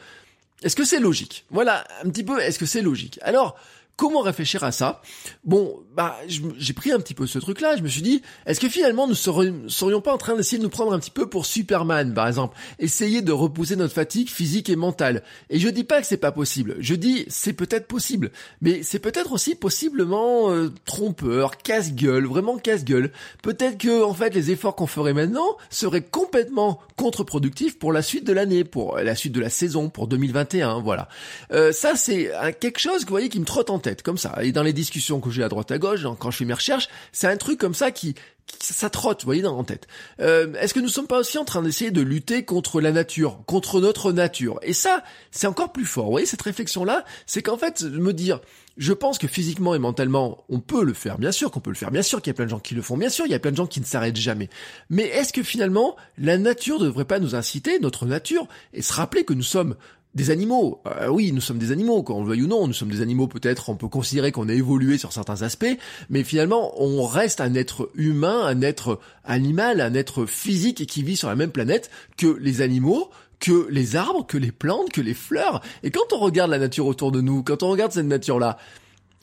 Est-ce 0.62 0.76
que 0.76 0.84
c'est 0.84 1.00
logique? 1.00 1.44
Voilà, 1.50 1.86
un 2.02 2.10
petit 2.10 2.24
peu, 2.24 2.40
est-ce 2.40 2.58
que 2.58 2.66
c'est 2.66 2.82
logique? 2.82 3.18
Alors, 3.22 3.56
Comment 3.96 4.22
réfléchir 4.22 4.64
à 4.64 4.72
ça? 4.72 5.02
Bon, 5.44 5.80
bah, 5.94 6.18
j'ai 6.26 6.72
pris 6.72 6.90
un 6.90 6.98
petit 6.98 7.14
peu 7.14 7.28
ce 7.28 7.38
truc-là. 7.38 7.76
Je 7.76 7.82
me 7.82 7.86
suis 7.86 8.02
dit, 8.02 8.22
est-ce 8.44 8.58
que 8.58 8.68
finalement 8.68 9.06
nous 9.06 9.14
serions, 9.14 10.00
pas 10.00 10.12
en 10.12 10.18
train 10.18 10.34
d'essayer 10.34 10.58
de 10.58 10.64
nous 10.64 10.68
prendre 10.68 10.92
un 10.92 10.98
petit 10.98 11.12
peu 11.12 11.28
pour 11.28 11.46
Superman, 11.46 12.12
par 12.12 12.26
exemple, 12.26 12.56
essayer 12.80 13.22
de 13.22 13.30
repousser 13.30 13.76
notre 13.76 13.94
fatigue 13.94 14.28
physique 14.28 14.68
et 14.68 14.74
mentale 14.74 15.22
Et 15.48 15.60
je 15.60 15.68
dis 15.68 15.84
pas 15.84 16.00
que 16.00 16.08
c'est 16.08 16.16
pas 16.16 16.32
possible. 16.32 16.74
Je 16.80 16.96
dis 16.96 17.24
c'est 17.28 17.52
peut-être 17.52 17.86
possible, 17.86 18.32
mais 18.60 18.82
c'est 18.82 18.98
peut-être 18.98 19.30
aussi 19.30 19.54
possiblement 19.54 20.50
euh, 20.50 20.72
trompeur, 20.84 21.56
casse-gueule, 21.58 22.26
vraiment 22.26 22.58
casse-gueule. 22.58 23.12
Peut-être 23.42 23.78
que 23.78 24.02
en 24.02 24.14
fait 24.14 24.34
les 24.34 24.50
efforts 24.50 24.74
qu'on 24.74 24.88
ferait 24.88 25.14
maintenant 25.14 25.56
seraient 25.70 26.02
complètement 26.02 26.80
contre-productifs 26.96 27.78
pour 27.78 27.92
la 27.92 28.02
suite 28.02 28.24
de 28.24 28.32
l'année, 28.32 28.64
pour 28.64 28.98
la 28.98 29.14
suite 29.14 29.32
de 29.32 29.40
la 29.40 29.50
saison, 29.50 29.88
pour 29.88 30.08
2021. 30.08 30.80
Voilà. 30.80 31.08
Euh, 31.52 31.70
ça 31.70 31.94
c'est 31.94 32.32
quelque 32.58 32.80
chose, 32.80 33.02
vous 33.02 33.10
voyez, 33.10 33.28
qui 33.28 33.38
me 33.38 33.44
trotte 33.44 33.70
en 33.70 33.83
tête, 33.84 34.02
comme 34.02 34.18
ça. 34.18 34.36
Et 34.42 34.52
dans 34.52 34.62
les 34.62 34.72
discussions 34.72 35.20
que 35.20 35.30
j'ai 35.30 35.42
à 35.42 35.48
droite 35.48 35.70
à 35.70 35.78
gauche, 35.78 36.00
quand 36.18 36.30
je 36.30 36.38
fais 36.38 36.44
mes 36.44 36.54
recherches, 36.54 36.88
c'est 37.12 37.28
un 37.28 37.36
truc 37.36 37.58
comme 37.58 37.74
ça 37.74 37.90
qui, 37.90 38.14
ça 38.60 38.90
trotte, 38.90 39.22
vous 39.22 39.26
voyez, 39.26 39.42
dans 39.42 39.56
en 39.56 39.64
tête. 39.64 39.86
Euh, 40.20 40.52
est-ce 40.54 40.74
que 40.74 40.80
nous 40.80 40.88
sommes 40.88 41.06
pas 41.06 41.20
aussi 41.20 41.38
en 41.38 41.44
train 41.44 41.62
d'essayer 41.62 41.90
de 41.90 42.00
lutter 42.00 42.44
contre 42.44 42.80
la 42.80 42.92
nature, 42.92 43.44
contre 43.46 43.80
notre 43.80 44.12
nature? 44.12 44.58
Et 44.62 44.72
ça, 44.72 45.02
c'est 45.30 45.46
encore 45.46 45.72
plus 45.72 45.84
fort. 45.84 46.06
Vous 46.06 46.10
voyez, 46.10 46.26
cette 46.26 46.42
réflexion-là, 46.42 47.04
c'est 47.26 47.42
qu'en 47.42 47.56
fait, 47.56 47.82
me 47.82 48.12
dire, 48.12 48.40
je 48.76 48.92
pense 48.92 49.18
que 49.18 49.26
physiquement 49.26 49.74
et 49.74 49.78
mentalement, 49.78 50.44
on 50.48 50.60
peut 50.60 50.84
le 50.84 50.94
faire. 50.94 51.18
Bien 51.18 51.32
sûr 51.32 51.50
qu'on 51.50 51.60
peut 51.60 51.70
le 51.70 51.76
faire. 51.76 51.90
Bien 51.90 52.02
sûr 52.02 52.20
qu'il 52.20 52.30
y 52.30 52.34
a 52.34 52.34
plein 52.34 52.46
de 52.46 52.50
gens 52.50 52.58
qui 52.58 52.74
le 52.74 52.82
font. 52.82 52.96
Bien 52.96 53.10
sûr, 53.10 53.26
il 53.26 53.32
y 53.32 53.34
a 53.34 53.38
plein 53.38 53.52
de 53.52 53.56
gens 53.56 53.66
qui 53.66 53.80
ne 53.80 53.84
s'arrêtent 53.84 54.16
jamais. 54.16 54.48
Mais 54.90 55.04
est-ce 55.04 55.32
que 55.32 55.42
finalement, 55.42 55.96
la 56.18 56.38
nature 56.38 56.80
ne 56.80 56.86
devrait 56.86 57.04
pas 57.04 57.18
nous 57.18 57.34
inciter, 57.34 57.78
notre 57.78 58.06
nature, 58.06 58.48
et 58.72 58.82
se 58.82 58.92
rappeler 58.92 59.24
que 59.24 59.34
nous 59.34 59.42
sommes 59.42 59.76
des 60.14 60.30
animaux. 60.30 60.80
Euh, 60.86 61.08
oui, 61.08 61.32
nous 61.32 61.40
sommes 61.40 61.58
des 61.58 61.72
animaux, 61.72 62.02
quand 62.02 62.14
on 62.14 62.22
le 62.22 62.28
veuille 62.28 62.42
ou 62.42 62.46
non, 62.46 62.66
nous 62.66 62.72
sommes 62.72 62.90
des 62.90 63.00
animaux 63.00 63.26
peut-être, 63.26 63.68
on 63.68 63.76
peut 63.76 63.88
considérer 63.88 64.32
qu'on 64.32 64.48
a 64.48 64.52
évolué 64.52 64.98
sur 64.98 65.12
certains 65.12 65.42
aspects, 65.42 65.76
mais 66.10 66.24
finalement 66.24 66.80
on 66.80 67.04
reste 67.04 67.40
un 67.40 67.54
être 67.54 67.90
humain, 67.94 68.44
un 68.44 68.62
être 68.62 69.00
animal, 69.24 69.80
un 69.80 69.94
être 69.94 70.26
physique 70.26 70.86
qui 70.86 71.02
vit 71.02 71.16
sur 71.16 71.28
la 71.28 71.36
même 71.36 71.50
planète 71.50 71.90
que 72.16 72.38
les 72.40 72.60
animaux, 72.60 73.10
que 73.40 73.66
les 73.70 73.96
arbres, 73.96 74.26
que 74.26 74.38
les 74.38 74.52
plantes, 74.52 74.90
que 74.90 75.00
les 75.00 75.14
fleurs. 75.14 75.60
Et 75.82 75.90
quand 75.90 76.12
on 76.12 76.18
regarde 76.18 76.50
la 76.50 76.58
nature 76.58 76.86
autour 76.86 77.12
de 77.12 77.20
nous, 77.20 77.42
quand 77.42 77.62
on 77.62 77.70
regarde 77.70 77.92
cette 77.92 78.06
nature-là, 78.06 78.58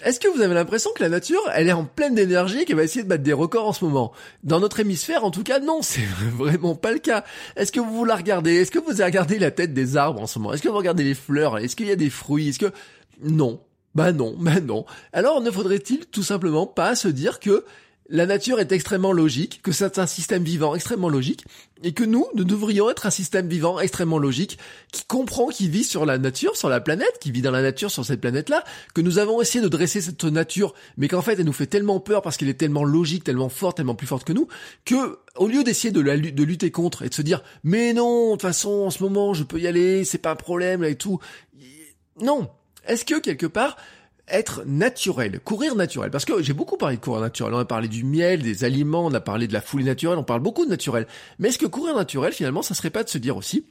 est-ce 0.04 0.20
que 0.20 0.28
vous 0.28 0.42
avez 0.42 0.54
l'impression 0.54 0.92
que 0.96 1.04
la 1.04 1.10
nature, 1.10 1.42
elle 1.54 1.68
est 1.68 1.74
en 1.74 1.86
pleine 1.86 2.16
d'énergie 2.16 2.62
et 2.62 2.66
qu'elle 2.66 2.76
va 2.76 2.84
essayer 2.84 3.04
de 3.04 3.08
battre 3.08 3.24
des 3.24 3.34
records 3.34 3.68
en 3.68 3.74
ce 3.74 3.86
moment? 3.86 4.12
Dans 4.44 4.60
notre 4.60 4.80
hémisphère, 4.80 5.24
en 5.24 5.32
tout 5.32 5.44
cas, 5.44 5.60
non, 5.60 5.80
c'est 5.82 6.06
vraiment 6.06 6.76
pas 6.76 6.92
le 6.92 7.00
cas. 7.00 7.24
Est-ce 7.56 7.72
que 7.72 7.80
vous 7.80 8.06
la 8.06 8.16
regardez? 8.16 8.56
Est-ce 8.56 8.72
que 8.72 8.80
vous 8.80 9.04
regardé 9.04 9.40
la 9.40 9.52
tête 9.52 9.74
des 9.74 9.98
arbres 9.98 10.22
en 10.22 10.28
ce 10.28 10.40
moment? 10.40 10.54
Est-ce 10.54 10.62
que 10.62 10.70
vous 10.70 10.78
regardez 10.78 11.04
les 11.04 11.16
fleurs? 11.16 11.58
Est-ce 11.58 11.76
qu'il 11.76 11.88
y 11.88 11.92
a 11.92 11.96
des 11.96 12.10
fruits? 12.10 12.50
Est-ce 12.50 12.60
que... 12.60 12.72
Non? 13.24 13.62
Bah 13.94 14.14
non, 14.14 14.36
bah 14.40 14.62
non. 14.62 14.86
Alors 15.12 15.42
ne 15.42 15.52
faudrait-il 15.52 16.06
tout 16.06 16.24
simplement 16.24 16.66
pas 16.66 16.96
se 16.96 17.10
dire 17.10 17.40
que 17.40 17.66
la 18.12 18.26
nature 18.26 18.60
est 18.60 18.72
extrêmement 18.74 19.14
logique, 19.14 19.62
que 19.64 19.72
c'est 19.72 19.98
un 19.98 20.06
système 20.06 20.44
vivant 20.44 20.76
extrêmement 20.76 21.10
logique, 21.10 21.46
et 21.82 21.94
que 21.94 22.04
nous, 22.04 22.28
nous 22.36 22.44
devrions 22.44 22.90
être 22.90 23.06
un 23.06 23.10
système 23.10 23.48
vivant 23.48 23.80
extrêmement 23.80 24.20
logique, 24.20 24.60
qui 24.92 25.06
comprend, 25.06 25.48
qui 25.48 25.70
vit 25.70 25.86
sur 25.86 26.06
la 26.06 26.18
nature, 26.18 26.58
sur 26.58 26.68
la 26.68 26.82
planète, 26.82 27.20
qui 27.22 27.32
vit 27.32 27.42
dans 27.42 27.52
la 27.52 27.62
nature 27.62 27.90
sur 27.90 28.06
cette 28.06 28.20
planète-là, 28.20 28.66
que 28.94 29.00
nous 29.00 29.18
avons 29.18 29.42
essayé 29.42 29.64
de 29.64 29.70
dresser 29.70 30.02
cette 30.02 30.26
nature, 30.26 30.74
mais 30.98 31.08
qu'en 31.08 31.22
fait 31.22 31.40
elle 31.40 31.46
nous 31.46 31.54
fait 31.54 31.68
tellement 31.68 32.02
peur 32.02 32.22
parce 32.22 32.36
qu'elle 32.36 32.50
est 32.50 32.56
tellement 32.56 32.84
logique, 32.84 33.24
tellement 33.24 33.50
forte, 33.50 33.78
tellement 33.78 33.96
plus 33.96 34.08
forte 34.08 34.26
que 34.26 34.34
nous, 34.34 34.50
que 34.84 35.18
au 35.38 35.48
lieu 35.48 35.64
d'essayer 35.64 35.92
de, 35.92 36.02
lutter 36.02 36.70
contre 36.70 37.04
et 37.04 37.10
de 37.10 37.14
se 37.14 37.22
dire 37.22 37.42
mais 37.64 37.94
non, 37.94 38.28
de 38.28 38.32
toute 38.34 38.42
façon 38.42 38.70
en 38.70 38.90
ce 38.90 39.02
moment 39.02 39.34
je 39.34 39.44
peux 39.44 39.60
y 39.60 39.68
aller, 39.68 40.04
c'est 40.04 40.18
pas 40.18 40.32
un 40.32 40.36
problème 40.36 40.84
et 40.84 40.96
tout, 40.96 41.20
non. 42.20 42.50
Est-ce 42.88 43.06
que 43.06 43.20
quelque 43.20 43.46
part 43.46 43.78
être 44.32 44.64
naturel, 44.66 45.40
courir 45.40 45.76
naturel. 45.76 46.12
Parce 46.12 46.26
que 46.26 46.42
j'ai 46.42 46.54
beaucoup 46.54 46.78
parlé 46.78 46.98
de 46.98 47.02
courir 47.02 47.22
naturel. 47.22 47.54
On 47.54 47.60
a 47.60 47.66
parlé 47.66 47.88
du 47.88 48.04
miel, 48.04 48.42
des 48.42 48.64
aliments, 48.64 49.06
on 49.06 49.14
a 49.14 49.20
parlé 49.20 49.48
de 49.48 49.54
la 49.54 49.62
foulée 49.62 49.84
naturelle, 49.84 50.18
on 50.18 50.24
parle 50.24 50.42
beaucoup 50.42 50.66
de 50.66 50.70
naturel. 50.70 51.08
Mais 51.40 51.50
est-ce 51.50 51.58
que 51.58 51.66
courir 51.66 51.96
naturel, 51.96 52.34
finalement, 52.34 52.62
ça 52.62 52.74
serait 52.74 52.90
pas 52.90 53.04
de 53.04 53.10
se 53.10 53.18
dire 53.18 53.38
aussi, 53.38 53.66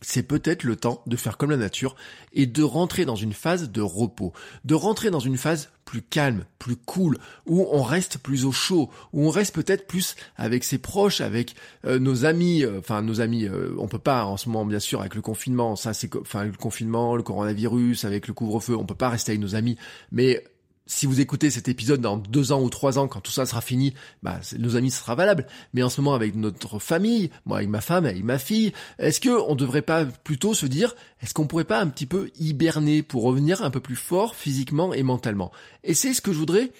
c'est 0.00 0.22
peut-être 0.22 0.64
le 0.64 0.76
temps 0.76 1.02
de 1.06 1.16
faire 1.16 1.36
comme 1.36 1.50
la 1.50 1.56
nature 1.56 1.96
et 2.32 2.46
de 2.46 2.62
rentrer 2.62 3.04
dans 3.04 3.16
une 3.16 3.32
phase 3.32 3.70
de 3.70 3.80
repos, 3.80 4.32
de 4.64 4.74
rentrer 4.74 5.10
dans 5.10 5.20
une 5.20 5.36
phase 5.36 5.70
plus 5.84 6.02
calme, 6.02 6.44
plus 6.58 6.76
cool, 6.76 7.18
où 7.46 7.66
on 7.70 7.82
reste 7.82 8.18
plus 8.18 8.44
au 8.44 8.52
chaud, 8.52 8.90
où 9.12 9.26
on 9.26 9.30
reste 9.30 9.54
peut-être 9.54 9.86
plus 9.86 10.16
avec 10.36 10.64
ses 10.64 10.78
proches, 10.78 11.20
avec 11.20 11.54
euh, 11.84 11.98
nos 11.98 12.24
amis, 12.24 12.64
euh, 12.64 12.80
enfin 12.80 13.02
nos 13.02 13.20
amis, 13.20 13.44
euh, 13.44 13.74
on 13.78 13.86
peut 13.86 14.00
pas 14.00 14.24
en 14.24 14.36
ce 14.36 14.48
moment 14.48 14.66
bien 14.66 14.80
sûr 14.80 15.00
avec 15.00 15.14
le 15.14 15.22
confinement, 15.22 15.76
ça 15.76 15.94
c'est 15.94 16.14
enfin 16.16 16.44
le 16.44 16.52
confinement, 16.52 17.14
le 17.14 17.22
coronavirus, 17.22 18.04
avec 18.04 18.26
le 18.26 18.34
couvre-feu, 18.34 18.76
on 18.76 18.84
peut 18.84 18.96
pas 18.96 19.08
rester 19.08 19.32
avec 19.32 19.40
nos 19.40 19.54
amis, 19.54 19.76
mais 20.10 20.42
si 20.86 21.06
vous 21.06 21.20
écoutez 21.20 21.50
cet 21.50 21.68
épisode 21.68 22.00
dans 22.00 22.16
deux 22.16 22.52
ans 22.52 22.62
ou 22.62 22.70
trois 22.70 22.98
ans, 22.98 23.08
quand 23.08 23.20
tout 23.20 23.32
ça 23.32 23.44
sera 23.44 23.60
fini, 23.60 23.94
bah, 24.22 24.40
nos 24.58 24.76
amis, 24.76 24.90
ce 24.90 25.00
sera 25.00 25.14
valable. 25.14 25.46
Mais 25.74 25.82
en 25.82 25.88
ce 25.88 26.00
moment, 26.00 26.14
avec 26.14 26.34
notre 26.36 26.78
famille, 26.78 27.30
moi 27.44 27.58
avec 27.58 27.68
ma 27.68 27.80
femme, 27.80 28.06
avec 28.06 28.22
ma 28.22 28.38
fille, 28.38 28.72
est-ce 28.98 29.20
que 29.20 29.30
on 29.48 29.54
devrait 29.56 29.82
pas 29.82 30.04
plutôt 30.04 30.54
se 30.54 30.66
dire, 30.66 30.94
est-ce 31.22 31.34
qu'on 31.34 31.46
pourrait 31.46 31.64
pas 31.64 31.80
un 31.80 31.88
petit 31.88 32.06
peu 32.06 32.30
hiberner 32.38 33.02
pour 33.02 33.24
revenir 33.24 33.62
un 33.62 33.70
peu 33.70 33.80
plus 33.80 33.96
fort 33.96 34.36
physiquement 34.36 34.94
et 34.94 35.02
mentalement? 35.02 35.50
Et 35.82 35.94
c'est 35.94 36.14
ce 36.14 36.20
que 36.20 36.32
je 36.32 36.38
voudrais 36.38 36.70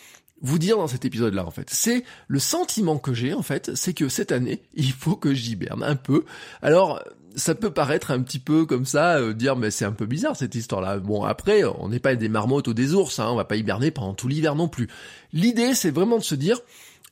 vous 0.42 0.58
dire 0.58 0.76
dans 0.76 0.86
cet 0.86 1.04
épisode-là, 1.04 1.44
en 1.46 1.50
fait. 1.50 1.68
C'est 1.70 2.04
le 2.28 2.38
sentiment 2.38 2.98
que 2.98 3.14
j'ai, 3.14 3.34
en 3.34 3.42
fait, 3.42 3.74
c'est 3.74 3.94
que 3.94 4.08
cette 4.08 4.32
année, 4.32 4.62
il 4.74 4.92
faut 4.92 5.16
que 5.16 5.34
j'hiberne 5.34 5.82
un 5.82 5.96
peu. 5.96 6.24
Alors, 6.62 7.02
ça 7.36 7.54
peut 7.54 7.70
paraître 7.70 8.10
un 8.10 8.20
petit 8.22 8.38
peu 8.38 8.64
comme 8.66 8.86
ça, 8.86 9.18
euh, 9.18 9.34
dire 9.34 9.56
mais 9.56 9.70
c'est 9.70 9.84
un 9.84 9.92
peu 9.92 10.06
bizarre 10.06 10.36
cette 10.36 10.54
histoire-là. 10.54 10.98
Bon 10.98 11.22
après, 11.22 11.64
on 11.64 11.88
n'est 11.88 12.00
pas 12.00 12.16
des 12.16 12.28
marmottes 12.28 12.68
ou 12.68 12.74
des 12.74 12.94
ours, 12.94 13.18
hein, 13.20 13.28
on 13.30 13.36
va 13.36 13.44
pas 13.44 13.56
hiberner 13.56 13.90
pendant 13.90 14.14
tout 14.14 14.26
l'hiver 14.26 14.54
non 14.54 14.68
plus. 14.68 14.88
L'idée 15.32 15.74
c'est 15.74 15.90
vraiment 15.90 16.18
de 16.18 16.24
se 16.24 16.34
dire 16.34 16.58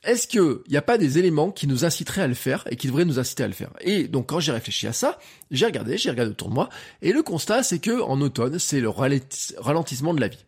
est-ce 0.03 0.27
qu'il 0.27 0.59
n'y 0.69 0.77
a 0.77 0.83
pas 0.83 0.97
des 0.97 1.17
éléments 1.17 1.51
qui 1.51 1.65
nous 1.65 1.83
inciteraient 1.85 2.21
à 2.21 2.27
le 2.27 2.35
faire 2.35 2.63
et 2.69 2.75
qui 2.75 2.87
devraient 2.87 3.05
nous 3.05 3.19
inciter 3.19 3.43
à 3.43 3.47
le 3.47 3.53
faire? 3.53 3.71
Et 3.81 4.07
donc 4.07 4.27
quand 4.27 4.39
j'ai 4.39 4.51
réfléchi 4.51 4.87
à 4.87 4.93
ça, 4.93 5.19
j'ai 5.51 5.65
regardé, 5.65 5.97
j'ai 5.97 6.09
regardé 6.09 6.31
autour 6.31 6.49
de 6.49 6.53
moi, 6.53 6.69
et 7.01 7.11
le 7.11 7.23
constat 7.23 7.63
c'est 7.63 7.79
que 7.79 8.01
en 8.01 8.19
automne, 8.21 8.59
c'est 8.59 8.81
le 8.81 8.89
ralentissement 8.89 10.13
de 10.13 10.21
la 10.21 10.27
vie. 10.27 10.45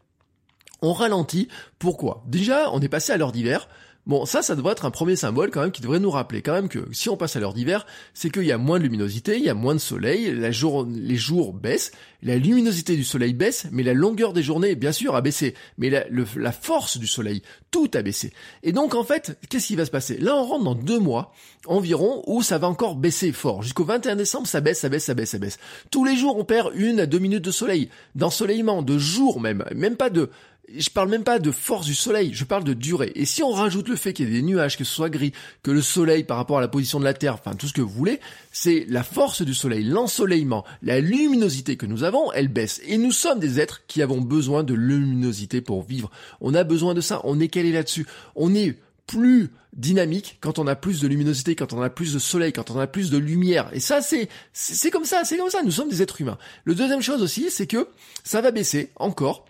On 0.81 0.93
ralentit, 0.93 1.48
pourquoi? 1.79 2.24
Déjà, 2.27 2.69
on 2.72 2.79
est 2.81 2.89
passé 2.89 3.12
à 3.12 3.17
l'heure 3.17 3.32
d'hiver, 3.32 3.67
Bon, 4.08 4.26
ça, 4.26 4.41
ça 4.41 4.56
devrait 4.56 4.72
être 4.72 4.86
un 4.86 4.91
premier 4.91 5.17
symbole 5.17 5.52
quand 5.52 5.60
même 5.60 5.72
qui 5.72 5.82
devrait 5.82 6.00
nous 6.00 6.10
rappeler 6.10 6.41
quand 6.41 6.54
même 6.54 6.70
que 6.70 6.88
si 6.93 7.10
on 7.10 7.17
passe 7.17 7.36
à 7.36 7.41
l'heure 7.41 7.54
d'hiver, 7.54 7.86
c'est 8.13 8.30
qu'il 8.30 8.46
y 8.46 8.54
a 8.54 8.58
moins 8.58 8.80
de 8.80 8.84
luminosité, 8.84 9.36
il 9.36 9.43
y 9.43 9.50
a 9.50 9.54
moins 9.54 9.74
de 9.76 9.80
soleil, 9.80 10.34
les 10.34 11.15
jours 11.17 11.54
baissent, 11.54 11.91
la 12.24 12.38
luminosité 12.38 12.96
du 12.96 13.04
soleil 13.04 13.34
baisse, 13.34 13.67
mais 13.72 13.84
la 13.84 13.93
longueur 13.93 14.32
des 14.32 14.43
journées, 14.43 14.76
bien 14.76 14.93
sûr, 14.93 15.13
a 15.13 15.22
baissé, 15.22 15.56
mais 15.78 15.89
la, 15.89 16.06
la 16.38 16.52
force 16.54 16.98
du 16.98 17.06
soleil, 17.06 17.41
tout 17.70 17.91
a 17.96 18.02
baissé. 18.02 18.32
Et 18.63 18.72
donc, 18.72 18.96
en 18.96 19.04
fait, 19.04 19.38
qu'est-ce 19.50 19.67
qui 19.67 19.76
va 19.76 19.86
se 19.86 19.91
passer? 19.91 20.17
Là, 20.20 20.38
on 20.38 20.46
rentre 20.46 20.63
dans 20.63 20.76
deux 20.76 21.00
mois 21.00 21.34
environ 21.65 22.24
où 22.28 22.41
ça 22.41 22.58
va 22.60 22.70
encore 22.70 22.96
baisser 22.96 23.34
fort. 23.34 23.62
Jusqu'au 23.62 23.84
21 23.84 24.15
décembre, 24.15 24.48
ça 24.48 24.62
baisse, 24.62 24.80
ça 24.80 24.88
baisse, 24.88 25.04
ça 25.04 25.15
baisse, 25.15 25.32
ça 25.32 25.38
baisse. 25.38 25.60
Tous 25.91 26.06
les 26.06 26.15
jours, 26.15 26.38
on 26.38 26.46
perd 26.46 26.72
une 26.76 27.02
à 27.02 27.08
deux 27.08 27.20
minutes 27.20 27.43
de 27.43 27.52
soleil, 27.52 27.89
d'ensoleillement, 28.15 28.84
de 28.84 28.98
jour 28.98 29.41
même, 29.41 29.65
même 29.76 29.98
pas 29.98 30.10
de 30.10 30.30
je 30.75 30.89
parle 30.89 31.10
même 31.10 31.23
pas 31.23 31.39
de 31.39 31.51
force 31.51 31.86
du 31.86 31.95
soleil, 31.95 32.32
je 32.34 32.43
parle 32.43 32.63
de 32.63 32.73
durée. 32.73 33.12
Et 33.15 33.25
si 33.25 33.41
on 33.41 33.51
rajoute 33.51 33.88
le 33.88 33.95
fait 33.95 34.13
qu'il 34.13 34.27
y 34.27 34.30
ait 34.30 34.41
des 34.41 34.41
nuages, 34.41 34.77
que 34.77 34.84
ce 34.84 34.93
soit 34.93 35.10
gris, 35.10 35.32
que 35.63 35.71
le 35.71 35.82
soleil 35.82 36.23
par 36.23 36.38
rapport 36.38 36.58
à 36.58 36.62
la 36.62 36.67
position 36.67 36.99
de 36.99 37.06
la 37.06 37.13
Terre, 37.13 37.36
enfin 37.36 37.56
tout 37.56 37.67
ce 37.67 37.73
que 37.73 37.82
vous 37.82 37.89
voulez, 37.89 38.19
c'est 38.51 38.86
la 38.89 39.03
force 39.03 39.41
du 39.41 39.53
soleil, 39.53 39.84
l'ensoleillement, 39.84 40.65
la 40.82 40.99
luminosité 40.99 41.77
que 41.77 41.86
nous 41.86 42.03
avons, 42.03 42.32
elle 42.34 42.49
baisse. 42.49 42.82
Et 42.86 42.97
nous 42.97 43.12
sommes 43.12 43.39
des 43.39 43.60
êtres 43.60 43.84
qui 43.88 44.01
avons 44.01 44.21
besoin 44.21 44.63
de 44.63 44.73
luminosité 44.73 45.62
pour 45.62 45.84
vivre. 45.84 46.12
On 46.41 46.53
a 46.53 46.63
besoin 46.63 46.93
de 46.93 47.01
ça, 47.01 47.21
on 47.23 47.39
est 47.39 47.47
calé 47.47 47.71
là-dessus. 47.71 48.06
On 48.36 48.53
est 48.53 48.77
plus 49.06 49.51
dynamique 49.73 50.38
quand 50.41 50.60
on 50.60 50.67
a 50.67 50.75
plus 50.75 50.99
de 50.99 51.08
luminosité, 51.08 51.56
quand 51.56 51.71
on 51.71 51.82
a 51.82 51.89
plus 51.89 52.13
de 52.13 52.19
soleil, 52.19 52.51
quand 52.51 52.71
on 52.71 52.80
a 52.80 52.88
plus 52.88 53.10
de 53.10 53.17
lumière. 53.17 53.69
Et 53.71 53.80
ça, 53.80 54.01
c'est, 54.01 54.27
c'est 54.51 54.91
comme 54.91 55.06
ça, 55.06 55.23
c'est 55.23 55.38
comme 55.38 55.49
ça. 55.49 55.63
Nous 55.63 55.71
sommes 55.71 55.89
des 55.89 56.01
êtres 56.01 56.19
humains. 56.19 56.38
Le 56.65 56.75
deuxième 56.75 57.01
chose 57.01 57.21
aussi, 57.21 57.49
c'est 57.49 57.67
que 57.67 57.88
ça 58.23 58.41
va 58.41 58.51
baisser 58.51 58.91
encore 58.97 59.45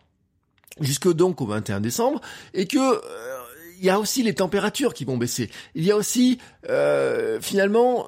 jusque 0.79 1.11
donc 1.11 1.41
au 1.41 1.45
21 1.45 1.79
décembre, 1.79 2.21
et 2.53 2.67
que 2.67 2.77
euh, 2.77 2.99
il 3.79 3.85
y 3.85 3.89
a 3.89 3.99
aussi 3.99 4.23
les 4.23 4.33
températures 4.33 4.93
qui 4.93 5.05
vont 5.05 5.17
baisser. 5.17 5.49
Il 5.75 5.83
y 5.83 5.91
a 5.91 5.95
aussi 5.95 6.39
euh, 6.69 7.39
finalement 7.41 8.07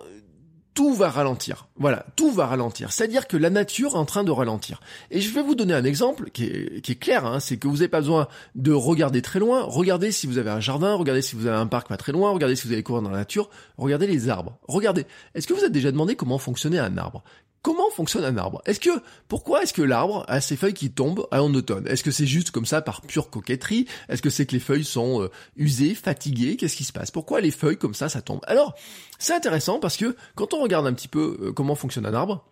tout 0.80 0.94
va 0.94 1.10
ralentir. 1.10 1.68
Voilà, 1.76 2.06
tout 2.16 2.32
va 2.32 2.46
ralentir. 2.46 2.94
C'est-à-dire 2.94 3.28
que 3.28 3.36
la 3.36 3.50
nature 3.50 3.96
est 3.96 3.98
en 3.98 4.06
train 4.06 4.24
de 4.24 4.32
ralentir. 4.32 4.80
Et 5.12 5.20
je 5.20 5.34
vais 5.34 5.42
vous 5.42 5.54
donner 5.54 5.74
un 5.74 5.84
exemple 5.84 6.30
qui 6.30 6.46
est, 6.46 7.00
clair, 7.00 7.26
hein, 7.26 7.42
c'est 7.42 7.58
que 7.58 7.68
vous 7.68 7.76
n'avez 7.76 7.90
pas 7.90 8.00
besoin 8.00 8.30
de 8.56 8.72
regarder 8.72 9.22
très 9.22 9.40
loin. 9.40 9.64
Regardez 9.64 10.14
si 10.14 10.26
vous 10.26 10.38
avez 10.38 10.52
un 10.52 10.62
jardin, 10.62 10.96
regardez 10.96 11.22
si 11.22 11.36
vous 11.36 11.48
avez 11.48 11.58
un 11.58 11.68
parc 11.68 11.90
pas 11.90 11.98
très 11.98 12.14
loin, 12.14 12.32
regardez 12.32 12.56
si 12.56 12.66
vous 12.66 12.72
allez 12.72 12.84
courir 12.84 13.02
dans 13.02 13.10
la 13.10 13.18
nature, 13.18 13.50
regardez 13.78 14.08
les 14.08 14.30
arbres. 14.30 14.58
Regardez. 14.70 15.06
Est-ce 15.36 15.48
que 15.48 15.54
vous 15.54 15.60
avez 15.60 15.70
déjà 15.70 15.92
demandé 15.92 16.16
comment 16.16 16.38
fonctionnait 16.38 16.80
un 16.80 16.98
arbre? 16.98 17.26
Comment 17.62 17.90
fonctionne 17.90 18.24
un 18.24 18.38
arbre? 18.38 18.62
Est-ce 18.66 18.80
que 18.80 19.02
pourquoi 19.28 19.64
est-ce 19.64 19.74
que 19.74 19.82
l'arbre 19.82 20.24
a 20.30 20.40
ses 20.40 20.56
feuilles 20.56 20.74
qui 20.74 20.92
tombent 20.92 21.28
en 21.32 21.54
automne? 21.54 21.86
Est-ce 21.88 22.04
que 22.04 22.12
c'est 22.12 22.26
juste 22.26 22.52
comme 22.52 22.66
ça 22.66 22.82
par 22.82 23.02
pure 23.02 23.30
coquetterie? 23.30 23.86
Est-ce 24.08 24.22
que 24.22 24.30
c'est 24.30 24.46
que 24.46 24.54
les 24.54 24.62
feuilles 24.62 24.86
sont 24.86 25.24
euh, 25.24 25.30
usées, 25.58 25.94
fatiguées? 25.94 26.56
Qu'est-ce 26.56 26.78
qui 26.78 26.86
se 26.86 26.94
passe? 26.94 27.12
Pourquoi 27.12 27.42
les 27.42 27.52
feuilles 27.52 27.78
comme 27.78 27.94
ça 27.94 28.08
ça 28.08 28.22
tombe? 28.22 28.40
Alors, 28.48 28.76
c'est 29.18 29.34
intéressant 29.34 29.80
parce 29.80 29.98
que 29.98 30.16
quand 30.36 30.54
on 30.54 30.62
regarde 30.62 30.88
un 30.88 30.94
petit 30.94 31.10
peu 31.10 31.38
euh, 31.42 31.52
comment 31.52 31.76
fonctionne 31.76 32.06
un 32.06 32.14
arbre, 32.14 32.46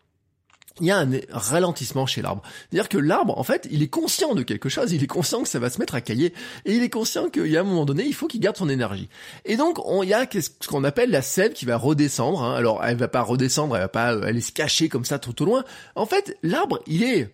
il 0.80 0.88
y 0.88 0.92
a 0.92 1.00
un 1.00 1.10
ralentissement 1.32 2.06
chez 2.06 2.22
l'arbre. 2.22 2.42
C'est-à-dire 2.70 2.90
que 2.90 2.98
l'arbre, 2.98 3.38
en 3.38 3.44
fait, 3.44 3.68
il 3.72 3.82
est 3.84 3.88
conscient 3.88 4.36
de 4.36 4.44
quelque 4.44 4.70
chose, 4.70 4.92
il 4.92 5.04
est 5.04 5.08
conscient 5.08 5.44
que 5.44 5.50
ça 5.50 5.60
va 5.60 5.70
se 5.70 5.80
mettre 5.80 5.96
à 5.96 6.02
cailler, 6.02 6.34
et 6.66 6.74
il 6.74 6.84
est 6.84 6.90
conscient 6.90 7.30
qu'il 7.30 7.48
y 7.48 7.58
a 7.58 7.62
un 7.62 7.64
moment 7.64 7.86
donné, 7.86 8.04
il 8.04 8.14
faut 8.14 8.28
qu'il 8.28 8.40
garde 8.40 8.58
son 8.58 8.70
énergie. 8.70 9.10
Et 9.46 9.58
donc, 9.58 9.80
on, 9.86 10.04
il 10.04 10.10
y 10.10 10.14
a 10.14 10.28
ce 10.32 10.68
qu'on 10.68 10.84
appelle 10.84 11.10
la 11.10 11.22
sève 11.22 11.54
qui 11.54 11.66
va 11.66 11.78
redescendre. 11.78 12.44
Hein. 12.44 12.56
Alors, 12.56 12.84
elle 12.84 12.98
va 12.98 13.08
pas 13.08 13.22
redescendre, 13.22 13.76
elle 13.76 13.84
va 13.84 13.88
pas 13.88 14.08
aller 14.08 14.42
se 14.42 14.52
cacher 14.52 14.90
comme 14.90 15.06
ça 15.06 15.20
tout 15.20 15.42
au 15.42 15.46
loin. 15.46 15.64
En 15.96 16.06
fait, 16.06 16.38
l'arbre, 16.44 16.80
il 16.88 17.04
est 17.04 17.34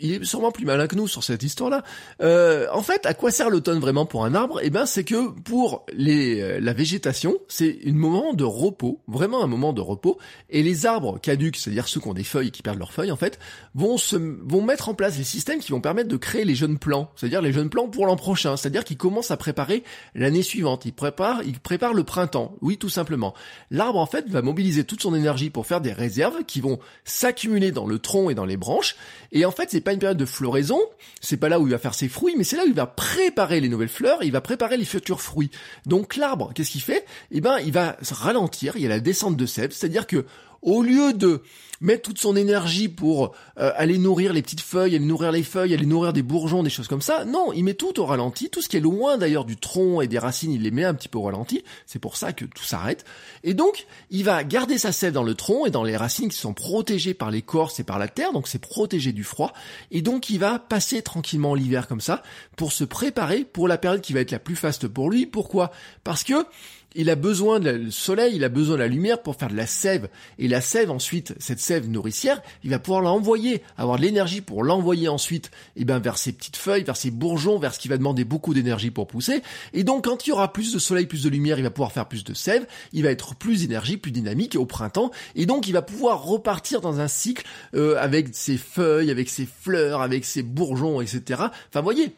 il 0.00 0.12
est 0.12 0.24
sûrement 0.24 0.50
plus 0.50 0.64
malin 0.64 0.86
que 0.86 0.96
nous 0.96 1.06
sur 1.06 1.22
cette 1.22 1.42
histoire-là. 1.42 1.84
Euh, 2.20 2.66
en 2.72 2.82
fait, 2.82 3.06
à 3.06 3.14
quoi 3.14 3.30
sert 3.30 3.48
l'automne 3.48 3.78
vraiment 3.78 4.06
pour 4.06 4.24
un 4.24 4.34
arbre? 4.34 4.60
Eh 4.62 4.70
ben, 4.70 4.86
c'est 4.86 5.04
que 5.04 5.30
pour 5.40 5.86
les, 5.92 6.40
euh, 6.40 6.60
la 6.60 6.72
végétation, 6.72 7.36
c'est 7.48 7.78
un 7.86 7.92
moment 7.92 8.34
de 8.34 8.44
repos, 8.44 9.00
vraiment 9.06 9.44
un 9.44 9.46
moment 9.46 9.72
de 9.72 9.80
repos. 9.80 10.18
Et 10.50 10.62
les 10.62 10.86
arbres 10.86 11.20
caducs, 11.20 11.56
c'est-à-dire 11.56 11.86
ceux 11.86 12.00
qui 12.00 12.08
ont 12.08 12.14
des 12.14 12.24
feuilles 12.24 12.50
qui 12.50 12.62
perdent 12.62 12.78
leurs 12.78 12.92
feuilles, 12.92 13.12
en 13.12 13.16
fait, 13.16 13.38
vont 13.74 13.96
se, 13.96 14.16
vont 14.16 14.62
mettre 14.62 14.88
en 14.88 14.94
place 14.94 15.16
des 15.16 15.24
systèmes 15.24 15.60
qui 15.60 15.70
vont 15.70 15.80
permettre 15.80 16.08
de 16.08 16.16
créer 16.16 16.44
les 16.44 16.56
jeunes 16.56 16.78
plants, 16.78 17.10
c'est-à-dire 17.14 17.40
les 17.40 17.52
jeunes 17.52 17.70
plants 17.70 17.88
pour 17.88 18.06
l'an 18.06 18.16
prochain, 18.16 18.56
c'est-à-dire 18.56 18.82
qu'ils 18.82 18.96
commencent 18.96 19.30
à 19.30 19.36
préparer 19.36 19.84
l'année 20.16 20.42
suivante. 20.42 20.84
Ils 20.86 20.92
préparent, 20.92 21.42
ils 21.44 21.60
préparent 21.60 21.94
le 21.94 22.04
printemps. 22.04 22.56
Oui, 22.60 22.78
tout 22.78 22.88
simplement. 22.88 23.32
L'arbre, 23.70 24.00
en 24.00 24.06
fait, 24.06 24.28
va 24.28 24.42
mobiliser 24.42 24.82
toute 24.82 25.02
son 25.02 25.14
énergie 25.14 25.50
pour 25.50 25.66
faire 25.66 25.80
des 25.80 25.92
réserves 25.92 26.44
qui 26.44 26.60
vont 26.60 26.80
s'accumuler 27.04 27.70
dans 27.70 27.86
le 27.86 28.00
tronc 28.00 28.30
et 28.30 28.34
dans 28.34 28.44
les 28.44 28.56
branches. 28.56 28.96
Et 29.30 29.44
en 29.44 29.50
fait, 29.50 29.70
pas 29.84 29.92
une 29.92 29.98
période 29.98 30.18
de 30.18 30.24
floraison, 30.24 30.80
c'est 31.20 31.36
pas 31.36 31.48
là 31.48 31.60
où 31.60 31.66
il 31.66 31.70
va 31.70 31.78
faire 31.78 31.94
ses 31.94 32.08
fruits, 32.08 32.34
mais 32.36 32.44
c'est 32.44 32.56
là 32.56 32.64
où 32.64 32.68
il 32.68 32.74
va 32.74 32.86
préparer 32.86 33.60
les 33.60 33.68
nouvelles 33.68 33.88
fleurs, 33.88 34.22
il 34.22 34.32
va 34.32 34.40
préparer 34.40 34.76
les 34.76 34.84
futurs 34.84 35.20
fruits. 35.20 35.50
Donc 35.86 36.16
l'arbre, 36.16 36.52
qu'est-ce 36.54 36.70
qu'il 36.70 36.80
fait? 36.80 37.04
Eh 37.30 37.40
ben, 37.40 37.58
il 37.58 37.72
va 37.72 37.96
se 38.02 38.14
ralentir, 38.14 38.76
il 38.76 38.82
y 38.82 38.86
a 38.86 38.88
la 38.88 39.00
descente 39.00 39.36
de 39.36 39.46
sève, 39.46 39.70
c'est-à-dire 39.70 40.06
que 40.06 40.24
au 40.64 40.82
lieu 40.82 41.12
de 41.12 41.42
mettre 41.80 42.02
toute 42.02 42.18
son 42.18 42.34
énergie 42.34 42.88
pour 42.88 43.34
euh, 43.58 43.70
aller 43.76 43.98
nourrir 43.98 44.32
les 44.32 44.42
petites 44.42 44.62
feuilles, 44.62 44.96
aller 44.96 45.04
nourrir 45.04 45.32
les 45.32 45.42
feuilles, 45.42 45.74
aller 45.74 45.86
nourrir 45.86 46.12
des 46.12 46.22
bourgeons, 46.22 46.62
des 46.62 46.70
choses 46.70 46.88
comme 46.88 47.02
ça. 47.02 47.26
Non, 47.26 47.52
il 47.52 47.62
met 47.62 47.74
tout 47.74 48.00
au 48.00 48.06
ralenti, 48.06 48.48
tout 48.48 48.62
ce 48.62 48.68
qui 48.68 48.78
est 48.78 48.80
loin 48.80 49.18
d'ailleurs 49.18 49.44
du 49.44 49.56
tronc 49.56 50.00
et 50.00 50.08
des 50.08 50.18
racines, 50.18 50.52
il 50.52 50.62
les 50.62 50.70
met 50.70 50.84
un 50.84 50.94
petit 50.94 51.08
peu 51.08 51.18
au 51.18 51.22
ralenti. 51.22 51.62
C'est 51.86 51.98
pour 51.98 52.16
ça 52.16 52.32
que 52.32 52.46
tout 52.46 52.64
s'arrête. 52.64 53.04
Et 53.42 53.52
donc, 53.52 53.86
il 54.10 54.24
va 54.24 54.42
garder 54.44 54.78
sa 54.78 54.92
sève 54.92 55.12
dans 55.12 55.22
le 55.22 55.34
tronc 55.34 55.66
et 55.66 55.70
dans 55.70 55.84
les 55.84 55.96
racines 55.96 56.30
qui 56.30 56.38
sont 56.38 56.54
protégées 56.54 57.14
par 57.14 57.30
l'écorce 57.30 57.78
et 57.80 57.84
par 57.84 57.98
la 57.98 58.08
terre, 58.08 58.32
donc 58.32 58.48
c'est 58.48 58.60
protégé 58.60 59.12
du 59.12 59.24
froid. 59.24 59.52
Et 59.90 60.00
donc, 60.00 60.30
il 60.30 60.38
va 60.38 60.58
passer 60.58 61.02
tranquillement 61.02 61.54
l'hiver 61.54 61.86
comme 61.86 62.00
ça 62.00 62.22
pour 62.56 62.72
se 62.72 62.84
préparer 62.84 63.44
pour 63.44 63.68
la 63.68 63.76
période 63.76 64.00
qui 64.00 64.14
va 64.14 64.20
être 64.20 64.30
la 64.30 64.38
plus 64.38 64.56
faste 64.56 64.88
pour 64.88 65.10
lui. 65.10 65.26
Pourquoi? 65.26 65.70
Parce 66.02 66.24
que 66.24 66.46
il 66.94 67.10
a 67.10 67.16
besoin 67.16 67.60
du 67.60 67.90
soleil, 67.90 68.36
il 68.36 68.44
a 68.44 68.48
besoin 68.48 68.76
de 68.76 68.80
la 68.80 68.88
lumière 68.88 69.20
pour 69.20 69.36
faire 69.36 69.48
de 69.48 69.56
la 69.56 69.66
sève. 69.66 70.08
Et 70.38 70.48
la 70.48 70.60
sève 70.60 70.90
ensuite, 70.90 71.34
cette 71.38 71.60
sève 71.60 71.88
nourricière, 71.88 72.40
il 72.62 72.70
va 72.70 72.78
pouvoir 72.78 73.02
l'envoyer, 73.02 73.62
avoir 73.76 73.98
de 73.98 74.02
l'énergie 74.02 74.40
pour 74.40 74.62
l'envoyer 74.62 75.08
ensuite 75.08 75.50
eh 75.76 75.84
ben, 75.84 75.98
vers 75.98 76.18
ses 76.18 76.32
petites 76.32 76.56
feuilles, 76.56 76.84
vers 76.84 76.96
ses 76.96 77.10
bourgeons, 77.10 77.58
vers 77.58 77.74
ce 77.74 77.80
qui 77.80 77.88
va 77.88 77.98
demander 77.98 78.24
beaucoup 78.24 78.54
d'énergie 78.54 78.90
pour 78.90 79.06
pousser. 79.06 79.42
Et 79.72 79.82
donc 79.82 80.04
quand 80.04 80.26
il 80.26 80.30
y 80.30 80.32
aura 80.32 80.52
plus 80.52 80.72
de 80.72 80.78
soleil, 80.78 81.06
plus 81.06 81.24
de 81.24 81.28
lumière, 81.28 81.58
il 81.58 81.62
va 81.62 81.70
pouvoir 81.70 81.92
faire 81.92 82.06
plus 82.06 82.24
de 82.24 82.34
sève, 82.34 82.66
il 82.92 83.02
va 83.02 83.10
être 83.10 83.34
plus 83.34 83.64
énergie, 83.64 83.96
plus 83.96 84.12
dynamique 84.12 84.56
au 84.56 84.66
printemps. 84.66 85.10
Et 85.34 85.46
donc 85.46 85.66
il 85.66 85.72
va 85.72 85.82
pouvoir 85.82 86.22
repartir 86.22 86.80
dans 86.80 87.00
un 87.00 87.08
cycle 87.08 87.44
euh, 87.74 87.96
avec 87.98 88.28
ses 88.32 88.56
feuilles, 88.56 89.10
avec 89.10 89.28
ses 89.28 89.46
fleurs, 89.46 90.00
avec 90.00 90.24
ses 90.24 90.42
bourgeons, 90.42 91.00
etc. 91.00 91.42
Enfin 91.68 91.80
voyez, 91.80 92.14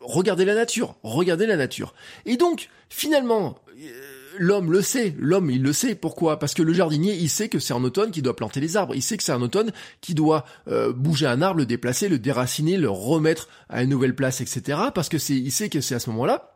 regardez 0.00 0.44
la 0.44 0.54
nature, 0.54 0.96
regardez 1.04 1.46
la 1.46 1.56
nature. 1.56 1.94
Et 2.24 2.36
donc 2.36 2.68
finalement... 2.88 3.56
Euh, 3.80 4.15
l'homme 4.38 4.72
le 4.72 4.82
sait, 4.82 5.14
l'homme 5.18 5.50
il 5.50 5.62
le 5.62 5.72
sait. 5.72 5.94
Pourquoi? 5.94 6.38
Parce 6.38 6.54
que 6.54 6.62
le 6.62 6.72
jardinier 6.72 7.14
il 7.14 7.28
sait 7.28 7.48
que 7.48 7.58
c'est 7.58 7.74
en 7.74 7.82
automne 7.84 8.10
qu'il 8.10 8.22
doit 8.22 8.36
planter 8.36 8.60
les 8.60 8.76
arbres, 8.76 8.94
il 8.94 9.02
sait 9.02 9.16
que 9.16 9.22
c'est 9.22 9.32
en 9.32 9.42
automne 9.42 9.72
qu'il 10.00 10.14
doit 10.14 10.44
euh, 10.68 10.92
bouger 10.92 11.26
un 11.26 11.42
arbre, 11.42 11.58
le 11.58 11.66
déplacer, 11.66 12.08
le 12.08 12.18
déraciner, 12.18 12.76
le 12.76 12.90
remettre 12.90 13.48
à 13.68 13.82
une 13.82 13.90
nouvelle 13.90 14.14
place, 14.14 14.40
etc. 14.40 14.78
Parce 14.94 15.08
que 15.08 15.18
c'est, 15.18 15.34
il 15.34 15.52
sait 15.52 15.68
que 15.68 15.80
c'est 15.80 15.94
à 15.94 16.00
ce 16.00 16.10
moment-là 16.10 16.52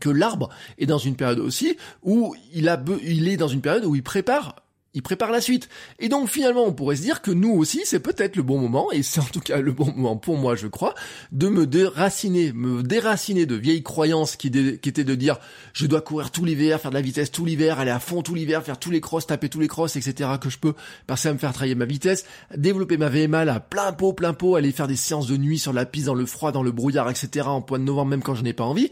que 0.00 0.10
l'arbre 0.10 0.50
est 0.78 0.86
dans 0.86 0.98
une 0.98 1.16
période 1.16 1.38
aussi 1.38 1.76
où 2.02 2.34
il 2.52 2.68
a, 2.68 2.82
il 3.02 3.28
est 3.28 3.36
dans 3.36 3.48
une 3.48 3.62
période 3.62 3.84
où 3.84 3.94
il 3.94 4.02
prépare 4.02 4.56
il 4.98 5.02
prépare 5.02 5.30
la 5.30 5.40
suite. 5.40 5.68
Et 6.00 6.08
donc 6.08 6.28
finalement, 6.28 6.64
on 6.64 6.72
pourrait 6.72 6.96
se 6.96 7.02
dire 7.02 7.22
que 7.22 7.30
nous 7.30 7.52
aussi, 7.52 7.82
c'est 7.84 8.00
peut-être 8.00 8.34
le 8.34 8.42
bon 8.42 8.58
moment, 8.58 8.90
et 8.90 9.04
c'est 9.04 9.20
en 9.20 9.24
tout 9.24 9.38
cas 9.38 9.60
le 9.60 9.70
bon 9.70 9.92
moment 9.94 10.16
pour 10.16 10.36
moi, 10.36 10.56
je 10.56 10.66
crois, 10.66 10.92
de 11.30 11.48
me 11.48 11.68
déraciner, 11.68 12.52
me 12.52 12.82
déraciner 12.82 13.46
de 13.46 13.54
vieilles 13.54 13.84
croyances 13.84 14.34
qui, 14.34 14.48
étaient 14.48 15.04
de 15.04 15.14
dire 15.14 15.38
je 15.72 15.86
dois 15.86 16.00
courir 16.00 16.32
tout 16.32 16.44
l'hiver, 16.44 16.80
faire 16.80 16.90
de 16.90 16.96
la 16.96 17.00
vitesse 17.00 17.30
tout 17.30 17.44
l'hiver, 17.44 17.78
aller 17.78 17.92
à 17.92 18.00
fond 18.00 18.22
tout 18.22 18.34
l'hiver, 18.34 18.64
faire 18.64 18.80
tous 18.80 18.90
les 18.90 19.00
crosses, 19.00 19.28
taper 19.28 19.48
tous 19.48 19.60
les 19.60 19.68
crosses, 19.68 19.94
etc. 19.94 20.30
que 20.40 20.50
je 20.50 20.58
peux, 20.58 20.74
passer 21.06 21.28
à 21.28 21.32
me 21.32 21.38
faire 21.38 21.52
travailler 21.52 21.76
ma 21.76 21.84
vitesse, 21.84 22.24
développer 22.56 22.96
ma 22.96 23.08
VMA 23.08 23.42
à 23.42 23.60
plein 23.60 23.92
pot, 23.92 24.12
plein 24.14 24.32
pot, 24.32 24.56
aller 24.56 24.72
faire 24.72 24.88
des 24.88 24.96
séances 24.96 25.28
de 25.28 25.36
nuit 25.36 25.60
sur 25.60 25.72
la 25.72 25.86
piste, 25.86 26.06
dans 26.06 26.14
le 26.14 26.26
froid, 26.26 26.50
dans 26.50 26.64
le 26.64 26.72
brouillard, 26.72 27.08
etc. 27.08 27.46
en 27.46 27.62
point 27.62 27.78
de 27.78 27.84
novembre, 27.84 28.10
même 28.10 28.22
quand 28.24 28.34
je 28.34 28.42
n'ai 28.42 28.52
pas 28.52 28.64
envie 28.64 28.90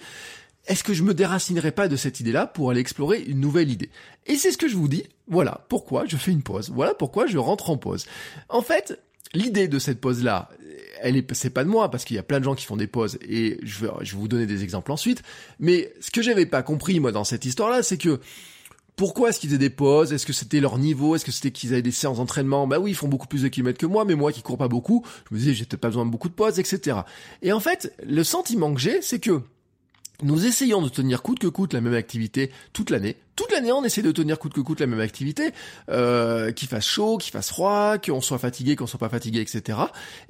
est-ce 0.66 0.82
que 0.82 0.94
je 0.94 1.02
me 1.02 1.14
déracinerai 1.14 1.70
pas 1.70 1.88
de 1.88 1.96
cette 1.96 2.20
idée-là 2.20 2.46
pour 2.46 2.70
aller 2.70 2.80
explorer 2.80 3.22
une 3.22 3.40
nouvelle 3.40 3.70
idée? 3.70 3.90
Et 4.26 4.36
c'est 4.36 4.50
ce 4.50 4.58
que 4.58 4.68
je 4.68 4.76
vous 4.76 4.88
dis. 4.88 5.04
Voilà 5.28 5.64
pourquoi 5.68 6.06
je 6.06 6.16
fais 6.16 6.32
une 6.32 6.42
pause. 6.42 6.70
Voilà 6.74 6.94
pourquoi 6.94 7.26
je 7.26 7.38
rentre 7.38 7.70
en 7.70 7.76
pause. 7.76 8.06
En 8.48 8.62
fait, 8.62 9.00
l'idée 9.32 9.68
de 9.68 9.78
cette 9.78 10.00
pause-là, 10.00 10.48
elle 11.00 11.16
est, 11.16 11.34
c'est 11.34 11.50
pas 11.50 11.64
de 11.64 11.68
moi 11.68 11.90
parce 11.90 12.04
qu'il 12.04 12.16
y 12.16 12.18
a 12.18 12.22
plein 12.22 12.38
de 12.38 12.44
gens 12.44 12.54
qui 12.54 12.64
font 12.64 12.76
des 12.76 12.86
pauses 12.86 13.18
et 13.22 13.58
je 13.62 13.84
vais, 13.84 13.92
je 14.02 14.12
vais 14.12 14.20
vous 14.20 14.28
donner 14.28 14.46
des 14.46 14.62
exemples 14.62 14.92
ensuite. 14.92 15.22
Mais 15.60 15.92
ce 16.00 16.10
que 16.10 16.22
j'avais 16.22 16.46
pas 16.46 16.62
compris 16.62 16.98
moi 17.00 17.12
dans 17.12 17.24
cette 17.24 17.44
histoire-là, 17.44 17.82
c'est 17.82 17.98
que 17.98 18.20
pourquoi 18.96 19.28
est-ce 19.28 19.38
qu'ils 19.38 19.50
faisaient 19.50 19.58
des 19.58 19.70
pauses? 19.70 20.12
Est-ce 20.12 20.24
que 20.24 20.32
c'était 20.32 20.58
leur 20.58 20.78
niveau? 20.78 21.14
Est-ce 21.14 21.24
que 21.24 21.30
c'était 21.30 21.50
qu'ils 21.50 21.74
avaient 21.74 21.82
des 21.82 21.90
séances 21.90 22.16
d'entraînement? 22.16 22.66
Bah 22.66 22.78
oui, 22.78 22.92
ils 22.92 22.94
font 22.94 23.08
beaucoup 23.08 23.26
plus 23.26 23.42
de 23.42 23.48
kilomètres 23.48 23.78
que 23.78 23.86
moi, 23.86 24.06
mais 24.06 24.14
moi 24.14 24.32
qui 24.32 24.42
cours 24.42 24.56
pas 24.56 24.68
beaucoup, 24.68 25.04
je 25.28 25.34
me 25.34 25.38
disais 25.38 25.52
j'ai 25.52 25.66
peut-être 25.66 25.82
pas 25.82 25.88
besoin 25.88 26.06
de 26.06 26.10
beaucoup 26.10 26.30
de 26.30 26.34
pauses, 26.34 26.58
etc. 26.58 26.98
Et 27.42 27.52
en 27.52 27.60
fait, 27.60 27.94
le 28.04 28.24
sentiment 28.24 28.72
que 28.72 28.80
j'ai, 28.80 29.02
c'est 29.02 29.20
que 29.20 29.42
nous 30.22 30.46
essayons 30.46 30.82
de 30.82 30.88
tenir 30.88 31.22
coûte 31.22 31.38
que 31.38 31.46
coûte 31.46 31.72
la 31.72 31.80
même 31.80 31.94
activité 31.94 32.50
toute 32.72 32.90
l'année, 32.90 33.16
toute 33.36 33.52
l'année, 33.52 33.70
on 33.70 33.84
essaie 33.84 34.02
de 34.02 34.10
tenir 34.12 34.38
coûte 34.38 34.54
que 34.54 34.60
coûte 34.60 34.80
la 34.80 34.86
même 34.86 35.00
activité, 35.00 35.50
euh, 35.90 36.52
qu'il 36.52 36.68
fasse 36.68 36.86
chaud, 36.86 37.18
qu'il 37.18 37.30
fasse 37.30 37.50
froid, 37.50 37.98
qu'on 37.98 38.22
soit 38.22 38.38
fatigué, 38.38 38.76
qu'on 38.76 38.86
soit 38.86 38.98
pas 38.98 39.10
fatigué, 39.10 39.40
etc. 39.40 39.78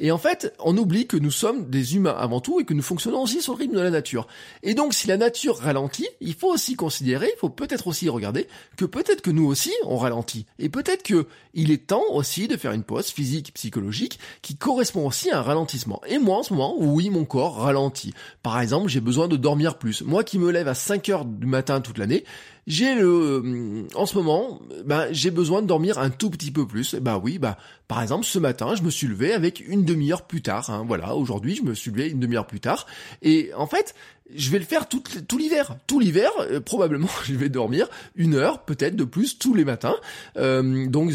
Et 0.00 0.10
en 0.10 0.18
fait, 0.18 0.52
on 0.58 0.76
oublie 0.76 1.06
que 1.06 1.16
nous 1.16 1.30
sommes 1.30 1.70
des 1.70 1.94
humains 1.94 2.16
avant 2.18 2.40
tout 2.40 2.60
et 2.60 2.64
que 2.64 2.74
nous 2.74 2.82
fonctionnons 2.82 3.22
aussi 3.22 3.40
sur 3.40 3.54
le 3.54 3.58
rythme 3.60 3.76
de 3.76 3.80
la 3.80 3.90
nature. 3.90 4.26
Et 4.64 4.74
donc, 4.74 4.92
si 4.92 5.06
la 5.06 5.16
nature 5.16 5.58
ralentit, 5.58 6.08
il 6.20 6.34
faut 6.34 6.52
aussi 6.52 6.74
considérer, 6.74 7.30
il 7.32 7.38
faut 7.38 7.48
peut-être 7.48 7.86
aussi 7.86 8.08
regarder 8.08 8.48
que 8.76 8.84
peut-être 8.84 9.22
que 9.22 9.30
nous 9.30 9.46
aussi 9.46 9.72
on 9.84 9.96
ralentit. 9.96 10.46
Et 10.58 10.68
peut-être 10.68 11.04
que 11.04 11.28
il 11.54 11.70
est 11.70 11.86
temps 11.86 12.04
aussi 12.10 12.48
de 12.48 12.56
faire 12.56 12.72
une 12.72 12.82
pause 12.82 13.06
physique, 13.06 13.54
psychologique, 13.54 14.18
qui 14.42 14.56
correspond 14.56 15.06
aussi 15.06 15.30
à 15.30 15.38
un 15.38 15.42
ralentissement. 15.42 16.02
Et 16.08 16.18
moi, 16.18 16.38
en 16.38 16.42
ce 16.42 16.52
moment, 16.52 16.74
oui, 16.78 17.08
mon 17.08 17.24
corps 17.24 17.56
ralentit. 17.56 18.14
Par 18.42 18.60
exemple, 18.60 18.88
j'ai 18.88 19.00
besoin 19.00 19.28
de 19.28 19.36
dormir 19.36 19.78
plus. 19.78 20.02
Moi 20.02 20.24
qui 20.24 20.38
me 20.38 20.50
lève 20.50 20.68
à 20.68 20.74
5 20.74 21.08
heures 21.08 21.24
du 21.24 21.46
matin 21.46 21.80
toute 21.80 21.98
l'année, 21.98 22.24
j'ai 22.66 22.96
le, 22.96 23.06
euh, 23.06 23.86
en 23.94 24.06
ce 24.06 24.16
moment, 24.16 24.60
ben, 24.84 25.06
j'ai 25.12 25.30
besoin 25.30 25.62
de 25.62 25.68
dormir 25.68 25.98
un 25.98 26.10
tout 26.10 26.30
petit 26.30 26.50
peu 26.50 26.66
plus. 26.66 26.96
Bah 26.96 27.20
oui, 27.22 27.38
bah, 27.38 27.58
par 27.86 28.02
exemple, 28.02 28.24
ce 28.24 28.40
matin, 28.40 28.74
je 28.74 28.82
me 28.82 28.90
suis 28.90 29.06
levé 29.06 29.32
avec 29.32 29.60
une 29.66 29.84
demi-heure 29.84 30.22
plus 30.22 30.42
tard. 30.42 30.68
Hein, 30.70 30.84
voilà, 30.86 31.14
aujourd'hui, 31.14 31.54
je 31.54 31.62
me 31.62 31.74
suis 31.74 31.92
levé 31.92 32.10
une 32.10 32.18
demi-heure 32.18 32.46
plus 32.46 32.58
tard. 32.58 32.86
Et 33.22 33.50
en 33.56 33.68
fait, 33.68 33.94
je 34.34 34.50
vais 34.50 34.58
le 34.58 34.64
faire 34.64 34.88
tout, 34.88 35.02
tout 35.28 35.38
l'hiver. 35.38 35.76
Tout 35.86 36.00
l'hiver, 36.00 36.30
euh, 36.40 36.60
probablement, 36.60 37.08
je 37.24 37.34
vais 37.34 37.48
dormir 37.48 37.88
une 38.16 38.34
heure, 38.34 38.64
peut-être 38.64 38.96
de 38.96 39.04
plus, 39.04 39.38
tous 39.38 39.54
les 39.54 39.64
matins. 39.64 39.96
Euh, 40.36 40.88
donc, 40.88 41.12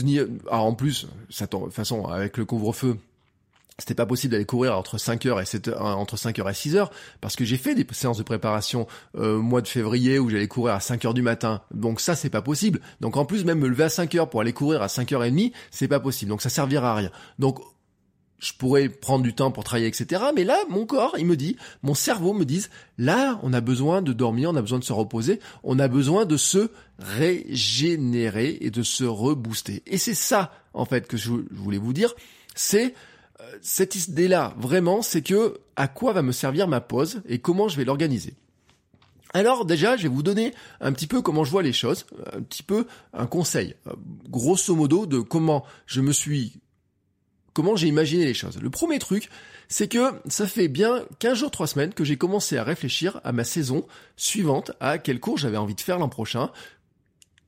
ah, 0.50 0.62
en 0.62 0.74
plus, 0.74 1.08
ça, 1.30 1.46
de 1.46 1.50
toute 1.50 1.74
façon, 1.74 2.06
avec 2.06 2.38
le 2.38 2.46
couvre-feu, 2.46 2.98
c'était 3.82 3.96
pas 3.96 4.06
possible 4.06 4.32
d'aller 4.34 4.46
courir 4.46 4.78
entre 4.78 4.98
5h 4.98 5.42
et 5.42 5.46
7 5.46 5.70
h 5.70 5.82
entre 5.82 6.16
5h 6.16 6.40
et 6.40 6.54
6h 6.54 6.90
parce 7.20 7.36
que 7.36 7.44
j'ai 7.44 7.58
fait 7.58 7.74
des 7.74 7.86
séances 7.94 8.20
de 8.20 8.24
préparation 8.24 8.86
euh, 9.18 9.40
mois 9.40 9.62
de 9.62 9.68
février 9.68 10.20
où 10.20 10.30
j'allais 10.30 10.48
courir 10.48 10.76
à 10.76 10.78
5h 10.78 11.16
du 11.16 11.24
matin. 11.24 11.62
Donc 11.74 12.00
ça 12.00 12.16
c'est 12.16 12.30
pas 12.30 12.44
possible. 12.44 12.80
Donc 13.00 13.18
en 13.18 13.26
plus 13.26 13.44
même 13.44 13.58
me 13.58 13.68
lever 13.68 13.86
à 13.86 13.88
5h 13.88 14.30
pour 14.30 14.42
aller 14.42 14.54
courir 14.54 14.84
à 14.84 14.88
5h30, 14.88 15.52
c'est 15.72 15.88
pas 15.88 16.00
possible. 16.00 16.30
Donc 16.30 16.44
ça 16.44 16.50
servira 16.50 16.92
à 16.92 16.96
rien. 16.96 17.12
Donc 17.40 17.60
je 18.38 18.54
pourrais 18.54 18.90
prendre 18.90 19.24
du 19.24 19.34
temps 19.34 19.52
pour 19.52 19.64
travailler, 19.64 19.88
etc. 19.88 20.22
Mais 20.36 20.44
là, 20.44 20.58
mon 20.70 20.86
corps, 20.86 21.16
il 21.18 21.28
me 21.28 21.36
dit, 21.36 21.58
mon 21.84 21.94
cerveau 21.94 22.34
me 22.34 22.44
dit, 22.44 22.66
là, 22.98 23.40
on 23.44 23.54
a 23.54 23.62
besoin 23.62 24.02
de 24.02 24.14
dormir, 24.14 24.50
on 24.50 24.56
a 24.56 24.62
besoin 24.62 24.80
de 24.80 24.84
se 24.84 24.94
reposer, 24.94 25.40
on 25.64 25.78
a 25.78 25.88
besoin 25.88 26.26
de 26.26 26.38
se 26.38 26.72
régénérer 26.98 28.58
et 28.62 28.72
de 28.72 28.82
se 28.82 29.04
rebooster. 29.04 29.84
Et 29.86 30.00
c'est 30.00 30.16
ça, 30.16 30.52
en 30.74 30.86
fait, 30.86 31.08
que 31.08 31.18
je 31.18 31.32
voulais 31.52 31.78
vous 31.78 31.94
dire, 31.94 32.16
c'est 32.56 32.96
cette 33.62 33.96
idée-là, 33.96 34.54
vraiment, 34.58 35.02
c'est 35.02 35.22
que 35.22 35.60
à 35.76 35.88
quoi 35.88 36.14
va 36.14 36.22
me 36.22 36.32
servir 36.32 36.68
ma 36.68 36.82
pause 36.82 37.22
et 37.28 37.40
comment 37.40 37.68
je 37.68 37.78
vais 37.78 37.86
l'organiser? 37.86 38.36
Alors 39.34 39.66
déjà, 39.66 39.96
je 39.98 40.04
vais 40.04 40.10
vous 40.10 40.24
donner 40.24 40.54
un 40.82 40.92
petit 40.92 41.08
peu 41.08 41.22
comment 41.22 41.44
je 41.44 41.52
vois 41.52 41.64
les 41.64 41.74
choses, 41.74 42.06
un 42.34 42.42
petit 42.42 42.64
peu 42.64 42.86
un 43.14 43.28
conseil, 43.28 43.76
euh, 43.88 43.94
grosso 44.30 44.76
modo, 44.76 45.06
de 45.06 45.20
comment 45.20 45.64
je 45.86 46.02
me 46.02 46.12
suis, 46.12 46.60
comment 47.54 47.76
j'ai 47.76 47.88
imaginé 47.88 48.26
les 48.26 48.34
choses. 48.34 48.60
Le 48.62 48.70
premier 48.70 49.00
truc, 49.00 49.30
c'est 49.70 49.88
que 49.88 50.12
ça 50.28 50.48
fait 50.48 50.68
bien 50.68 51.06
15 51.20 51.38
jours, 51.38 51.52
3 51.52 51.68
semaines 51.68 51.94
que 51.94 52.04
j'ai 52.04 52.18
commencé 52.18 52.58
à 52.58 52.64
réfléchir 52.64 53.22
à 53.24 53.32
ma 53.32 53.46
saison 53.46 53.88
suivante, 54.18 54.74
à 54.82 54.98
quel 54.98 55.20
cours 55.22 55.38
j'avais 55.38 55.58
envie 55.58 55.76
de 55.76 55.82
faire 55.82 55.98
l'an 55.98 56.10
prochain, 56.10 56.52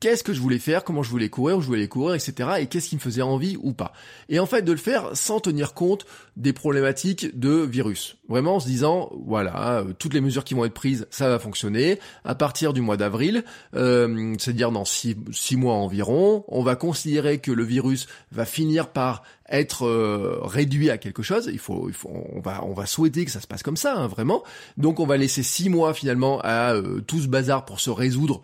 qu'est-ce 0.03 0.23
que 0.25 0.33
je 0.33 0.41
voulais 0.41 0.59
faire, 0.59 0.83
comment 0.83 1.01
je 1.01 1.09
voulais 1.09 1.29
courir, 1.29 1.57
où 1.57 1.61
je 1.61 1.67
voulais 1.67 1.87
courir, 1.87 2.13
etc. 2.13 2.49
Et 2.59 2.67
qu'est-ce 2.67 2.89
qui 2.89 2.95
me 2.95 2.99
faisait 2.99 3.21
envie 3.21 3.57
ou 3.63 3.71
pas. 3.71 3.93
Et 4.27 4.37
en 4.37 4.45
fait, 4.45 4.61
de 4.61 4.73
le 4.73 4.77
faire 4.77 5.15
sans 5.15 5.39
tenir 5.39 5.73
compte 5.73 6.05
des 6.35 6.51
problématiques 6.51 7.39
de 7.39 7.61
virus. 7.61 8.17
Vraiment 8.27 8.55
en 8.55 8.59
se 8.59 8.67
disant, 8.67 9.13
voilà, 9.25 9.79
euh, 9.79 9.93
toutes 9.97 10.13
les 10.13 10.19
mesures 10.19 10.43
qui 10.43 10.55
vont 10.55 10.65
être 10.65 10.73
prises, 10.73 11.07
ça 11.09 11.29
va 11.29 11.39
fonctionner. 11.39 11.99
À 12.25 12.35
partir 12.35 12.73
du 12.73 12.81
mois 12.81 12.97
d'avril, 12.97 13.45
euh, 13.75 14.35
c'est-à-dire 14.39 14.71
dans 14.71 14.83
six, 14.83 15.15
mois 15.55 15.75
environ, 15.75 16.43
on 16.49 16.63
va 16.63 16.75
considérer 16.75 17.37
que 17.37 17.53
le 17.53 17.63
virus 17.63 18.07
va 18.33 18.43
finir 18.43 18.89
par 18.89 19.23
être 19.47 19.85
euh, 19.85 20.37
réduit 20.41 20.89
à 20.89 20.97
quelque 20.97 21.23
chose. 21.23 21.49
Il 21.49 21.59
faut, 21.59 21.87
il 21.87 21.95
on 22.35 22.41
va, 22.41 22.61
on 22.65 22.73
va 22.73 22.85
souhaiter 22.85 23.23
que 23.23 23.31
ça 23.31 23.39
se 23.39 23.47
passe 23.47 23.63
comme 23.63 23.77
ça, 23.77 23.95
hein, 23.95 24.07
vraiment. 24.07 24.43
Donc 24.75 24.99
on 24.99 25.05
va 25.05 25.15
laisser 25.15 25.43
six 25.43 25.69
mois 25.69 25.93
finalement 25.93 26.41
à 26.43 26.73
tout 27.07 27.21
ce 27.21 27.27
bazar 27.27 27.63
pour 27.63 27.79
se 27.79 27.89
résoudre 27.89 28.41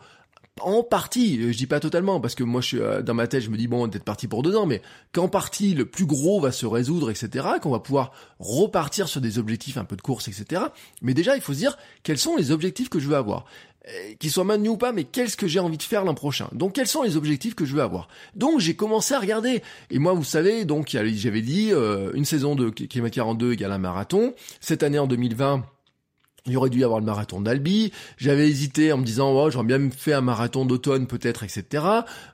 en 0.62 0.84
partie, 0.84 1.52
je 1.52 1.58
dis 1.58 1.68
pas 1.68 1.80
totalement, 1.80 2.20
parce 2.20 2.36
que 2.36 2.44
moi 2.44 2.62
je 2.62 2.68
suis 2.68 2.80
euh, 2.80 3.02
dans 3.02 3.14
ma 3.14 3.28
tête, 3.28 3.42
je 3.42 3.50
me 3.50 3.58
dis 3.58 3.68
bon, 3.68 3.88
peut-être 3.90 4.04
parti 4.04 4.28
pour 4.28 4.44
deux 4.44 4.56
ans, 4.56 4.66
mais 4.66 4.82
qu'en 5.12 5.28
partie 5.28 5.74
le 5.74 5.86
plus 5.86 6.06
gros 6.06 6.40
va 6.40 6.52
se 6.52 6.66
résoudre, 6.66 7.10
etc., 7.10 7.48
qu'on 7.62 7.72
va 7.72 7.80
pouvoir 7.80 8.12
repartir 8.40 9.08
sur 9.08 9.22
des 9.22 9.40
objectifs 9.40 9.78
un 9.78 9.86
peu 9.86 9.96
de 9.96 10.02
course, 10.02 10.28
etc. 10.28 10.62
Mais 11.02 11.14
déjà, 11.14 11.36
il 11.36 11.42
faut 11.42 11.54
se 11.54 11.60
dire 11.60 11.78
quels 12.04 12.18
sont 12.18 12.36
les 12.36 12.52
objectifs 12.52 12.90
que 12.90 13.00
je 13.00 13.08
veux 13.08 13.16
avoir? 13.16 13.46
Euh, 13.88 14.14
qu'ils 14.20 14.30
soient 14.30 14.44
maintenus 14.44 14.72
ou 14.72 14.78
pas, 14.78 14.92
mais 14.92 15.06
qu'est-ce 15.06 15.38
que 15.38 15.48
j'ai 15.48 15.60
envie 15.60 15.78
de 15.78 15.84
faire 15.84 16.04
l'an 16.04 16.14
prochain? 16.14 16.50
Donc 16.52 16.74
quels 16.74 16.88
sont 16.88 17.02
les 17.02 17.16
objectifs 17.16 17.56
que 17.56 17.66
je 17.66 17.74
veux 17.74 17.82
avoir? 17.82 18.10
Donc 18.36 18.60
j'ai 18.60 18.76
commencé 18.76 19.14
à 19.14 19.20
regarder. 19.20 19.64
Et 19.90 20.00
moi, 20.00 20.14
vous 20.14 20.24
savez, 20.24 20.66
donc 20.66 20.90
j'avais 20.90 21.42
dit 21.42 21.70
euh, 21.72 22.12
une 22.14 22.26
saison 22.26 22.56
de 22.56 22.70
kilomètre 22.70 23.16
42 23.16 23.54
égale 23.54 23.72
un 23.72 23.78
marathon. 23.78 24.34
Cette 24.60 24.84
année 24.84 25.00
en 25.00 25.08
2020, 25.08 25.64
il 26.50 26.58
aurait 26.58 26.70
dû 26.70 26.80
y 26.80 26.84
avoir 26.84 27.00
le 27.00 27.06
marathon 27.06 27.42
d'Albi. 27.42 27.92
J'avais 28.18 28.50
hésité 28.50 28.92
en 28.92 28.98
me 28.98 29.04
disant, 29.04 29.32
oh, 29.32 29.50
j'aurais 29.50 29.66
bien 29.66 29.90
fait 29.96 30.14
un 30.14 30.22
marathon 30.22 30.66
d'automne 30.66 31.08
peut-être, 31.08 31.44
etc. 31.44 31.84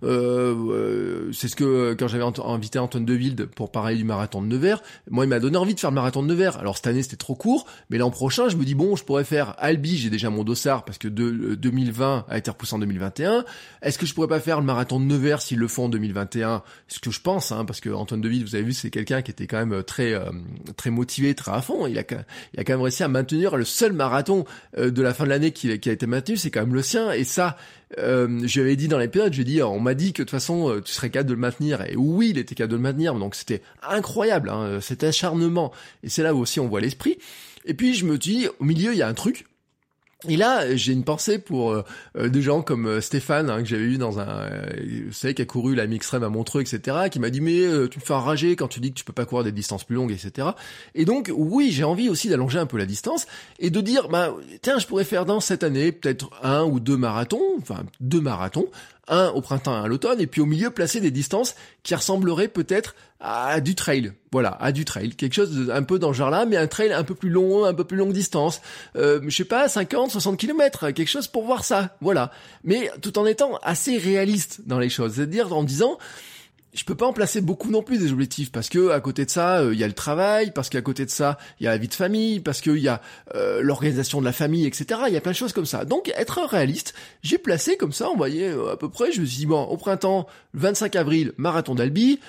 Euh, 0.04 0.56
euh, 0.56 1.32
c'est 1.32 1.48
ce 1.48 1.56
que 1.56 1.94
quand 1.94 2.08
j'avais 2.08 2.24
invité 2.24 2.80
Antoine 2.80 3.06
Deville 3.06 3.36
pour 3.56 3.72
parler 3.72 3.96
du 3.96 4.04
marathon 4.04 4.42
de 4.42 4.48
Nevers, 4.48 4.82
moi 5.10 5.26
il 5.26 5.28
m'a 5.28 5.40
donné 5.40 5.58
envie 5.58 5.76
de 5.76 5.80
faire 5.80 5.92
le 5.92 5.96
marathon 5.96 6.24
de 6.24 6.28
Nevers. 6.28 6.58
Alors 6.58 6.78
cette 6.78 6.88
année 6.88 7.04
c'était 7.04 7.16
trop 7.18 7.36
court, 7.36 7.66
mais 7.90 7.98
l'an 7.98 8.12
prochain 8.12 8.50
je 8.50 8.58
me 8.58 8.64
dis 8.64 8.76
bon, 8.76 8.96
je 8.96 9.04
pourrais 9.04 9.24
faire 9.24 9.56
Albi, 9.58 9.98
j'ai 9.98 10.10
déjà 10.10 10.30
mon 10.30 10.44
dossard 10.44 10.86
parce 10.86 10.98
que 10.98 11.08
de, 11.08 11.56
2020 11.56 12.18
euh, 12.18 12.34
a 12.34 12.38
été 12.38 12.50
repoussé 12.50 12.76
en 12.76 12.80
2021. 12.80 13.46
Est-ce 13.82 13.98
que 13.98 14.06
je 14.06 14.14
pourrais 14.14 14.28
pas 14.28 14.40
faire 14.40 14.60
le 14.60 14.66
marathon 14.66 15.00
de 15.00 15.06
Nevers 15.06 15.42
s'ils 15.42 15.60
le 15.60 15.68
font 15.68 15.86
en 15.86 15.90
2021 15.90 16.64
Ce 16.88 17.00
que 17.00 17.12
je 17.12 17.22
pense, 17.22 17.52
hein, 17.52 17.66
parce 17.66 17.82
que 17.82 17.90
Antoine 17.90 18.22
Deville, 18.22 18.44
vous 18.44 18.56
avez 18.56 18.64
vu, 18.64 18.74
c'est 18.74 18.90
quelqu'un 18.90 19.22
qui 19.22 19.32
était 19.32 19.48
quand 19.48 19.64
même 19.64 19.84
très 19.84 20.14
très 20.78 20.90
motivé, 20.90 21.36
très 21.36 21.52
à 21.52 21.62
fond. 21.62 21.88
Il 21.88 21.98
a 21.98 22.04
il 22.54 22.60
a 22.60 22.64
quand 22.64 22.74
même 22.74 22.82
réussi 22.82 23.04
à 23.04 23.08
maintenir 23.08 23.58
le 23.58 23.66
seul 23.66 23.94
marathon 23.94 24.05
euh, 24.78 24.92
de 24.92 25.02
la 25.02 25.14
fin 25.14 25.24
de 25.24 25.30
l'année 25.30 25.52
qui, 25.52 25.70
a 25.70 25.74
été 25.74 26.06
maintenu, 26.06 26.38
c'est 26.38 26.52
quand 26.52 26.62
même 26.62 26.74
le 26.74 26.82
sien. 26.82 27.12
Et 27.12 27.24
ça, 27.24 27.58
euh, 27.98 28.42
je 28.46 28.60
lui 28.60 28.68
avais 28.68 28.76
dit 28.76 28.88
dans 28.88 28.98
les 28.98 29.08
périodes, 29.08 29.34
je 29.34 29.42
lui 29.42 29.50
ai 29.50 29.54
dit, 29.56 29.64
on 29.64 29.80
m'a 29.80 29.94
dit 29.94 30.14
que 30.14 30.22
de 30.22 30.26
toute 30.26 30.32
façon, 30.32 30.70
euh, 30.70 30.82
tu 30.82 30.94
serais 30.94 31.10
capable 31.10 31.30
de 31.30 31.36
le 31.36 31.40
maintenir. 31.40 31.82
Et 31.90 31.96
oui, 31.96 32.30
il 32.32 32.38
était 32.38 32.56
capable 32.56 32.72
de 32.72 32.78
le 32.78 32.84
maintenir. 32.84 33.16
Donc 33.16 33.36
c'était 33.36 33.62
incroyable, 33.84 34.50
hein, 34.50 34.80
cet 34.82 35.04
acharnement. 35.04 35.72
Et 36.04 36.10
c'est 36.10 36.24
là 36.24 36.34
où 36.34 36.40
aussi 36.40 36.60
on 36.60 36.68
voit 36.68 36.82
l'esprit. 36.82 37.18
Et 37.66 37.74
puis 37.74 37.94
je 37.94 38.06
me 38.06 38.18
dis, 38.18 38.48
au 38.60 38.64
milieu, 38.64 38.94
il 38.94 38.98
y 38.98 39.02
a 39.02 39.08
un 39.08 39.14
truc 39.14 39.46
et 40.28 40.38
là, 40.38 40.76
j'ai 40.76 40.94
une 40.94 41.04
pensée 41.04 41.40
pour 41.40 41.72
euh, 41.72 41.84
euh, 42.18 42.30
des 42.30 42.42
gens 42.42 42.62
comme 42.62 42.88
euh, 42.88 43.02
Stéphane, 43.02 43.50
hein, 43.50 43.62
que 43.62 43.68
j'avais 43.68 43.84
eu 43.84 43.98
dans 43.98 44.20
un... 44.20 44.50
vous 45.06 45.14
savez, 45.14 45.34
qui 45.34 45.42
a 45.42 45.46
couru 45.46 45.76
la 45.76 45.88
Mixrem 45.88 46.24
à 46.24 46.30
Montreux, 46.30 46.62
etc., 46.62 47.10
qui 47.12 47.20
m'a 47.20 47.30
dit, 47.30 47.42
mais 47.42 47.62
tu 47.90 48.00
me 48.00 48.04
fais 48.04 48.14
enrager 48.14 48.56
quand 48.56 48.68
tu 48.68 48.80
dis 48.80 48.92
que 48.92 48.98
tu 48.98 49.04
peux 49.04 49.14
pas 49.14 49.26
courir 49.26 49.44
des 49.44 49.52
distances 49.52 49.84
plus 49.84 49.96
longues, 49.96 50.12
etc. 50.12 50.50
Et 50.96 51.06
donc, 51.06 51.32
oui, 51.36 51.72
j'ai 51.72 51.84
envie 51.84 52.10
aussi 52.10 52.30
d'allonger 52.30 52.60
un 52.60 52.66
peu 52.66 52.78
la 52.78 52.86
distance 52.86 53.28
et 53.60 53.70
de 53.70 53.82
dire, 53.82 54.10
bah, 54.10 54.34
tiens, 54.62 54.80
je 54.80 54.88
pourrais 54.88 55.04
faire 55.04 55.26
dans 55.26 55.40
cette 55.40 55.64
année 55.64 55.92
peut-être 55.92 56.30
un 56.44 56.64
ou 56.64 56.80
deux 56.80 56.98
marathons, 56.98 57.44
enfin 57.60 57.84
deux 58.00 58.22
marathons, 58.22 58.68
un 59.08 59.30
au 59.30 59.42
printemps, 59.42 59.74
un 59.74 59.84
à 59.84 59.88
l'automne, 59.88 60.20
et 60.20 60.28
puis 60.28 60.42
au 60.42 60.46
milieu 60.46 60.70
placer 60.70 61.00
des 61.00 61.12
distances 61.12 61.56
qui 61.84 61.96
ressembleraient 61.96 62.48
peut-être 62.48 62.96
à 63.20 63.60
du 63.62 63.76
trail. 63.76 64.14
Voilà, 64.32 64.58
à 64.60 64.72
du 64.72 64.86
trail. 64.86 65.16
Quelque 65.16 65.34
chose 65.34 65.72
un 65.74 65.84
peu 65.84 66.00
dans 66.00 66.14
ce 66.14 66.18
genre-là, 66.18 66.46
mais 66.46 66.58
un 66.58 66.68
trail 66.68 66.92
un 66.92 67.04
peu 67.04 67.16
plus 67.16 67.30
long, 67.30 67.66
un 67.66 67.74
peu 67.74 67.84
plus 67.84 67.98
longue 67.98 68.14
distance. 68.14 68.62
Euh, 68.96 69.22
je 69.26 69.36
sais 69.36 69.46
pas, 69.46 69.68
50, 69.68 70.12
60 70.12 70.38
km, 70.38 70.92
quelque 70.92 71.08
chose 71.08 71.28
pour 71.28 71.46
voir 71.46 71.64
ça. 71.64 71.96
Voilà. 72.02 72.32
Mais 72.64 72.92
tout 73.02 73.18
en 73.18 73.26
étant 73.26 73.58
assez 73.64 73.98
réaliste 73.98 74.62
dans 74.66 74.80
les 74.80 74.90
choses. 74.90 75.14
C'est-à-dire 75.16 75.56
en 75.56 75.64
disant, 75.64 75.98
je 76.76 76.84
peux 76.84 76.96
pas 76.96 77.06
en 77.06 77.14
placer 77.14 77.42
beaucoup 77.42 77.72
non 77.72 77.82
plus 77.82 77.98
des 77.98 78.12
objectifs 78.12 78.52
parce 78.52 78.70
que 78.70 78.90
à 78.92 79.00
côté 79.00 79.26
de 79.26 79.30
ça 79.30 79.60
euh, 79.60 79.74
il 79.74 79.80
y 79.80 79.84
a 79.84 79.88
le 79.88 79.94
travail 79.94 80.52
parce 80.52 80.70
qu'à 80.70 80.82
côté 80.82 81.06
de 81.06 81.10
ça 81.10 81.38
il 81.60 81.64
y 81.64 81.68
a 81.68 81.72
la 81.72 81.78
vie 81.78 81.88
de 81.88 81.94
famille 81.94 82.42
parce 82.42 82.62
qu'il 82.62 82.78
y 82.78 82.88
a 82.88 83.02
euh, 83.34 83.62
l'organisation 83.62 84.20
de 84.20 84.26
la 84.26 84.34
famille 84.34 84.66
etc 84.66 85.02
il 85.08 85.14
y 85.14 85.18
a 85.18 85.22
plein 85.22 85.32
de 85.32 85.38
choses 85.38 85.54
comme 85.54 85.66
ça. 85.66 85.86
Donc 85.86 86.12
être 86.16 86.42
réaliste 86.42 86.94
j'ai 87.24 87.38
placé 87.38 87.78
comme 87.78 87.94
ça 87.94 88.10
on 88.10 88.18
voyait 88.18 88.50
euh, 88.50 88.74
à 88.74 88.78
peu 88.78 88.90
près 88.90 89.12
je 89.12 89.22
me 89.22 89.26
suis 89.26 89.40
dit 89.40 89.46
bon 89.46 89.64
au 89.64 89.78
printemps 89.78 90.28
25 90.54 90.96
avril 90.96 91.32
marathon 91.38 91.76
d'Albi. 91.76 92.20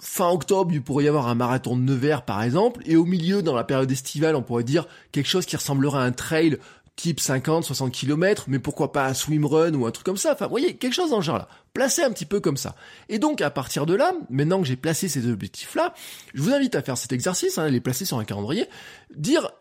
Fin 0.00 0.28
octobre, 0.28 0.70
il 0.72 0.80
pourrait 0.80 1.02
y 1.02 1.08
avoir 1.08 1.26
un 1.26 1.34
marathon 1.34 1.76
de 1.76 1.82
Nevers 1.82 2.22
par 2.22 2.40
exemple, 2.44 2.80
et 2.86 2.94
au 2.94 3.04
milieu, 3.04 3.42
dans 3.42 3.56
la 3.56 3.64
période 3.64 3.90
estivale, 3.90 4.36
on 4.36 4.42
pourrait 4.42 4.62
dire 4.62 4.86
quelque 5.10 5.26
chose 5.26 5.44
qui 5.44 5.56
ressemblerait 5.56 5.98
à 5.98 6.02
un 6.02 6.12
trail 6.12 6.56
type 6.98 7.20
50, 7.20 7.64
60 7.64 7.92
km, 7.92 8.46
mais 8.48 8.58
pourquoi 8.58 8.92
pas 8.92 9.06
un 9.06 9.14
swimrun 9.14 9.72
ou 9.74 9.86
un 9.86 9.92
truc 9.92 10.04
comme 10.04 10.16
ça. 10.16 10.32
Enfin, 10.32 10.46
vous 10.46 10.50
voyez, 10.50 10.76
quelque 10.76 10.92
chose 10.92 11.10
dans 11.10 11.20
ce 11.20 11.26
genre-là. 11.26 11.48
Placez 11.72 12.02
un 12.02 12.10
petit 12.10 12.26
peu 12.26 12.40
comme 12.40 12.56
ça. 12.56 12.74
Et 13.08 13.20
donc, 13.20 13.40
à 13.40 13.50
partir 13.50 13.86
de 13.86 13.94
là, 13.94 14.12
maintenant 14.30 14.60
que 14.60 14.66
j'ai 14.66 14.76
placé 14.76 15.08
ces 15.08 15.30
objectifs-là, 15.30 15.94
je 16.34 16.42
vous 16.42 16.52
invite 16.52 16.74
à 16.74 16.82
faire 16.82 16.98
cet 16.98 17.12
exercice, 17.12 17.56
hein, 17.56 17.68
les 17.68 17.80
placer 17.80 18.04
sur 18.04 18.18
un 18.18 18.24
calendrier, 18.24 18.66
dire 19.14 19.52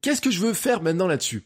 qu'est-ce 0.00 0.22
que 0.22 0.30
je 0.30 0.40
veux 0.40 0.54
faire 0.54 0.80
maintenant 0.80 1.06
là-dessus. 1.06 1.44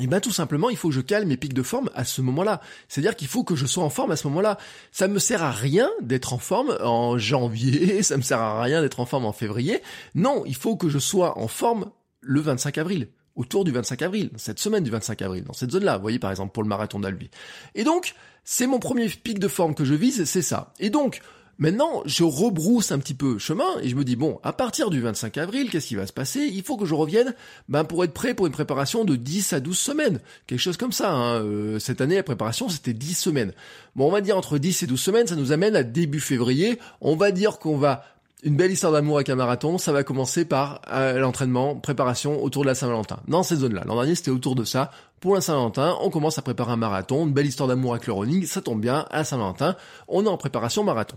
Et 0.00 0.06
bien 0.06 0.20
tout 0.20 0.32
simplement, 0.32 0.70
il 0.70 0.78
faut 0.78 0.88
que 0.88 0.94
je 0.94 1.02
calme 1.02 1.28
mes 1.28 1.36
pics 1.36 1.52
de 1.52 1.62
forme 1.62 1.90
à 1.94 2.04
ce 2.04 2.22
moment-là. 2.22 2.62
C'est-à-dire 2.88 3.14
qu'il 3.14 3.28
faut 3.28 3.44
que 3.44 3.56
je 3.56 3.66
sois 3.66 3.84
en 3.84 3.90
forme 3.90 4.12
à 4.12 4.16
ce 4.16 4.26
moment-là. 4.28 4.56
Ça 4.90 5.06
me 5.06 5.18
sert 5.18 5.42
à 5.42 5.50
rien 5.50 5.90
d'être 6.00 6.32
en 6.32 6.38
forme 6.38 6.78
en 6.80 7.18
janvier, 7.18 8.02
ça 8.02 8.16
me 8.16 8.22
sert 8.22 8.40
à 8.40 8.62
rien 8.62 8.80
d'être 8.80 9.00
en 9.00 9.06
forme 9.06 9.26
en 9.26 9.32
février. 9.32 9.82
Non, 10.14 10.44
il 10.46 10.54
faut 10.54 10.76
que 10.76 10.88
je 10.88 10.98
sois 10.98 11.36
en 11.38 11.48
forme 11.48 11.90
le 12.22 12.40
25 12.40 12.78
avril 12.78 13.08
autour 13.38 13.64
du 13.64 13.70
25 13.70 14.02
avril, 14.02 14.30
cette 14.36 14.58
semaine 14.58 14.84
du 14.84 14.90
25 14.90 15.22
avril, 15.22 15.44
dans 15.44 15.54
cette 15.54 15.70
zone-là, 15.70 15.96
vous 15.96 16.02
voyez 16.02 16.18
par 16.18 16.30
exemple 16.30 16.52
pour 16.52 16.62
le 16.62 16.68
marathon 16.68 17.00
d'Albi. 17.00 17.30
Et 17.74 17.84
donc, 17.84 18.14
c'est 18.44 18.66
mon 18.66 18.80
premier 18.80 19.08
pic 19.08 19.38
de 19.38 19.48
forme 19.48 19.74
que 19.74 19.84
je 19.84 19.94
vise, 19.94 20.24
c'est 20.24 20.42
ça. 20.42 20.74
Et 20.80 20.90
donc, 20.90 21.22
Maintenant, 21.60 22.02
je 22.06 22.22
rebrousse 22.22 22.92
un 22.92 23.00
petit 23.00 23.14
peu 23.14 23.36
chemin 23.38 23.80
et 23.82 23.88
je 23.88 23.96
me 23.96 24.04
dis 24.04 24.14
bon, 24.14 24.38
à 24.44 24.52
partir 24.52 24.90
du 24.90 25.00
25 25.00 25.38
avril, 25.38 25.70
qu'est-ce 25.70 25.88
qui 25.88 25.96
va 25.96 26.06
se 26.06 26.12
passer? 26.12 26.48
Il 26.52 26.62
faut 26.62 26.76
que 26.76 26.86
je 26.86 26.94
revienne 26.94 27.34
ben, 27.68 27.82
pour 27.82 28.04
être 28.04 28.14
prêt 28.14 28.32
pour 28.32 28.46
une 28.46 28.52
préparation 28.52 29.04
de 29.04 29.16
10 29.16 29.54
à 29.54 29.58
12 29.58 29.76
semaines. 29.76 30.20
Quelque 30.46 30.60
chose 30.60 30.76
comme 30.76 30.92
ça. 30.92 31.10
Hein. 31.10 31.42
Euh, 31.42 31.80
cette 31.80 32.00
année, 32.00 32.14
la 32.14 32.22
préparation, 32.22 32.68
c'était 32.68 32.92
10 32.92 33.14
semaines. 33.14 33.52
Bon, 33.96 34.06
on 34.06 34.12
va 34.12 34.20
dire 34.20 34.36
entre 34.36 34.56
10 34.56 34.84
et 34.84 34.86
12 34.86 35.00
semaines, 35.00 35.26
ça 35.26 35.34
nous 35.34 35.50
amène 35.50 35.74
à 35.74 35.82
début 35.82 36.20
février. 36.20 36.78
On 37.00 37.16
va 37.16 37.32
dire 37.32 37.58
qu'on 37.58 37.76
va 37.76 38.04
une 38.44 38.56
belle 38.56 38.70
histoire 38.70 38.92
d'amour 38.92 39.16
avec 39.16 39.28
un 39.30 39.34
marathon, 39.34 39.78
ça 39.78 39.92
va 39.92 40.04
commencer 40.04 40.44
par 40.44 40.80
euh, 40.92 41.18
l'entraînement, 41.18 41.74
préparation 41.74 42.42
autour 42.42 42.62
de 42.62 42.68
la 42.68 42.74
Saint-Valentin. 42.74 43.18
Dans 43.26 43.42
ces 43.42 43.56
zones-là. 43.56 43.82
L'an 43.84 43.96
dernier, 43.96 44.14
c'était 44.14 44.30
autour 44.30 44.54
de 44.54 44.64
ça. 44.64 44.92
Pour 45.20 45.34
la 45.34 45.40
Saint-Valentin, 45.40 45.96
on 46.00 46.10
commence 46.10 46.38
à 46.38 46.42
préparer 46.42 46.72
un 46.72 46.76
marathon, 46.76 47.26
une 47.26 47.32
belle 47.32 47.46
histoire 47.46 47.68
d'amour 47.68 47.94
avec 47.94 48.06
le 48.06 48.12
running, 48.12 48.46
ça 48.46 48.62
tombe 48.62 48.80
bien, 48.80 49.06
à 49.10 49.24
Saint-Valentin, 49.24 49.76
on 50.06 50.24
est 50.24 50.28
en 50.28 50.36
préparation 50.36 50.84
marathon. 50.84 51.16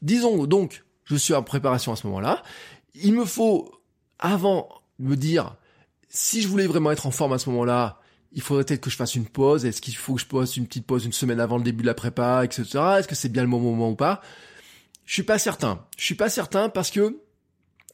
Disons 0.00 0.46
donc, 0.46 0.84
je 1.04 1.16
suis 1.16 1.34
en 1.34 1.42
préparation 1.42 1.92
à 1.92 1.96
ce 1.96 2.06
moment-là. 2.06 2.42
Il 2.94 3.12
me 3.12 3.26
faut, 3.26 3.70
avant, 4.18 4.68
me 4.98 5.16
dire, 5.16 5.56
si 6.08 6.40
je 6.40 6.48
voulais 6.48 6.66
vraiment 6.66 6.90
être 6.90 7.06
en 7.06 7.10
forme 7.10 7.34
à 7.34 7.38
ce 7.38 7.50
moment-là, 7.50 7.98
il 8.32 8.40
faudrait 8.40 8.64
peut-être 8.64 8.80
que 8.80 8.88
je 8.88 8.96
fasse 8.96 9.14
une 9.14 9.26
pause. 9.26 9.66
Est-ce 9.66 9.82
qu'il 9.82 9.94
faut 9.94 10.14
que 10.14 10.20
je 10.20 10.26
pose 10.26 10.56
une 10.56 10.66
petite 10.66 10.86
pause 10.86 11.04
une 11.04 11.12
semaine 11.12 11.40
avant 11.40 11.58
le 11.58 11.64
début 11.64 11.82
de 11.82 11.86
la 11.86 11.94
prépa, 11.94 12.42
etc. 12.44 12.64
Est-ce 12.98 13.08
que 13.08 13.14
c'est 13.14 13.28
bien 13.28 13.42
le 13.42 13.48
bon 13.48 13.60
moment 13.60 13.90
ou 13.90 13.94
pas? 13.94 14.22
Je 15.04 15.14
suis 15.14 15.22
pas 15.22 15.38
certain. 15.38 15.86
Je 15.96 16.04
suis 16.04 16.14
pas 16.14 16.28
certain 16.28 16.68
parce 16.68 16.90
que 16.90 17.18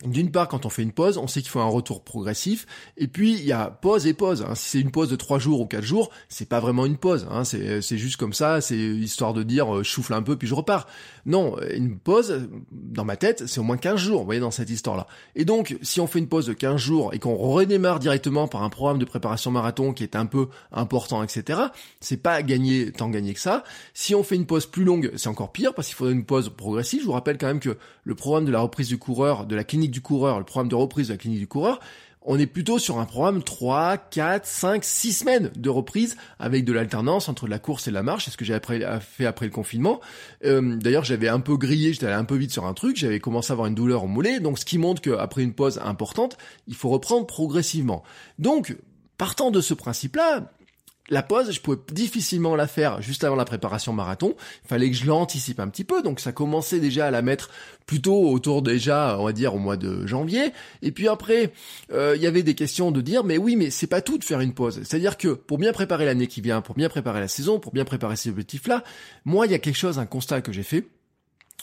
d'une 0.04 0.30
part, 0.30 0.46
quand 0.46 0.64
on 0.64 0.68
fait 0.68 0.82
une 0.82 0.92
pause, 0.92 1.18
on 1.18 1.26
sait 1.26 1.40
qu'il 1.40 1.50
faut 1.50 1.58
un 1.58 1.66
retour 1.66 2.04
progressif. 2.04 2.66
Et 2.96 3.08
puis, 3.08 3.32
il 3.32 3.44
y 3.44 3.52
a 3.52 3.66
pause 3.66 4.06
et 4.06 4.14
pause. 4.14 4.44
Hein. 4.48 4.54
Si 4.54 4.70
c'est 4.70 4.80
une 4.80 4.92
pause 4.92 5.11
de 5.11 5.16
trois 5.16 5.40
jours 5.40 5.61
ou 5.61 5.66
quatre 5.66 5.84
jours, 5.84 6.11
c'est 6.28 6.48
pas 6.48 6.61
vraiment 6.61 6.87
une 6.87 6.96
pause. 6.96 7.26
Hein. 7.30 7.44
C'est 7.44 7.98
juste 7.98 8.16
comme 8.16 8.32
ça, 8.32 8.61
c'est 8.61 8.76
histoire 8.76 9.34
de 9.34 9.42
dire 9.42 9.74
euh, 9.74 9.82
je 9.82 9.90
souffle 9.90 10.14
un 10.14 10.22
peu 10.22 10.37
puis 10.37 10.46
je 10.46 10.54
repars. 10.54 10.87
Non, 11.26 11.56
une 11.74 11.98
pause, 11.98 12.48
dans 12.70 13.04
ma 13.04 13.16
tête, 13.16 13.46
c'est 13.46 13.61
au 13.61 13.64
moins 13.64 13.76
15 13.76 14.00
jours, 14.00 14.20
vous 14.20 14.24
voyez, 14.24 14.40
dans 14.40 14.50
cette 14.50 14.70
histoire-là. 14.70 15.06
Et 15.34 15.44
donc, 15.44 15.76
si 15.82 16.00
on 16.00 16.06
fait 16.06 16.20
une 16.20 16.28
pause 16.28 16.46
de 16.46 16.52
15 16.52 16.80
jours 16.80 17.12
et 17.12 17.18
qu'on 17.18 17.37
redémarre 17.37 17.98
directement 17.98 18.48
par 18.48 18.62
un 18.62 18.70
programme 18.70 18.98
de 18.98 19.04
préparation 19.04 19.50
marathon 19.50 19.92
qui 19.92 20.04
est 20.04 20.16
un 20.16 20.26
peu 20.26 20.48
important, 20.72 21.22
etc., 21.22 21.61
c'est 22.00 22.22
pas 22.22 22.42
gagner 22.42 22.92
tant 22.92 23.11
gagner 23.11 23.34
que 23.34 23.40
ça. 23.40 23.64
Si 23.94 24.14
on 24.14 24.22
fait 24.22 24.37
une 24.37 24.46
pause 24.46 24.66
plus 24.66 24.84
longue, 24.84 25.11
c'est 25.16 25.28
encore 25.28 25.52
pire 25.52 25.74
parce 25.74 25.88
qu'il 25.88 25.96
faudrait 25.96 26.14
une 26.14 26.24
pause 26.24 26.50
progressive. 26.56 27.00
Je 27.00 27.06
vous 27.06 27.12
rappelle 27.12 27.37
quand 27.37 27.48
même 27.48 27.61
que 27.61 27.76
le 28.04 28.14
programme 28.14 28.44
de 28.44 28.50
la 28.50 28.61
reprise 28.61 28.88
du 28.88 28.98
coureur, 28.98 29.44
de 29.44 29.54
la 29.54 29.64
clinique 29.64 29.88
du 29.90 30.01
coureur, 30.01 30.38
le 30.38 30.44
programme 30.44 30.68
de 30.68 30.74
reprise 30.74 31.09
de 31.09 31.14
la 31.14 31.18
clinique 31.18 31.40
du 31.40 31.48
coureur, 31.48 31.81
on 32.22 32.38
est 32.38 32.46
plutôt 32.46 32.79
sur 32.79 32.98
un 32.98 33.07
programme 33.07 33.42
3, 33.42 33.96
4, 33.96 34.44
5, 34.44 34.85
6 34.85 35.12
semaines 35.12 35.51
de 35.57 35.70
reprise 35.70 36.16
avec 36.38 36.64
de 36.64 36.74
l'alternance 36.74 37.29
entre 37.29 37.48
la 37.48 37.59
course 37.59 37.88
et 37.88 37.90
la 37.90 38.03
marche, 38.03 38.27
c'est 38.27 38.31
ce 38.31 38.37
que 38.37 38.44
j'ai 38.44 38.59
fait 39.01 39.24
après 39.24 39.46
le 39.46 39.53
confinement. 39.53 40.01
Euh, 40.44 40.77
d'ailleurs, 40.77 41.05
j'avais 41.05 41.29
un 41.29 41.40
peu 41.40 41.57
grillé, 41.57 41.92
j'étais 41.94 42.07
allé 42.07 42.16
un 42.16 42.24
peu 42.24 42.37
vite 42.37 42.53
sur 42.53 42.66
un 42.66 42.74
truc, 42.74 42.96
j'avais 42.96 43.18
commencé 43.18 43.51
à 43.51 43.55
avoir 43.55 43.66
une 43.66 43.74
douleur 43.74 44.05
au 44.05 44.09
mollet, 44.09 44.40
donc 44.40 44.59
ce 44.59 44.66
qui 44.66 44.77
montre 44.77 45.01
qu'après 45.01 45.42
une 45.42 45.55
pause 45.55 45.81
importante, 45.83 46.37
il 46.66 46.74
faut 46.74 46.90
reprendre 46.90 47.27
progressivement. 47.27 48.03
Donc, 48.38 48.77
partant 49.16 49.51
de 49.51 49.62
ce 49.62 49.72
principe-là, 49.72 50.53
la 51.11 51.23
pause, 51.23 51.53
je 51.53 51.61
pouvais 51.61 51.79
difficilement 51.92 52.57
la 52.57 52.66
faire 52.66 53.01
juste 53.03 53.25
avant 53.25 53.37
la 53.37 53.44
préparation 53.44 53.92
marathon. 53.92 54.35
Il 54.64 54.68
fallait 54.68 54.90
que 54.90 54.97
je 54.97 55.07
l'anticipe 55.07 55.61
un 55.61 55.68
petit 55.68 55.85
peu, 55.85 56.03
donc 56.03 56.21
ça 56.21 56.33
commençait 56.33 56.81
déjà 56.81 57.07
à 57.07 57.11
la 57.11 57.23
mettre 57.23 57.51
plutôt 57.87 58.29
autour 58.31 58.62
déjà, 58.62 59.16
on 59.18 59.25
va 59.25 59.33
dire 59.33 59.55
au 59.55 59.59
mois 59.59 59.77
de 59.77 60.07
janvier. 60.07 60.53
Et 60.83 60.92
puis 60.92 61.09
après, 61.09 61.53
euh, 61.92 62.14
il 62.16 62.23
y 62.23 62.27
avait 62.27 62.42
des 62.42 62.55
questions 62.55 62.90
de 62.90 63.01
dire, 63.01 63.25
mais 63.25 63.38
oui, 63.38 63.57
mais 63.57 63.71
c'est 63.71 63.87
pas 63.87 64.03
tout 64.03 64.18
de 64.18 64.25
faire 64.25 64.40
une 64.40 64.53
pause. 64.53 64.81
C'est-à-dire 64.85 65.16
que 65.16 65.29
pour 65.29 65.59
bien 65.59 65.73
préparer 65.73 66.05
l'année 66.05 66.27
qui 66.27 66.40
vient, 66.40 66.61
pour 66.61 66.75
bien 66.75 66.88
préparer 66.88 67.21
la 67.21 67.29
saison, 67.29 67.59
pour 67.59 67.73
bien 67.73 67.85
préparer 67.85 68.16
ces 68.16 68.29
objectifs-là, 68.29 68.85
moi, 69.25 69.47
il 69.47 69.53
y 69.53 69.55
a 69.55 69.59
quelque 69.59 69.77
chose, 69.77 69.99
un 69.99 70.07
constat 70.07 70.42
que 70.42 70.53
j'ai 70.53 70.62
fait 70.62 70.87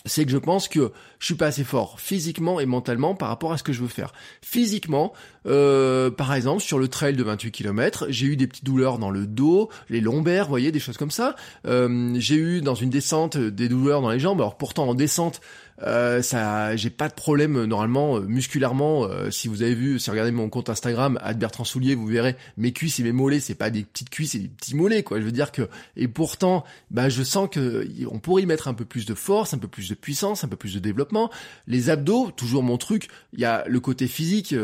c'est 0.05 0.25
que 0.25 0.31
je 0.31 0.37
pense 0.37 0.67
que 0.67 0.91
je 1.19 1.25
suis 1.25 1.35
pas 1.35 1.47
assez 1.47 1.63
fort 1.63 1.99
physiquement 1.99 2.59
et 2.59 2.65
mentalement 2.65 3.15
par 3.15 3.29
rapport 3.29 3.51
à 3.51 3.57
ce 3.57 3.63
que 3.63 3.73
je 3.73 3.81
veux 3.81 3.87
faire. 3.87 4.13
Physiquement, 4.41 5.13
euh, 5.47 6.11
par 6.11 6.33
exemple, 6.33 6.61
sur 6.61 6.79
le 6.79 6.87
trail 6.87 7.15
de 7.15 7.23
28 7.23 7.51
km, 7.51 8.05
j'ai 8.09 8.27
eu 8.27 8.37
des 8.37 8.47
petites 8.47 8.65
douleurs 8.65 8.99
dans 8.99 9.09
le 9.09 9.25
dos, 9.25 9.69
les 9.89 10.01
lombaires, 10.01 10.45
vous 10.45 10.49
voyez, 10.49 10.71
des 10.71 10.79
choses 10.79 10.97
comme 10.97 11.11
ça. 11.11 11.35
Euh, 11.65 12.13
j'ai 12.17 12.35
eu 12.35 12.61
dans 12.61 12.75
une 12.75 12.89
descente 12.89 13.37
des 13.37 13.67
douleurs 13.67 14.01
dans 14.01 14.09
les 14.09 14.19
jambes. 14.19 14.39
Alors 14.39 14.57
pourtant 14.57 14.87
en 14.87 14.93
descente, 14.93 15.41
euh, 15.81 16.21
ça, 16.21 16.75
j'ai 16.75 16.89
pas 16.89 17.09
de 17.09 17.13
problème 17.13 17.57
euh, 17.57 17.65
normalement 17.65 18.19
musculairement. 18.21 19.07
si 19.31 19.47
vous 19.47 19.61
avez 19.61 19.75
vu, 19.75 19.99
si 19.99 20.05
vous 20.09 20.13
regardez 20.13 20.31
mon 20.31 20.49
compte 20.49 20.69
Instagram, 20.69 21.19
Bertrand 21.35 21.63
Soulier, 21.63 21.95
vous 21.95 22.07
verrez 22.07 22.35
mes 22.57 22.71
cuisses 22.71 22.99
et 22.99 23.03
mes 23.03 23.11
mollets, 23.11 23.39
c'est 23.39 23.55
pas 23.55 23.69
des 23.69 23.83
petites 23.83 24.09
cuisses, 24.09 24.31
c'est 24.31 24.39
des 24.39 24.47
petits 24.47 24.75
mollets, 24.75 25.03
quoi. 25.03 25.19
Je 25.19 25.25
veux 25.25 25.31
dire 25.31 25.51
que, 25.51 25.67
et 25.95 26.07
pourtant, 26.07 26.63
bah, 26.91 27.09
je 27.09 27.23
sens 27.23 27.49
que 27.51 27.87
on 28.09 28.19
pourrait 28.19 28.43
y 28.43 28.45
mettre 28.45 28.67
un 28.67 28.73
peu 28.73 28.85
plus 28.85 29.05
de 29.05 29.13
force, 29.13 29.53
un 29.53 29.57
peu 29.57 29.67
plus 29.67 29.89
de 29.89 29.95
puissance, 29.95 30.43
un 30.43 30.47
peu 30.47 30.55
plus 30.55 30.73
de 30.73 30.79
développement. 30.79 31.29
Les 31.67 31.89
abdos, 31.89 32.31
toujours 32.31 32.63
mon 32.63 32.77
truc. 32.77 33.09
Il 33.33 33.39
y 33.39 33.45
a 33.45 33.63
le 33.67 33.79
côté 33.79 34.07
physique, 34.07 34.55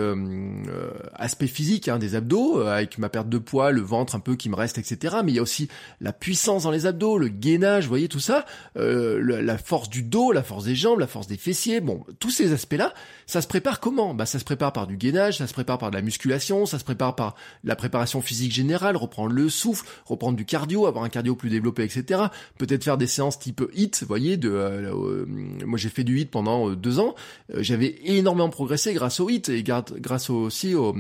aspect 1.14 1.48
physique 1.48 1.88
hein, 1.88 2.00
des 2.00 2.16
abdos, 2.16 2.62
avec 2.62 2.98
ma 2.98 3.10
perte 3.10 3.30
de 3.30 3.38
poids, 3.38 3.72
le 3.72 3.82
ventre 3.82 4.16
un 4.16 4.20
peu 4.20 4.36
qui 4.36 4.50
me 4.50 4.56
reste, 4.56 4.78
etc. 4.78 5.18
Mais 5.24 5.32
il 5.32 5.36
y 5.36 5.40
a 5.40 5.42
aussi 5.42 5.68
la 6.00 6.14
puissance 6.14 6.64
dans 6.64 6.72
les 6.72 6.86
abdos, 6.86 7.18
le 7.18 7.28
gainage, 7.28 7.84
vous 7.84 7.90
voyez 7.90 8.08
tout 8.08 8.20
ça, 8.20 8.46
euh, 8.78 9.42
la 9.42 9.58
force 9.58 9.90
du 9.90 10.04
dos, 10.04 10.32
la 10.32 10.44
force 10.44 10.66
des 10.66 10.76
jambes, 10.76 11.00
la 11.02 11.08
force 11.08 11.28
des 11.28 11.38
fessiers, 11.38 11.82
bon, 11.82 12.06
tous 12.20 12.30
ces 12.30 12.54
aspects-là, 12.54 12.94
ça 13.26 13.42
se 13.42 13.48
prépare 13.48 13.80
comment? 13.80 14.14
Bah 14.14 14.26
ça 14.26 14.40
se 14.40 14.46
prépare 14.46 14.72
par 14.72 14.88
du 14.88 14.98
gainage, 14.98 15.40
ça 15.40 15.48
se 15.48 15.54
prépare 15.54 15.78
par 15.78 15.92
de 15.92 15.96
la 15.96 16.02
musculation, 16.02 16.66
ça 16.66 16.80
se 16.80 16.84
prépare 16.84 17.16
par 17.16 17.36
la 17.64 17.76
préparation 17.76 18.22
physique 18.22 18.54
générale, 18.54 18.96
reprendre 18.96 19.34
le 19.34 19.50
souffle, 19.50 19.86
reprendre 20.06 20.38
du 20.38 20.46
cardio, 20.46 20.86
avoir 20.86 21.04
un 21.04 21.10
cardio 21.10 21.36
plus 21.36 21.50
développé, 21.50 21.84
etc. 21.84 22.24
Peut-être 22.58 22.84
faire 22.84 22.98
des 22.98 23.08
séances 23.08 23.40
type 23.40 23.62
HIT, 23.74 24.02
vous 24.02 24.08
voyez, 24.08 24.38
de, 24.38 24.50
euh, 24.50 24.94
euh, 24.94 25.26
moi 25.66 25.78
j'ai 25.78 25.90
fait 25.90 26.04
du 26.04 26.20
HIT 26.20 26.32
pendant 26.32 26.72
deux 26.72 27.00
ans, 27.00 27.16
j'avais 27.54 27.96
énormément 28.06 28.50
progressé 28.50 28.94
grâce 28.94 29.20
au 29.20 29.30
HIT 29.30 29.50
et 29.50 29.64
grâce 29.64 30.30
aussi 30.30 30.76
au, 30.76 30.96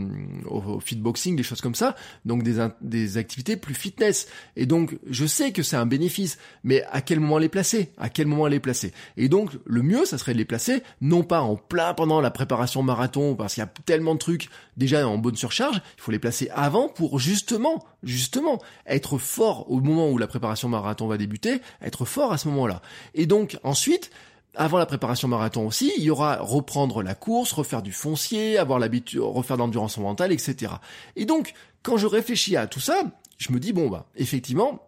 au, 0.49 0.79
fitboxing, 0.79 1.35
des 1.35 1.43
choses 1.43 1.61
comme 1.61 1.75
ça, 1.75 1.95
donc 2.25 2.43
des, 2.43 2.67
des 2.81 3.17
activités 3.17 3.55
plus 3.57 3.75
fitness. 3.75 4.27
Et 4.55 4.65
donc 4.65 4.97
je 5.09 5.25
sais 5.25 5.51
que 5.51 5.63
c'est 5.63 5.77
un 5.77 5.85
bénéfice, 5.85 6.37
mais 6.63 6.83
à 6.91 7.01
quel 7.01 7.19
moment 7.19 7.37
les 7.37 7.49
placer? 7.49 7.91
À 7.97 8.09
quel 8.09 8.27
moment 8.27 8.47
les 8.47 8.59
placer? 8.59 8.91
Et 9.17 9.29
donc 9.29 9.51
le 9.65 9.81
mieux, 9.91 10.05
ça 10.05 10.17
serait 10.17 10.33
de 10.33 10.37
les 10.37 10.45
placer 10.45 10.83
non 11.01 11.23
pas 11.23 11.41
en 11.41 11.55
plein 11.55 11.93
pendant 11.93 12.21
la 12.21 12.31
préparation 12.31 12.83
marathon, 12.83 13.35
parce 13.35 13.53
qu'il 13.53 13.61
y 13.61 13.65
a 13.65 13.71
tellement 13.85 14.13
de 14.13 14.19
trucs 14.19 14.49
déjà 14.77 15.07
en 15.07 15.17
bonne 15.17 15.35
surcharge, 15.35 15.81
il 15.97 16.01
faut 16.01 16.11
les 16.11 16.19
placer 16.19 16.49
avant 16.53 16.87
pour 16.87 17.19
justement, 17.19 17.83
justement, 18.03 18.59
être 18.85 19.17
fort 19.17 19.69
au 19.71 19.79
moment 19.79 20.09
où 20.09 20.17
la 20.17 20.27
préparation 20.27 20.69
marathon 20.69 21.07
va 21.07 21.17
débuter, 21.17 21.61
être 21.81 22.05
fort 22.05 22.31
à 22.31 22.37
ce 22.37 22.47
moment-là. 22.49 22.81
Et 23.13 23.25
donc 23.25 23.57
ensuite, 23.63 24.11
avant 24.55 24.77
la 24.77 24.85
préparation 24.85 25.27
marathon 25.27 25.65
aussi, 25.67 25.91
il 25.97 26.03
y 26.03 26.09
aura 26.09 26.37
reprendre 26.37 27.03
la 27.03 27.15
course, 27.15 27.51
refaire 27.53 27.81
du 27.81 27.93
foncier, 27.93 28.57
avoir 28.57 28.79
l'habitude, 28.79 29.21
refaire 29.21 29.57
de 29.57 29.61
l'endurance 29.61 29.97
mentale, 29.97 30.31
etc. 30.31 30.73
Et 31.15 31.25
donc, 31.25 31.53
quand 31.83 31.97
je 31.97 32.07
réfléchis 32.07 32.57
à 32.57 32.67
tout 32.67 32.81
ça, 32.81 33.01
je 33.37 33.51
me 33.51 33.59
dis 33.59 33.73
bon 33.73 33.89
bah, 33.89 34.07
effectivement, 34.15 34.87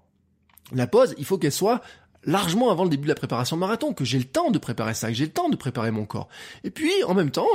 la 0.71 0.87
pause, 0.87 1.15
il 1.17 1.25
faut 1.25 1.37
qu'elle 1.37 1.51
soit 1.51 1.81
largement 2.25 2.71
avant 2.71 2.83
le 2.83 2.89
début 2.89 3.03
de 3.03 3.09
la 3.09 3.15
préparation 3.15 3.57
marathon, 3.57 3.93
que 3.93 4.05
j'ai 4.05 4.17
le 4.17 4.23
temps 4.25 4.51
de 4.51 4.57
préparer 4.57 4.93
ça, 4.93 5.09
que 5.09 5.13
j'ai 5.13 5.25
le 5.25 5.31
temps 5.31 5.49
de 5.49 5.55
préparer 5.55 5.91
mon 5.91 6.05
corps. 6.05 6.29
Et 6.63 6.71
puis, 6.71 6.91
en 7.05 7.13
même 7.13 7.31
temps, 7.31 7.47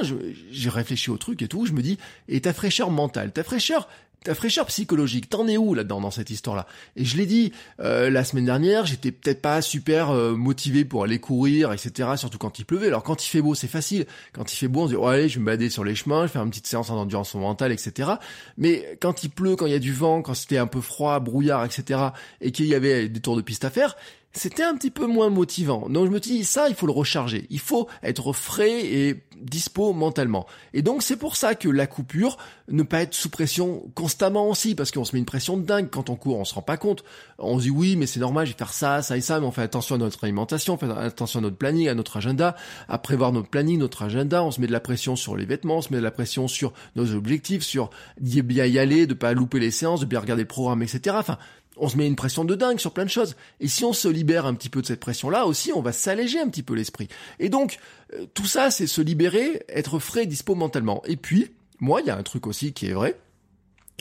j'ai 0.51 0.71
réfléchi 0.71 1.11
au 1.11 1.17
truc 1.17 1.43
et 1.43 1.49
tout, 1.49 1.67
je 1.67 1.73
me 1.73 1.83
dis, 1.83 1.99
et 2.29 2.41
ta 2.41 2.53
fraîcheur 2.53 2.91
mentale, 2.91 3.33
ta 3.33 3.45
fraîcheur 3.45 3.89
ta 4.25 4.35
fraîcheur 4.35 4.67
psychologique, 4.67 5.29
t'en 5.29 5.47
es 5.47 5.57
où 5.57 5.75
là-dedans 5.75 6.01
dans 6.01 6.11
cette 6.11 6.31
histoire-là? 6.31 6.67
Et 6.97 7.05
je 7.05 7.17
l'ai 7.17 7.27
dit 7.27 7.53
euh, 7.81 8.11
la 8.11 8.25
semaine 8.25 8.45
dernière, 8.45 8.85
j'étais 8.85 9.13
peut-être 9.13 9.41
pas 9.41 9.63
super 9.63 10.11
euh, 10.11 10.35
motivé 10.35 10.85
pour 10.85 11.05
aller 11.05 11.19
courir, 11.19 11.73
etc. 11.73 12.11
Surtout 12.17 12.39
quand 12.39 12.59
il 12.59 12.65
pleuvait. 12.65 12.89
Alors 12.89 13.03
quand 13.03 13.25
il 13.25 13.29
fait 13.29 13.41
beau, 13.41 13.55
c'est 13.55 13.69
facile. 13.69 14.07
Quand 14.33 14.53
il 14.53 14.57
fait 14.57 14.69
beau, 14.69 14.83
on 14.83 14.87
se 14.87 14.93
dit 14.93 14.99
oh, 14.99 15.07
allez, 15.07 15.29
je 15.29 15.35
vais 15.35 15.41
me 15.41 15.47
balader 15.47 15.71
sur 15.71 15.85
les 15.85 15.95
chemins, 15.95 16.23
je 16.23 16.27
vais 16.27 16.33
faire 16.33 16.43
une 16.43 16.51
petite 16.51 16.67
séance 16.67 16.91
en 16.91 16.97
endurance 16.97 17.35
mentale, 17.35 17.73
etc. 17.73 18.11
Mais 18.57 18.99
quand 19.01 19.23
il 19.23 19.31
pleut, 19.31 19.57
quand 19.57 19.67
il 19.67 19.73
y 19.73 19.77
a 19.77 19.81
du 19.81 19.93
vent, 19.93 20.23
quand 20.23 20.35
c'était 20.35 20.59
un 20.59 20.67
peu 20.67 20.81
froid, 20.81 21.19
brouillard, 21.21 21.65
etc. 21.65 22.01
Et 22.41 22.51
qu'il 22.51 22.67
y 22.67 22.75
avait 22.75 23.09
des 23.09 23.21
tours 23.21 23.37
de 23.37 23.43
piste 23.43 23.65
à 23.65 23.71
faire, 23.71 23.97
c'était 24.33 24.63
un 24.63 24.77
petit 24.77 24.91
peu 24.91 25.07
moins 25.07 25.31
motivant. 25.31 25.89
Donc 25.89 26.07
je 26.07 26.11
me 26.11 26.21
dis 26.21 26.45
ça, 26.45 26.69
il 26.69 26.75
faut 26.75 26.87
le 26.87 26.93
recharger. 26.93 27.47
Il 27.51 27.61
faut 27.61 27.89
être 28.03 28.33
frais 28.33 28.85
et 28.85 29.25
dispo 29.41 29.93
mentalement. 29.93 30.47
Et 30.75 30.83
donc 30.83 31.03
c'est 31.03 31.17
pour 31.17 31.37
ça 31.37 31.55
que 31.55 31.69
la 31.69 31.87
coupure, 31.87 32.37
ne 32.71 32.83
pas 32.83 33.03
être 33.03 33.15
sous 33.15 33.31
pression 33.31 33.91
constamment 33.95 34.49
aussi, 34.49 34.75
parce 34.75 34.91
qu'on 34.91 35.05
se 35.05 35.15
met 35.15 35.21
une 35.21 35.25
pression 35.25 35.57
de 35.57 35.63
dingue 35.63 35.89
quand 35.91 36.11
on 36.11 36.17
court, 36.17 36.39
on 36.39 36.45
se 36.45 36.55
rend 36.55 36.63
pas 36.63 36.77
compte. 36.77 37.05
On 37.39 37.59
se 37.59 37.65
dit 37.65 37.71
oui, 37.71 37.97
mais 37.97 38.07
c'est 38.07 38.21
normal, 38.21 38.47
je 38.47 38.53
vais 38.53 38.59
faire 38.59 38.73
ça, 38.73 39.03
ça 39.03 39.17
et 39.17 39.21
ça, 39.21 39.41
mais 39.41 39.47
on 39.47 39.53
fait 39.53 39.63
attention 39.63 39.95
à 39.95 39.99
notre 39.99 40.23
alimentation, 40.25 40.75
on 40.75 40.77
fait 40.77 40.91
attention 40.91 41.39
à 41.39 41.43
notre 41.43 41.57
planning, 41.57 41.89
à 41.89 41.95
notre 41.95 42.17
agenda, 42.17 42.57
à 42.89 42.99
prévoir 42.99 43.33
notre 43.33 43.49
planning, 43.49 43.79
notre 43.79 44.03
agenda, 44.03 44.43
on 44.43 44.51
se 44.51 44.61
met 44.61 44.67
de 44.67 44.73
la 44.73 44.81
pression 44.81 45.17
sur 45.17 45.37
les 45.37 45.47
vêtements, 45.47 45.79
on 45.79 45.83
se 45.83 45.93
met 45.93 45.99
de 45.99 46.05
la 46.05 46.11
pression 46.11 46.49
sur 46.49 46.73
nos 46.97 47.15
objectifs, 47.15 47.63
sur 47.63 47.91
bien 48.21 48.67
y 48.67 48.79
aller, 48.79 49.07
de 49.07 49.15
pas 49.15 49.33
louper 49.33 49.61
les 49.61 49.71
séances, 49.71 50.01
de 50.01 50.07
bien 50.07 50.21
regarder 50.21 50.43
le 50.43 50.49
programme, 50.49 50.83
etc. 50.83 51.17
Enfin, 51.19 51.39
on 51.79 51.89
se 51.89 51.97
met 51.97 52.07
une 52.07 52.17
pression 52.17 52.45
de 52.45 52.55
dingue 52.55 52.79
sur 52.79 52.93
plein 52.93 53.05
de 53.05 53.11
choses. 53.11 53.37
Et 53.61 53.69
si 53.69 53.85
on 53.85 53.93
se 53.93 54.09
libère 54.09 54.47
un 54.47 54.55
petit 54.55 54.69
peu 54.69 54.83
de 54.83 54.87
cette 54.87 55.01
pression-là 55.01 55.47
aussi, 55.47 55.73
on 55.75 55.83
va 55.83 55.93
s'alléger 55.93 56.41
un 56.41 56.49
petit 56.49 56.63
peu 56.63 56.75
l'esprit. 56.75 57.09
Et 57.39 57.49
donc, 57.49 57.79
euh, 58.15 58.27
tout 58.35 58.47
ça, 58.47 58.71
c'est 58.71 58.87
se 58.87 59.01
libérer, 59.01 59.65
être 59.69 59.99
frais 59.99 60.27
dispo 60.27 60.55
mentalement. 60.55 61.03
Et 61.07 61.17
puis, 61.17 61.51
moi, 61.81 62.01
il 62.01 62.07
y 62.07 62.11
a 62.11 62.17
un 62.17 62.23
truc 62.23 62.47
aussi 62.47 62.73
qui 62.73 62.87
est 62.87 62.93
vrai, 62.93 63.19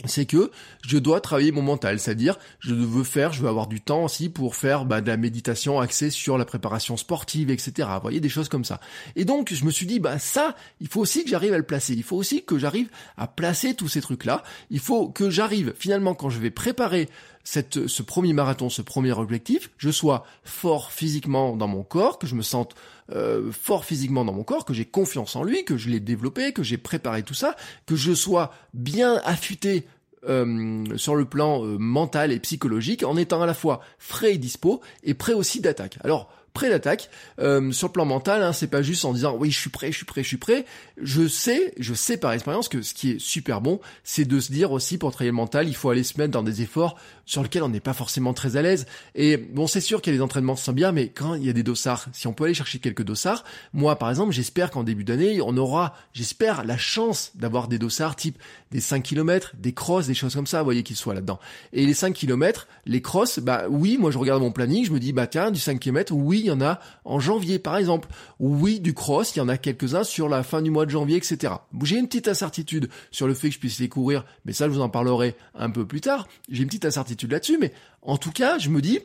c'est 0.04 0.26
que 0.26 0.52
je 0.86 0.96
dois 0.96 1.20
travailler 1.20 1.50
mon 1.50 1.62
mental, 1.62 1.98
c'est-à-dire 1.98 2.38
je 2.60 2.72
veux 2.72 3.02
faire, 3.02 3.32
je 3.32 3.42
veux 3.42 3.48
avoir 3.48 3.66
du 3.66 3.80
temps 3.80 4.04
aussi 4.04 4.28
pour 4.28 4.54
faire 4.54 4.84
bah, 4.84 5.00
de 5.00 5.08
la 5.08 5.16
méditation 5.16 5.80
axée 5.80 6.10
sur 6.10 6.38
la 6.38 6.44
préparation 6.44 6.96
sportive, 6.96 7.50
etc. 7.50 7.88
Vous 7.94 8.02
voyez 8.02 8.20
des 8.20 8.28
choses 8.28 8.48
comme 8.48 8.64
ça. 8.64 8.80
Et 9.16 9.24
donc 9.24 9.52
je 9.52 9.64
me 9.64 9.70
suis 9.70 9.86
dit 9.86 9.98
bah 9.98 10.18
ça, 10.18 10.54
il 10.80 10.88
faut 10.88 11.00
aussi 11.00 11.24
que 11.24 11.30
j'arrive 11.30 11.52
à 11.52 11.58
le 11.58 11.64
placer. 11.64 11.94
Il 11.94 12.04
faut 12.04 12.16
aussi 12.16 12.44
que 12.44 12.58
j'arrive 12.58 12.88
à 13.16 13.26
placer 13.26 13.74
tous 13.74 13.88
ces 13.88 14.00
trucs-là. 14.00 14.44
Il 14.70 14.80
faut 14.80 15.08
que 15.08 15.30
j'arrive 15.30 15.74
finalement 15.76 16.14
quand 16.14 16.30
je 16.30 16.38
vais 16.38 16.50
préparer 16.50 17.08
ce 17.48 18.02
premier 18.02 18.34
marathon, 18.34 18.68
ce 18.68 18.82
premier 18.82 19.12
objectif, 19.12 19.70
je 19.78 19.90
sois 19.90 20.26
fort 20.44 20.92
physiquement 20.92 21.56
dans 21.56 21.66
mon 21.66 21.82
corps, 21.82 22.18
que 22.18 22.26
je 22.26 22.34
me 22.34 22.42
sente 22.42 22.74
euh, 23.12 23.50
fort 23.52 23.84
physiquement 23.84 24.24
dans 24.24 24.32
mon 24.32 24.44
corps, 24.44 24.64
que 24.64 24.74
j'ai 24.74 24.84
confiance 24.84 25.34
en 25.36 25.42
lui, 25.42 25.64
que 25.64 25.76
je 25.76 25.88
l'ai 25.88 26.00
développé, 26.00 26.52
que 26.52 26.62
j'ai 26.62 26.78
préparé 26.78 27.22
tout 27.22 27.34
ça, 27.34 27.56
que 27.86 27.96
je 27.96 28.12
sois 28.12 28.52
bien 28.74 29.20
affûté 29.24 29.86
euh, 30.28 30.84
sur 30.96 31.14
le 31.14 31.24
plan 31.24 31.64
euh, 31.64 31.78
mental 31.78 32.32
et 32.32 32.40
psychologique, 32.40 33.04
en 33.04 33.16
étant 33.16 33.40
à 33.40 33.46
la 33.46 33.54
fois 33.54 33.80
frais 33.98 34.34
et 34.34 34.38
dispo, 34.38 34.80
et 35.04 35.14
prêt 35.14 35.32
aussi 35.32 35.60
d'attaque. 35.60 35.98
Alors, 36.04 36.30
prêt 36.58 36.70
d'attaque. 36.70 37.08
Euh, 37.38 37.70
sur 37.70 37.86
le 37.86 37.92
plan 37.92 38.04
mental, 38.04 38.42
hein, 38.42 38.52
c'est 38.52 38.66
pas 38.66 38.82
juste 38.82 39.04
en 39.04 39.12
disant 39.12 39.36
oui 39.38 39.52
je 39.52 39.58
suis 39.60 39.70
prêt, 39.70 39.92
je 39.92 39.96
suis 39.96 40.04
prêt, 40.04 40.24
je 40.24 40.28
suis 40.28 40.38
prêt. 40.38 40.64
Je 41.00 41.28
sais, 41.28 41.72
je 41.78 41.94
sais 41.94 42.16
par 42.16 42.32
expérience 42.32 42.68
que 42.68 42.82
ce 42.82 42.94
qui 42.94 43.12
est 43.12 43.20
super 43.20 43.60
bon, 43.60 43.78
c'est 44.02 44.24
de 44.24 44.40
se 44.40 44.50
dire 44.50 44.72
aussi 44.72 44.98
pour 44.98 45.12
travailler 45.12 45.30
le 45.30 45.36
mental, 45.36 45.68
il 45.68 45.76
faut 45.76 45.88
aller 45.88 46.02
se 46.02 46.18
mettre 46.18 46.32
dans 46.32 46.42
des 46.42 46.60
efforts 46.60 46.96
sur 47.26 47.44
lesquels 47.44 47.62
on 47.62 47.68
n'est 47.68 47.78
pas 47.78 47.92
forcément 47.92 48.32
très 48.32 48.56
à 48.56 48.62
l'aise. 48.62 48.86
Et 49.14 49.36
bon, 49.36 49.68
c'est 49.68 49.80
sûr 49.80 50.02
qu'il 50.02 50.12
y 50.12 50.16
a 50.16 50.18
des 50.18 50.22
entraînements 50.22 50.56
qui 50.56 50.62
sont 50.64 50.72
bien, 50.72 50.90
mais 50.90 51.10
quand 51.10 51.34
il 51.34 51.44
y 51.44 51.50
a 51.50 51.52
des 51.52 51.62
dossards, 51.62 52.06
si 52.12 52.26
on 52.26 52.32
peut 52.32 52.44
aller 52.44 52.54
chercher 52.54 52.80
quelques 52.80 53.04
dossards, 53.04 53.44
moi 53.72 53.96
par 53.96 54.10
exemple, 54.10 54.32
j'espère 54.32 54.72
qu'en 54.72 54.82
début 54.82 55.04
d'année, 55.04 55.40
on 55.40 55.56
aura, 55.56 55.94
j'espère, 56.14 56.64
la 56.64 56.76
chance 56.76 57.30
d'avoir 57.36 57.68
des 57.68 57.78
dossards 57.78 58.16
type 58.16 58.38
des 58.72 58.80
5 58.80 59.02
km, 59.02 59.52
des 59.58 59.72
crosses, 59.72 60.06
des 60.06 60.14
choses 60.14 60.34
comme 60.34 60.46
ça, 60.46 60.58
vous 60.58 60.64
voyez 60.64 60.82
qu'ils 60.82 60.96
soient 60.96 61.14
là-dedans. 61.14 61.38
Et 61.72 61.86
les 61.86 61.94
5 61.94 62.14
km, 62.14 62.66
les 62.86 63.02
crosses, 63.02 63.38
bah 63.38 63.64
oui, 63.68 63.96
moi 63.98 64.10
je 64.10 64.18
regarde 64.18 64.42
mon 64.42 64.50
planning, 64.50 64.84
je 64.84 64.92
me 64.92 64.98
dis 64.98 65.12
bah 65.12 65.26
tiens, 65.26 65.50
du 65.50 65.60
5 65.60 65.78
km, 65.78 66.12
oui, 66.14 66.47
il 66.48 66.50
y 66.50 66.54
en 66.54 66.60
a 66.60 66.80
en 67.04 67.20
janvier 67.20 67.58
par 67.58 67.76
exemple. 67.76 68.08
Oui, 68.40 68.80
du 68.80 68.94
cross, 68.94 69.36
il 69.36 69.38
y 69.38 69.42
en 69.42 69.48
a 69.48 69.58
quelques-uns 69.58 70.04
sur 70.04 70.28
la 70.28 70.42
fin 70.42 70.62
du 70.62 70.70
mois 70.70 70.86
de 70.86 70.90
janvier, 70.90 71.16
etc. 71.16 71.54
J'ai 71.82 71.98
une 71.98 72.06
petite 72.06 72.28
incertitude 72.28 72.88
sur 73.10 73.26
le 73.26 73.34
fait 73.34 73.48
que 73.48 73.54
je 73.54 73.60
puisse 73.60 73.78
les 73.78 73.88
courir, 73.88 74.24
mais 74.44 74.52
ça 74.52 74.66
je 74.66 74.72
vous 74.72 74.80
en 74.80 74.88
parlerai 74.88 75.36
un 75.54 75.70
peu 75.70 75.86
plus 75.86 76.00
tard. 76.00 76.26
J'ai 76.48 76.62
une 76.62 76.68
petite 76.68 76.84
incertitude 76.84 77.30
là-dessus, 77.30 77.58
mais 77.58 77.72
en 78.02 78.16
tout 78.16 78.32
cas, 78.32 78.58
je 78.58 78.70
me 78.70 78.80
dis, 78.80 79.00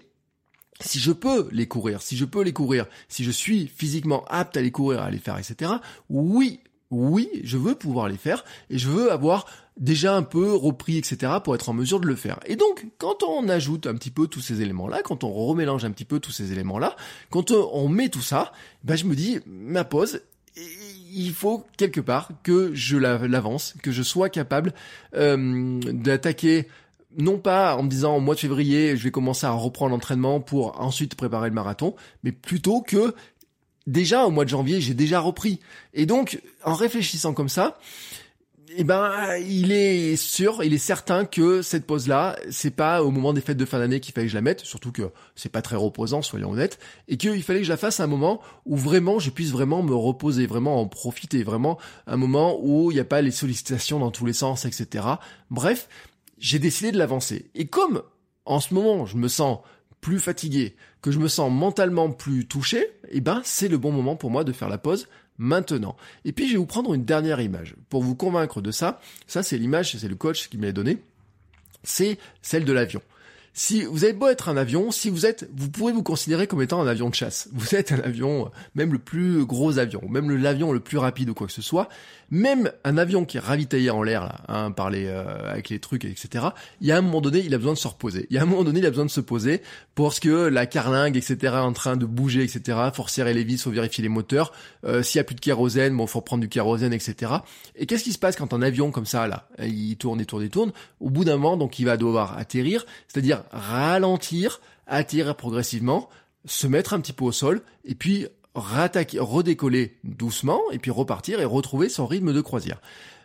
si 0.80 1.00
je 1.00 1.12
peux 1.12 1.50
les 1.52 1.68
courir, 1.68 2.02
si 2.02 2.18
je 2.18 2.26
peux 2.26 2.42
les 2.42 2.54
courir, 2.54 2.86
si 3.08 3.24
je 3.24 3.32
suis 3.32 3.68
physiquement 3.68 4.26
apte 4.26 4.58
à 4.58 4.62
les 4.62 4.72
courir, 4.72 5.02
à 5.02 5.12
les 5.12 5.20
faire, 5.20 5.38
etc., 5.38 5.72
oui, 6.10 6.62
oui, 6.90 7.30
je 7.44 7.58
veux 7.58 7.76
pouvoir 7.76 8.08
les 8.08 8.18
faire 8.18 8.44
et 8.70 8.78
je 8.78 8.90
veux 8.90 9.12
avoir 9.12 9.46
déjà 9.78 10.16
un 10.16 10.24
peu 10.24 10.54
repris, 10.54 10.98
etc., 10.98 11.34
pour 11.44 11.56
être 11.56 11.70
en 11.70 11.74
mesure 11.74 12.00
de 12.00 12.08
le 12.08 12.16
faire. 12.16 12.40
Et 12.46 12.56
donc, 12.56 12.86
quand 12.98 13.24
on 13.24 13.50
ajoute 13.50 13.88
un 13.88 13.96
petit 13.96 14.12
peu 14.12 14.28
tous 14.28 14.42
ces 14.42 14.62
éléments-là, 14.62 15.02
quand 15.04 15.24
on 15.24 15.32
remélange 15.32 15.86
un 15.86 15.92
petit 15.92 16.06
peu 16.06 16.20
tous 16.20 16.32
ces 16.32 16.52
éléments-là, 16.52 16.96
quand 17.30 17.52
on 17.52 17.88
met 17.88 18.10
tout 18.10 18.22
ça, 18.22 18.52
ben 18.84 18.96
je 18.96 19.06
me 19.06 19.16
dis, 19.16 19.40
ma 19.46 19.84
pause, 19.84 20.22
il 20.56 21.32
faut 21.32 21.66
quelque 21.78 22.02
part 22.02 22.30
que 22.44 22.74
je 22.74 22.98
l'avance, 22.98 23.74
que 23.82 23.92
je 23.92 24.04
sois 24.04 24.30
capable 24.30 24.74
euh, 25.16 25.80
d'attaquer 25.80 26.68
non 27.18 27.38
pas 27.38 27.76
en 27.76 27.84
me 27.84 27.90
disant 27.90 28.16
au 28.16 28.20
mois 28.20 28.36
de 28.36 28.40
février 28.40 28.98
je 28.98 29.04
vais 29.04 29.12
commencer 29.12 29.46
à 29.46 29.52
reprendre 29.52 29.92
l'entraînement 29.92 30.40
pour 30.40 30.82
ensuite 30.82 31.16
préparer 31.16 31.50
le 31.50 31.56
marathon, 31.56 31.96
mais 32.24 32.32
plutôt 32.32 32.82
que 32.82 33.14
déjà 33.86 34.26
au 34.26 34.32
mois 34.32 34.46
de 34.46 34.50
janvier 34.50 34.82
j'ai 34.82 34.94
déjà 34.94 35.20
repris. 35.20 35.60
Et 35.94 36.06
donc 36.06 36.42
en 36.64 36.74
réfléchissant 36.74 37.34
comme 37.34 37.50
ça, 37.50 37.80
eh 38.76 38.84
ben, 38.84 39.38
il 39.38 39.72
est 39.72 40.16
sûr, 40.16 40.64
il 40.64 40.74
est 40.74 40.78
certain 40.78 41.26
que 41.26 41.62
cette 41.62 41.86
pause-là, 41.86 42.36
c'est 42.50 42.72
pas 42.72 43.04
au 43.04 43.12
moment 43.12 43.34
des 43.34 43.42
fêtes 43.42 43.58
de 43.58 43.66
fin 43.66 43.80
d'année 43.80 44.00
qu'il 44.00 44.14
fallait 44.14 44.28
que 44.28 44.32
je 44.32 44.36
la 44.36 44.42
mette, 44.42 44.62
surtout 44.62 44.92
que 44.92 45.12
c'est 45.36 45.52
pas 45.52 45.62
très 45.62 45.76
reposant, 45.76 46.22
soyons 46.22 46.52
honnêtes, 46.52 46.80
et 47.08 47.18
qu'il 47.18 47.44
fallait 47.44 47.60
que 47.60 47.66
je 47.66 47.72
la 47.72 47.78
fasse 47.78 48.00
à 48.00 48.04
un 48.04 48.08
moment 48.08 48.42
où 48.66 48.76
vraiment 48.76 49.20
je 49.20 49.30
puisse 49.30 49.52
vraiment 49.52 49.84
me 49.84 49.94
reposer, 49.94 50.46
vraiment 50.46 50.82
en 50.82 50.88
profiter, 50.88 51.44
vraiment 51.44 51.78
un 52.08 52.18
moment 52.18 52.58
où 52.62 52.92
il 52.92 52.96
n'y 52.96 53.00
a 53.00 53.06
pas 53.06 53.22
les 53.22 53.32
sollicitations 53.32 54.00
dans 54.00 54.12
tous 54.12 54.26
les 54.26 54.34
sens, 54.34 54.66
etc. 54.66 55.06
Bref, 55.50 55.88
j'ai 56.38 56.60
décidé 56.60 56.92
de 56.92 56.98
l'avancer. 56.98 57.50
Et 57.56 57.68
comme 57.68 58.04
en 58.46 58.60
ce 58.60 58.74
moment 58.74 59.06
je 59.06 59.18
me 59.18 59.28
sens 59.28 59.60
plus 60.02 60.20
fatigué, 60.20 60.76
que 61.02 61.12
je 61.12 61.20
me 61.20 61.28
sens 61.28 61.52
mentalement 61.52 62.12
plus 62.12 62.46
touché, 62.46 62.86
eh 63.10 63.22
ben 63.22 63.42
c'est 63.44 63.68
le 63.68 63.78
bon 63.78 63.92
moment 63.92 64.16
pour 64.16 64.32
moi 64.32 64.44
de 64.44 64.52
faire 64.52 64.70
la 64.70 64.78
pause 64.78 65.08
maintenant. 65.38 65.96
Et 66.26 66.32
puis 66.32 66.48
je 66.48 66.54
vais 66.54 66.58
vous 66.58 66.66
prendre 66.66 66.94
une 66.94 67.06
dernière 67.06 67.42
image 67.42 67.76
pour 67.90 68.04
vous 68.04 68.16
convaincre 68.16 68.62
de 68.62 68.72
ça. 68.72 69.00
Ça 69.28 69.44
c'est 69.44 69.58
l'image, 69.58 69.96
c'est 69.98 70.08
le 70.08 70.16
coach 70.16 70.50
qui 70.50 70.58
me 70.58 70.66
l'a 70.66 70.72
donné. 70.72 70.98
C'est 71.84 72.18
celle 72.42 72.66
de 72.66 72.74
l'avion 72.74 73.02
si 73.54 73.84
vous 73.84 74.04
avez 74.04 74.14
beau 74.14 74.28
être 74.30 74.50
un 74.50 74.58
avion, 74.58 74.92
si 74.92 75.10
vous 75.10 75.26
êtes, 75.28 75.48
vous 75.56 75.70
pourrez 75.70 75.94
vous 75.94 76.02
considérer 76.02 76.48
comme 76.48 76.62
étant 76.62 76.82
un 76.82 76.88
avion 76.88 77.10
de 77.10 77.16
chasse. 77.16 77.50
Vous 77.54 77.76
êtes 77.76 77.92
un 77.92 78.00
avion, 78.00 78.52
même 78.74 78.92
le 78.92 79.00
plus 79.00 79.46
gros 79.46 79.78
avion, 79.78 80.02
même 80.10 80.32
l'avion 80.32 80.72
le 80.72 80.80
plus 80.80 80.98
rapide 80.98 81.30
ou 81.30 81.34
quoi 81.36 81.46
que 81.46 81.54
ce 81.54 81.62
soit, 81.62 81.88
même 82.32 82.72
un 82.84 82.98
avion 82.98 83.26
qui 83.26 83.38
est 83.38 83.40
ravitaillé 83.40 83.92
en 83.92 84.02
l'air 84.02 84.26
là, 84.26 84.42
hein, 84.48 84.72
par 84.72 84.90
les, 84.90 85.06
euh, 85.06 85.52
avec 85.52 85.70
les 85.70 85.78
trucs, 85.78 86.04
etc. 86.04 86.46
Il 86.82 86.88
y 86.88 86.92
a 86.92 86.98
un 86.98 87.02
moment 87.02 87.22
donné, 87.22 87.40
il 87.46 87.54
a 87.54 87.58
besoin 87.60 87.74
de 87.74 87.78
se 87.78 87.88
reposer. 87.88 88.26
Il 88.32 88.36
y 88.36 88.40
a 88.40 88.42
un 88.42 88.46
moment 88.46 88.64
donné, 88.64 88.80
il 88.80 88.86
a 88.88 88.90
besoin 88.90 89.06
de 89.06 89.12
se 89.12 89.22
poser 89.22 89.62
parce 89.94 90.20
que 90.20 90.48
la 90.48 90.66
carlingue, 90.66 91.16
etc. 91.16 91.38
est 91.44 91.48
en 91.58 91.74
train 91.74 91.96
de 91.96 92.08
bouger, 92.08 92.42
etc. 92.44 92.80
Faut 92.94 93.08
serrer 93.08 93.36
les 93.36 93.44
vis, 93.44 93.62
faut 93.62 93.70
vérifier 93.70 94.02
les 94.02 94.10
moteurs. 94.10 94.52
Euh, 94.84 95.04
S'il 95.04 95.20
y 95.20 95.22
a 95.22 95.24
plus 95.24 95.36
de 95.36 95.42
kérosène, 95.42 95.96
bon, 95.96 96.08
faut 96.08 96.22
prendre 96.22 96.42
du 96.42 96.50
kérosène, 96.50 96.94
etc. 96.94 97.34
Et 97.76 97.86
qu'est-ce 97.86 98.04
qui 98.04 98.14
se 98.14 98.20
passe 98.20 98.36
quand 98.36 98.52
un 98.54 98.64
avion 98.64 98.90
comme 98.90 99.06
ça 99.06 99.28
là, 99.28 99.48
il 99.60 99.96
tourne, 99.98 100.20
il 100.20 100.26
tourne, 100.26 100.42
il 100.42 100.50
tourne? 100.50 100.72
Au 101.00 101.12
bout 101.12 101.26
d'un 101.26 101.38
moment, 101.38 101.56
donc 101.56 101.78
il 101.78 101.86
va 101.86 101.98
devoir 101.98 102.36
atterrir, 102.40 102.88
c'est-à-dire 103.08 103.43
ralentir, 103.52 104.62
atterrir 104.88 105.36
progressivement, 105.36 106.10
se 106.46 106.68
mettre 106.68 106.94
un 106.94 107.00
petit 107.00 107.14
peu 107.14 107.26
au 107.26 107.32
sol, 107.32 107.62
et 107.86 107.96
puis 107.96 108.28
rattaquer, 108.56 109.20
redécoller 109.20 109.98
doucement, 110.04 110.62
et 110.72 110.80
puis 110.80 110.92
repartir 110.92 111.40
et 111.40 111.46
retrouver 111.46 111.90
son 111.90 112.06
rythme 112.06 112.34
de 112.34 112.42
croisière. 112.42 112.82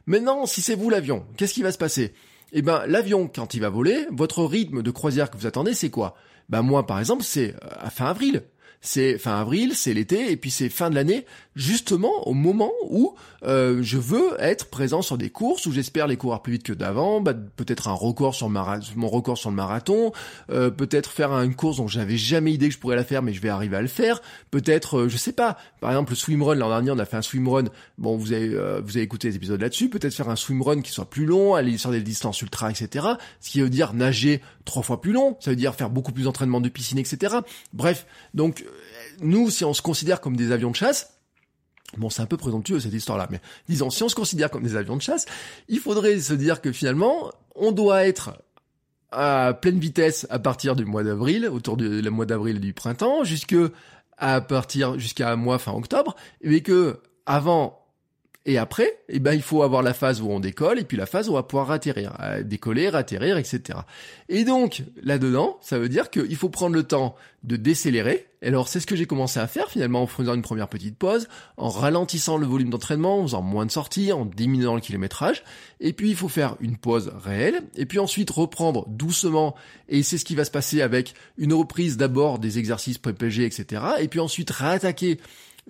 Maintenant, 0.07 0.47
si 0.47 0.63
c'est 0.63 0.75
vous 0.75 0.91
l'avion, 0.91 1.27
qu'est-ce 1.37 1.55
qui 1.55 1.63
va 1.63 1.73
se 1.73 1.79
passer? 1.79 2.15
Eh 2.53 2.63
ben, 2.63 2.87
l'avion, 2.87 3.29
quand 3.33 3.53
il 3.55 3.61
va 3.61 3.69
voler, 3.69 4.07
votre 4.11 4.43
rythme 4.45 4.83
de 4.83 4.91
croisière 4.91 5.31
que 5.31 5.37
vous 5.37 5.47
attendez, 5.47 5.75
c'est 5.75 5.91
quoi? 5.91 6.17
Ben 6.49 6.63
moi, 6.63 6.87
par 6.87 6.99
exemple, 6.99 7.23
c'est 7.23 7.55
euh, 7.55 7.69
à 7.79 7.91
fin 7.91 8.07
avril 8.07 8.43
c'est 8.81 9.19
fin 9.19 9.41
avril, 9.41 9.75
c'est 9.75 9.93
l'été, 9.93 10.31
et 10.31 10.37
puis 10.37 10.51
c'est 10.51 10.69
fin 10.69 10.89
de 10.91 10.95
l'année, 10.95 11.27
justement 11.57 12.27
au 12.29 12.35
moment 12.35 12.71
où 12.89 13.15
euh, 13.43 13.81
je 13.83 13.99
veux 13.99 14.37
être 14.39 14.67
présent 14.67 15.03
sur 15.03 15.19
des 15.19 15.31
courses, 15.31 15.67
où 15.67 15.73
j'espère 15.73 16.07
les 16.07 16.17
courir 16.17 16.41
plus 16.41 16.55
vite 16.55 16.63
que 16.63 16.73
d'avant, 16.73 17.21
bah, 17.21 17.35
peut-être 17.35 17.89
un 17.89 17.93
record 17.93 18.35
sur 18.35 18.49
mon 18.49 19.09
record 19.09 19.37
sur 19.37 19.51
le 19.51 19.57
marathon, 19.57 20.13
euh, 20.51 20.71
peut-être 20.71 21.11
faire 21.11 21.33
une 21.33 21.55
course 21.55 21.79
dont 21.79 21.89
j'avais 21.89 22.17
jamais 22.17 22.53
idée 22.53 22.69
que 22.69 22.75
je 22.75 22.79
pourrais 22.79 22.97
la 22.97 23.05
faire, 23.05 23.23
mais 23.23 23.33
je 23.33 23.41
vais 23.41 23.49
arriver 23.49 23.77
à 23.77 23.83
le 23.83 23.89
faire, 23.89 24.23
peut-être, 24.51 24.99
euh, 24.99 25.09
je 25.09 25.17
sais 25.17 25.33
pas, 25.33 25.59
par 25.81 25.91
exemple 25.91 26.13
le 26.13 26.17
swimrun, 26.17 26.55
l'an 26.55 26.69
dernier 26.69 26.93
on 26.93 26.99
a 26.99 27.05
fait 27.05 27.17
un 27.17 27.23
swimrun, 27.23 27.65
bon 27.99 28.17
vous 28.17 28.33
avez, 28.33 28.49
vous 28.49 28.97
avez 28.97 29.03
écouté 29.03 29.29
les 29.29 29.37
épisodes 29.37 29.61
là-dessus, 29.61 29.89
peut-être 29.89 30.15
faire 30.15 30.29
un 30.29 30.37
swimrun 30.37 30.83
qui 30.83 30.93
soit 30.93 31.11
plus 31.11 31.27
long, 31.27 31.55
aller 31.55 31.79
sur 31.79 31.91
des 31.91 32.01
distances 32.01 32.41
ultra, 32.43 32.71
etc., 32.71 33.07
ce 33.41 33.51
qui 33.51 33.61
veut 33.61 33.71
dire 33.71 33.93
nager 33.93 34.41
trois 34.65 34.83
fois 34.83 35.01
plus 35.01 35.13
long, 35.13 35.37
ça 35.41 35.51
veut 35.51 35.57
dire 35.57 35.75
faire 35.75 35.91
beaucoup 35.91 36.13
plus 36.13 36.25
d'entraînement 36.25 36.61
de 36.61 36.69
piscine, 36.69 36.99
etc. 36.99 37.37
Bref, 37.73 38.07
donc 38.35 38.65
nous, 39.21 39.51
si 39.51 39.65
on 39.65 39.75
se 39.75 39.83
considère 39.83 40.21
comme 40.21 40.37
des 40.37 40.53
avions 40.53 40.71
de 40.71 40.77
chasse, 40.77 41.15
Bon, 41.97 42.11
c'est 42.11 42.21
un 42.21 42.27
peu 42.27 42.37
présomptueux 42.37 42.81
cette 42.81 42.93
histoire-là, 42.93 43.29
mais 43.31 43.41
disons, 43.67 43.89
si 43.89 44.03
on 44.03 44.11
se 44.11 44.15
considère 44.15 44.51
comme 44.51 44.63
des 44.63 44.77
avions 44.77 44.97
de 44.97 45.01
chasse, 45.01 45.25
il 45.69 45.81
faudrait 45.81 46.21
se 46.21 46.35
dire 46.35 46.61
que 46.61 46.71
finalement, 46.71 47.33
on 47.55 47.73
doit 47.73 48.07
être 48.07 48.43
à 49.11 49.55
pleine 49.55 49.79
vitesse 49.79 50.27
à 50.29 50.39
partir 50.39 50.77
du 50.77 50.85
mois 50.85 51.03
d'avril, 51.03 51.49
autour 51.51 51.79
du 51.79 52.03
mois 52.11 52.27
d'avril 52.27 52.61
du 52.61 52.75
printemps, 52.75 53.25
jusque 53.25 53.57
à 54.19 54.41
partir 54.43 54.99
jusqu'à 54.99 55.35
mois 55.37 55.59
fin 55.59 55.73
octobre, 55.73 56.15
et 56.43 56.63
que 56.63 57.01
avant 57.25 57.78
et 58.49 58.57
après, 58.57 58.99
eh 59.11 59.19
ben, 59.19 59.35
il 59.35 59.43
faut 59.43 59.63
avoir 59.63 59.83
la 59.83 59.93
phase 59.93 60.23
où 60.23 60.31
on 60.31 60.41
décolle 60.41 60.79
et 60.79 60.85
puis 60.85 60.97
la 60.97 61.05
phase 61.05 61.29
où 61.29 61.33
on 61.33 61.35
va 61.35 61.43
pouvoir 61.43 61.71
atterrir, 61.71 62.17
euh, 62.21 62.43
décoller, 62.43 62.87
atterrir, 62.87 63.37
etc. 63.37 63.81
Et 64.31 64.45
donc, 64.45 64.85
là-dedans, 65.03 65.59
ça 65.61 65.79
veut 65.79 65.91
dire 65.91 66.09
qu'il 66.09 66.35
faut 66.35 66.49
prendre 66.49 66.75
le 66.75 66.83
temps 66.83 67.15
de 67.45 67.57
décélérer. 67.57 68.27
alors, 68.41 68.67
c'est 68.69 68.81
ce 68.81 68.87
que 68.87 68.97
j'ai 68.97 69.05
commencé 69.05 69.39
à 69.39 69.47
faire 69.49 69.69
finalement 69.69 70.01
en 70.01 70.07
faisant 70.07 70.33
une 70.33 70.41
première 70.41 70.69
petite 70.69 70.97
pause, 70.97 71.29
en 71.59 71.69
ralentissant 71.69 72.39
le 72.39 72.47
volume 72.47 72.71
d'entraînement, 72.71 73.19
en 73.19 73.23
faisant 73.25 73.43
moins 73.43 73.67
de 73.67 73.71
sorties, 73.71 74.13
en 74.15 74.25
diminuant 74.25 74.77
le 74.77 74.81
kilométrage. 74.81 75.45
Et 75.81 75.93
puis, 75.93 76.09
il 76.09 76.17
faut 76.17 76.31
faire 76.31 76.57
une 76.61 76.79
pause 76.79 77.13
réelle. 77.23 77.61
Et 77.77 77.85
puis 77.85 77.99
ensuite, 77.99 78.31
reprendre 78.31 78.89
doucement. 78.89 79.57
Et 79.91 80.03
c'est 80.03 80.17
ce 80.17 80.25
qui 80.25 80.35
va 80.35 80.47
se 80.47 80.51
passer 80.51 80.81
avec 80.81 81.13
une 81.37 81.53
reprise 81.53 81.99
d'abord 81.99 82.39
des 82.39 82.59
exercices 82.59 82.97
PPG, 82.97 83.45
etc. 83.45 83.83
Et 84.01 84.09
puis 84.09 84.21
ensuite, 84.21 84.51
réattaquer 84.51 85.21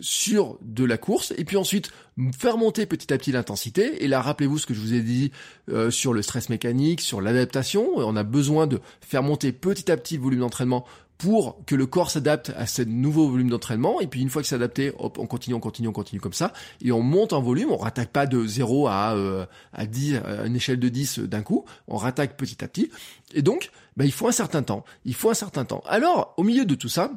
sur 0.01 0.59
de 0.62 0.84
la 0.84 0.99
course 0.99 1.32
et 1.36 1.44
puis 1.44 1.57
ensuite 1.57 1.90
faire 2.36 2.57
monter 2.57 2.86
petit 2.86 3.12
à 3.12 3.18
petit 3.18 3.32
l'intensité. 3.32 4.05
Et 4.05 4.09
là 4.09 4.20
rappelez-vous 4.20 4.59
ce 4.59 4.66
que 4.66 4.74
je 4.74 4.80
vous 4.80 4.94
ai 4.94 5.01
dit 5.01 5.32
euh, 5.70 5.90
sur 5.90 6.12
le 6.12 6.22
stress 6.22 6.49
mécanique, 6.49 7.01
sur 7.01 7.20
l'adaptation, 7.20 7.88
on 7.96 8.16
a 8.16 8.24
besoin 8.24 8.66
de 8.66 8.80
faire 9.01 9.22
monter 9.22 9.53
petit 9.53 9.90
à 9.90 9.96
petit 9.96 10.16
le 10.16 10.22
volume 10.22 10.40
d'entraînement 10.40 10.84
pour 11.18 11.64
que 11.66 11.74
le 11.74 11.86
corps 11.86 12.11
s'adapte 12.11 12.53
à 12.57 12.66
ce 12.66 12.82
nouveau 12.82 13.28
volume 13.28 13.51
d'entraînement. 13.51 14.01
Et 14.01 14.07
puis 14.07 14.22
une 14.22 14.30
fois 14.30 14.40
que 14.40 14.49
c'est 14.49 14.55
adapté, 14.55 14.92
hop, 14.99 15.18
on 15.18 15.26
continue, 15.26 15.55
on 15.55 15.61
continue, 15.61 15.88
on 15.88 15.92
continue 15.92 16.20
comme 16.20 16.32
ça. 16.32 16.53
Et 16.80 16.92
on 16.92 17.03
monte 17.03 17.32
en 17.32 17.42
volume, 17.42 17.72
on 17.72 17.76
rattaque 17.76 18.11
pas 18.11 18.26
de 18.26 18.46
0 18.46 18.86
à 18.86 19.14
euh, 19.14 19.44
à 19.72 19.86
10 19.86 20.16
à 20.16 20.46
une 20.46 20.57
échelle 20.57 20.78
de 20.78 20.88
10 20.88 21.18
d'un 21.20 21.42
coup, 21.42 21.64
on 21.88 21.96
rattaque 21.96 22.36
petit 22.36 22.64
à 22.64 22.68
petit. 22.68 22.90
Et 23.34 23.42
donc 23.42 23.70
bah, 23.96 24.05
il 24.05 24.12
faut 24.12 24.28
un 24.28 24.32
certain 24.32 24.62
temps, 24.62 24.84
il 25.05 25.14
faut 25.14 25.28
un 25.28 25.34
certain 25.34 25.64
temps. 25.64 25.82
Alors 25.86 26.34
au 26.36 26.44
milieu 26.44 26.64
de 26.64 26.76
tout 26.76 26.88
ça, 26.88 27.11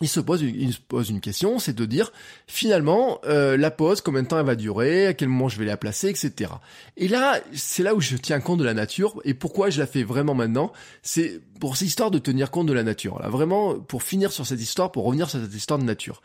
il 0.00 0.08
se 0.08 0.20
pose, 0.20 0.42
il 0.42 0.72
se 0.72 0.80
pose 0.80 1.10
une 1.10 1.20
question, 1.20 1.58
c'est 1.58 1.74
de 1.74 1.84
dire 1.84 2.12
finalement 2.46 3.20
euh, 3.24 3.56
la 3.56 3.70
pause, 3.70 4.00
combien 4.00 4.22
de 4.22 4.28
temps 4.28 4.38
elle 4.38 4.46
va 4.46 4.54
durer, 4.54 5.08
à 5.08 5.14
quel 5.14 5.28
moment 5.28 5.48
je 5.48 5.58
vais 5.58 5.64
la 5.64 5.76
placer, 5.76 6.08
etc. 6.08 6.52
Et 6.96 7.08
là, 7.08 7.40
c'est 7.52 7.82
là 7.82 7.94
où 7.94 8.00
je 8.00 8.16
tiens 8.16 8.40
compte 8.40 8.58
de 8.58 8.64
la 8.64 8.74
nature 8.74 9.20
et 9.24 9.34
pourquoi 9.34 9.70
je 9.70 9.78
la 9.78 9.86
fais 9.86 10.02
vraiment 10.02 10.34
maintenant. 10.34 10.72
C'est 11.02 11.40
pour 11.60 11.76
cette 11.76 11.86
histoire 11.86 12.10
de 12.10 12.18
tenir 12.18 12.50
compte 12.50 12.66
de 12.66 12.72
la 12.72 12.82
nature. 12.82 13.20
Là, 13.20 13.28
vraiment, 13.28 13.78
pour 13.78 14.02
finir 14.02 14.32
sur 14.32 14.46
cette 14.46 14.60
histoire, 14.60 14.90
pour 14.90 15.04
revenir 15.04 15.30
sur 15.30 15.40
cette 15.40 15.54
histoire 15.54 15.78
de 15.78 15.84
nature. 15.84 16.22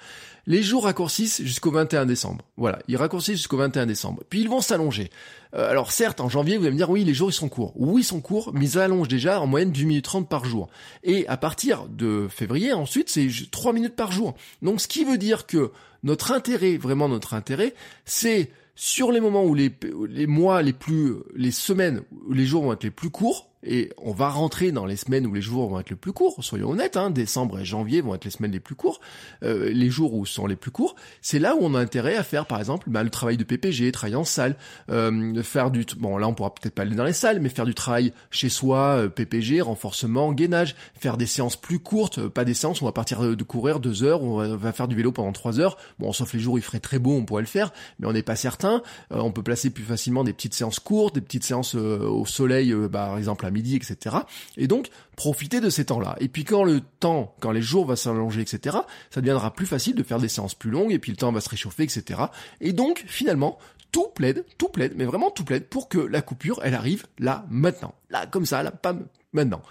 Les 0.48 0.64
jours 0.64 0.86
raccourcissent 0.86 1.42
jusqu'au 1.44 1.72
21 1.72 2.06
décembre. 2.06 2.46
Voilà, 2.58 2.80
ils 2.88 2.98
raccourcissent 2.98 3.38
jusqu'au 3.38 3.58
21 3.58 3.86
décembre. 3.86 4.24
Puis 4.30 4.42
ils 4.42 4.50
vont 4.50 4.62
s'allonger. 4.62 5.12
Euh, 5.54 5.70
alors 5.70 5.92
certes, 5.92 6.22
en 6.22 6.30
janvier, 6.30 6.58
vous 6.58 6.64
allez 6.64 6.72
me 6.72 6.78
dire, 6.78 6.90
oui, 6.90 7.04
les 7.04 7.14
jours 7.14 7.30
ils 7.30 7.34
sont 7.34 7.50
courts. 7.50 7.74
Oui, 7.76 8.02
ils 8.02 8.06
sont 8.06 8.22
courts, 8.22 8.52
mais 8.54 8.66
ils 8.66 8.80
allongent 8.80 9.08
déjà 9.08 9.40
en 9.42 9.48
moyenne 9.48 9.72
du 9.72 9.86
minute 9.86 10.06
30 10.06 10.28
par 10.30 10.46
jour. 10.46 10.70
Et 11.04 11.28
à 11.28 11.38
partir 11.38 11.88
de 11.90 12.28
février, 12.30 12.74
ensuite, 12.74 13.10
c'est 13.10 13.28
3 13.52 13.74
minutes 13.74 13.96
par 13.96 14.12
jour. 14.12 14.36
Donc 14.62 14.82
ce 14.82 14.88
qui 14.88 15.04
veut 15.04 15.18
dire 15.18 15.46
que 15.46 15.72
notre 16.04 16.32
intérêt, 16.32 16.78
vraiment 16.78 17.10
notre 17.10 17.34
intérêt, 17.34 17.74
c'est 18.06 18.52
sur 18.76 19.12
les 19.12 19.22
moments 19.22 19.44
où 19.46 19.56
les, 19.56 19.74
les 20.10 20.28
mois 20.28 20.62
les 20.62 20.74
plus, 20.74 21.16
les 21.34 21.52
semaines, 21.52 22.04
les 22.32 22.46
jours 22.46 22.64
vont 22.64 22.74
être 22.74 22.84
les 22.84 22.92
plus 22.92 23.10
courts, 23.10 23.50
et 23.64 23.92
on 23.98 24.12
va 24.12 24.30
rentrer 24.30 24.72
dans 24.72 24.86
les 24.86 24.96
semaines 24.96 25.26
où 25.26 25.34
les 25.34 25.42
jours 25.42 25.70
vont 25.70 25.80
être 25.80 25.90
les 25.90 25.96
plus 25.96 26.14
courts, 26.14 26.44
soyons 26.44 26.70
honnêtes, 26.70 26.98
hein, 26.98 27.10
décembre 27.10 27.60
et 27.60 27.66
janvier 27.66 28.02
vont 28.02 28.16
être 28.16 28.26
les 28.26 28.32
semaines 28.32 28.52
les 28.52 28.60
plus 28.60 28.76
courts, 28.76 29.00
euh, 29.44 29.72
les 29.72 29.90
jours 29.90 30.14
où 30.14 30.26
sont 30.26 30.46
les 30.48 30.56
plus 30.56 30.72
courts, 30.72 30.96
c'est 31.22 31.40
là 31.40 31.56
où 31.56 31.60
on 31.62 31.74
a 31.74 31.80
intérêt 31.80 32.16
à 32.16 32.24
faire 32.24 32.46
par 32.46 32.60
exemple 32.60 32.90
bah, 32.90 33.04
le 33.04 33.10
travail 33.10 33.38
de 33.38 33.44
PPG, 33.44 33.92
travailler 33.92 34.16
en 34.16 34.24
salle, 34.24 34.56
euh, 34.92 35.42
faire 35.44 35.72
du... 35.72 35.86
Bon 35.98 36.18
là 36.18 36.28
on 36.28 36.34
pourra 36.34 36.54
peut-être 36.54 36.76
pas 36.76 36.84
aller 36.84 36.96
dans 36.96 37.04
les 37.04 37.14
salles, 37.14 37.40
mais 37.40 37.50
faire 37.50 37.66
du 37.66 37.74
travail 37.74 38.14
chez 38.30 38.50
soi, 38.50 38.98
euh, 38.98 39.10
PPG, 39.10 39.62
renforcement, 39.62 40.32
gainage, 40.34 40.76
faire 41.00 41.18
des 41.18 41.26
séances 41.26 41.56
plus 41.56 41.80
courtes, 41.80 42.20
euh, 42.20 42.30
pas 42.30 42.46
des 42.46 42.54
séances 42.54 42.82
où 42.82 42.84
on 42.84 42.88
va 42.88 42.94
partir 42.94 43.22
de 43.22 43.44
courir 43.44 43.80
deux 43.80 44.04
heures, 44.04 44.22
on 44.22 44.56
va, 44.56 44.72
faire 44.72 44.88
du 44.88 44.96
vélo 44.96 45.12
pendant 45.12 45.32
trois 45.32 45.60
heures, 45.60 45.78
bon 46.00 46.12
sauf 46.14 46.34
les 46.34 46.40
jours 46.40 46.56
où 46.56 46.58
il 46.58 46.64
ferait 46.64 46.80
très 46.80 47.00
beau 47.00 47.14
on 47.16 47.26
pourrait 47.26 47.42
le 47.42 47.48
faire, 47.48 47.72
mais 48.00 48.08
on 48.08 48.14
n'est 48.14 48.24
pas 48.24 48.36
certain, 48.36 48.82
on 49.10 49.32
peut 49.32 49.44
placer 49.44 49.70
plus 49.70 49.84
facilement 49.84 50.24
des 50.24 50.34
petites 50.34 50.54
séances 50.54 50.80
courtes, 50.80 51.16
des 51.16 51.22
petites 51.22 51.44
séances 51.44 51.76
au 51.76 52.26
soleil, 52.26 52.74
bah, 52.74 53.06
par 53.08 53.18
exemple 53.18 53.45
midi, 53.52 53.76
etc. 53.76 54.18
Et 54.58 54.68
donc, 54.68 54.90
profiter 55.16 55.62
de 55.62 55.70
ces 55.70 55.86
temps-là. 55.86 56.16
Et 56.20 56.28
puis 56.28 56.44
quand 56.44 56.64
le 56.64 56.82
temps, 57.00 57.36
quand 57.40 57.52
les 57.52 57.62
jours 57.62 57.86
vont 57.86 57.96
s'allonger, 57.96 58.42
etc., 58.42 58.78
ça 59.10 59.22
deviendra 59.22 59.54
plus 59.54 59.66
facile 59.66 59.96
de 59.96 60.04
faire 60.04 60.20
des 60.20 60.30
séances 60.30 60.56
plus 60.56 60.72
longues, 60.72 60.92
et 60.92 61.00
puis 61.00 61.12
le 61.12 61.18
temps 61.18 61.32
va 61.32 61.42
se 61.42 61.50
réchauffer, 61.50 61.84
etc. 61.84 62.22
Et 62.62 62.74
donc, 62.74 63.04
finalement, 63.08 63.58
tout 63.92 64.08
plaide, 64.14 64.46
tout 64.58 64.70
plaide, 64.70 64.94
mais 64.96 65.06
vraiment 65.06 65.32
tout 65.32 65.46
plaide 65.46 65.66
pour 65.68 65.88
que 65.88 66.00
la 66.00 66.22
coupure, 66.22 66.60
elle 66.64 66.74
arrive 66.74 67.06
là, 67.18 67.46
maintenant. 67.50 67.96
Là, 68.10 68.26
comme 68.26 68.46
ça, 68.46 68.62
là, 68.62 68.72
pas 68.72 68.96
maintenant. 69.32 69.62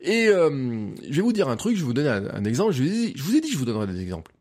Et 0.00 0.26
euh, 0.26 0.88
je 1.08 1.14
vais 1.14 1.22
vous 1.22 1.32
dire 1.32 1.48
un 1.48 1.56
truc, 1.56 1.76
je 1.76 1.80
vais 1.80 1.86
vous 1.86 1.92
donner 1.92 2.08
un, 2.08 2.44
exemple, 2.44 2.72
je 2.72 2.82
vous, 2.82 2.88
ai 2.88 2.90
dit, 2.90 3.12
je 3.14 3.22
vous 3.22 3.36
ai 3.36 3.40
dit 3.40 3.50
je 3.50 3.56
vous 3.56 3.64
donnerais 3.64 3.86
des 3.86 4.00
exemples. 4.00 4.32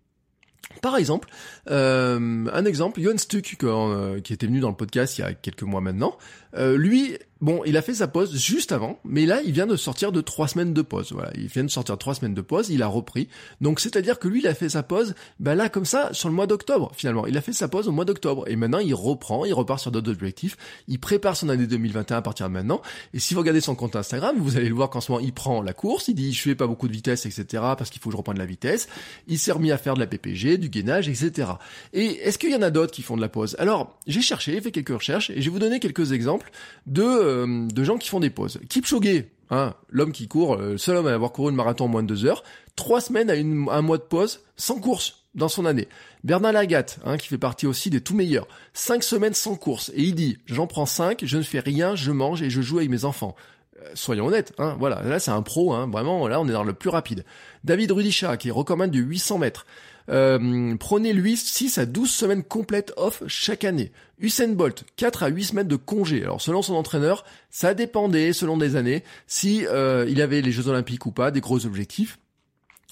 Par 0.82 0.98
exemple, 0.98 1.30
euh, 1.70 2.48
un 2.52 2.66
exemple, 2.66 3.00
Johan 3.00 3.18
Stuck, 3.18 3.58
euh, 3.64 4.20
qui 4.22 4.34
était 4.34 4.48
venu 4.48 4.60
dans 4.60 4.70
le 4.70 4.76
podcast 4.76 5.18
il 5.18 5.22
y 5.22 5.24
a 5.24 5.34
quelques 5.34 5.64
mois 5.64 5.82
maintenant, 5.82 6.18
euh, 6.58 6.78
lui, 6.78 7.18
bon, 7.40 7.62
il 7.66 7.78
a 7.78 7.82
fait 7.82 7.94
sa 7.94 8.08
pause 8.08 8.36
juste 8.38 8.72
avant, 8.72 9.00
mais 9.04 9.26
là, 9.26 9.42
il 9.44 9.52
vient 9.52 9.68
de 9.68 9.76
sortir 9.76 10.12
de 10.12 10.22
trois 10.22 10.48
semaines 10.48 10.74
de 10.74 10.82
pause. 10.82 11.12
Voilà, 11.12 11.32
il 11.36 11.48
vient 11.48 11.64
de 11.64 11.70
sortir 11.70 11.96
de 11.96 12.00
trois 12.00 12.16
semaines 12.16 12.34
de 12.34 12.42
pause, 12.42 12.70
il 12.70 12.84
a 12.84 12.88
repris. 12.88 13.28
Donc, 13.62 13.80
c'est-à-dire 13.80 14.20
que 14.20 14.28
lui, 14.28 14.40
il 14.40 14.48
a 14.48 14.54
fait 14.54 14.70
sa 14.70 14.84
pause, 14.84 15.16
ben 15.40 15.56
là, 15.56 15.70
comme 15.70 15.86
ça, 15.86 16.10
sur 16.14 16.30
le 16.30 16.36
mois 16.36 16.48
d'octobre, 16.48 16.92
finalement. 16.96 17.26
Il 17.26 17.38
a 17.38 17.42
fait 17.42 17.54
sa 17.54 17.68
pause 17.68 17.88
au 17.88 17.92
mois 17.92 18.06
d'octobre. 18.06 18.48
Et 18.48 18.56
maintenant, 18.56 18.80
il 18.80 18.94
reprend, 18.94 19.46
il 19.46 19.54
repart 19.54 19.80
sur 19.80 19.92
d'autres 19.92 20.12
objectifs. 20.12 20.58
Il 20.88 21.00
prépare 21.00 21.36
son 21.36 21.50
année 21.50 21.68
2021 21.68 22.18
à 22.18 22.22
partir 22.22 22.48
de 22.48 22.54
maintenant. 22.54 22.82
Et 23.14 23.20
si 23.20 23.34
vous 23.34 23.40
regardez 23.40 23.62
son 23.62 23.76
compte 23.76 23.96
Instagram, 23.96 24.36
vous 24.40 24.58
allez 24.58 24.70
le 24.70 24.76
voir 24.76 24.90
qu'en 24.90 25.02
ce 25.02 25.12
moment, 25.12 25.24
il 25.24 25.34
prend 25.34 25.62
la 25.62 25.74
course, 25.74 26.08
il 26.08 26.16
dit, 26.16 26.34
je 26.34 26.42
fais 26.42 26.56
pas 26.56 26.68
beaucoup 26.68 26.88
de 26.88 26.94
vitesse, 26.94 27.26
etc., 27.26 27.46
parce 27.78 27.90
qu'il 27.90 28.02
faut 28.02 28.10
que 28.10 28.14
je 28.14 28.18
reprenne 28.18 28.38
la 28.38 28.46
vitesse. 28.46 28.88
Il 29.28 29.40
s'est 29.40 29.52
remis 29.52 29.72
à 29.72 29.78
faire 29.78 29.96
de 29.96 30.00
la 30.00 30.08
PPG, 30.08 30.58
du 30.58 30.70
gainage, 30.70 31.08
etc. 31.08 31.52
Et 31.94 32.06
est-ce 32.24 32.38
qu'il 32.38 32.52
y 32.52 32.56
en 32.56 32.62
a 32.62 32.70
d'autres 32.70 32.92
qui 32.92 33.02
font 33.02 33.16
de 33.16 33.22
la 33.22 33.30
pause? 33.30 33.56
Alors, 33.60 33.98
j'ai 34.08 34.22
cherché, 34.22 34.60
fait 34.62 34.72
quelques 34.72 34.90
recherches, 34.90 35.30
et 35.30 35.42
je 35.42 35.46
vais 35.46 35.50
vous 35.50 35.60
donner 35.60 35.80
quelques 35.80 36.12
exemples 36.12 36.41
de, 36.86 37.04
euh, 37.04 37.68
de 37.68 37.84
gens 37.84 37.98
qui 37.98 38.10
font 38.10 38.20
des 38.20 38.30
pauses. 38.30 38.60
Kipchoge, 38.70 39.26
hein, 39.50 39.74
l'homme 39.90 40.12
qui 40.12 40.28
court, 40.28 40.58
le 40.58 40.78
seul 40.78 40.98
homme 40.98 41.08
à 41.08 41.14
avoir 41.14 41.32
couru 41.32 41.52
une 41.52 41.56
marathon 41.56 41.86
en 41.86 41.88
moins 41.88 42.04
de 42.04 42.08
deux 42.08 42.26
heures, 42.26 42.44
trois 42.76 43.02
semaines 43.02 43.30
à 43.30 43.34
un 43.76 43.82
mois 43.82 43.98
de 43.98 44.04
pause, 44.04 44.42
sans 44.56 44.80
course 44.80 45.26
dans 45.36 45.48
son 45.48 45.66
année. 45.66 45.88
Bernard 46.24 46.54
Lagat, 46.54 46.98
hein, 47.06 47.18
qui 47.18 47.28
fait 47.28 47.38
partie 47.38 47.68
aussi 47.68 47.90
des 47.90 48.02
tout 48.02 48.16
meilleurs, 48.16 48.48
cinq 48.74 49.04
semaines 49.04 49.34
sans 49.34 49.56
course, 49.56 49.90
et 49.96 50.04
il 50.04 50.16
dit, 50.16 50.38
j'en 50.46 50.68
prends 50.68 50.86
cinq, 50.86 51.24
je 51.26 51.38
ne 51.38 51.44
fais 51.44 51.60
rien, 51.60 51.96
je 51.96 52.12
mange 52.12 52.42
et 52.42 52.50
je 52.50 52.62
joue 52.62 52.78
avec 52.78 52.90
mes 52.90 53.06
enfants. 53.06 53.36
Euh, 53.82 53.90
soyons 53.94 54.28
honnêtes, 54.28 54.54
hein, 54.58 54.76
voilà, 54.80 55.02
là 55.04 55.20
c'est 55.20 55.32
un 55.32 55.42
pro, 55.42 55.74
hein, 55.74 55.88
vraiment, 55.92 56.28
là 56.28 56.40
on 56.40 56.48
est 56.48 56.54
dans 56.54 56.64
le 56.64 56.74
plus 56.74 56.90
rapide. 56.90 57.26
David 57.64 57.92
Rudisha, 57.92 58.38
qui 58.38 58.50
est 58.50 58.52
recordman 58.52 58.92
de 58.92 59.00
800 59.00 59.40
mètres, 59.40 59.66
euh, 60.10 60.76
prenez 60.80 61.14
lui 61.14 61.38
6 61.38 61.78
à 61.78 61.86
12 61.86 62.10
semaines 62.10 62.44
complètes 62.44 62.94
off 62.98 63.24
chaque 63.28 63.64
année. 63.64 63.92
Usain 64.20 64.50
Bolt, 64.50 64.84
4 64.98 65.24
à 65.24 65.28
8 65.28 65.44
semaines 65.44 65.68
de 65.68 65.76
congé. 65.76 66.24
Alors 66.24 66.42
selon 66.42 66.62
son 66.62 66.76
entraîneur, 66.76 67.26
ça 67.50 67.74
dépendait 67.74 68.34
selon 68.34 68.58
des 68.58 68.76
années 68.76 69.04
si 69.28 69.66
euh, 69.68 70.06
il 70.10 70.22
avait 70.22 70.42
les 70.42 70.52
Jeux 70.52 70.68
Olympiques 70.68 71.06
ou 71.06 71.12
pas, 71.12 71.32
des 71.32 71.42
gros 71.42 71.66
objectifs 71.66 72.18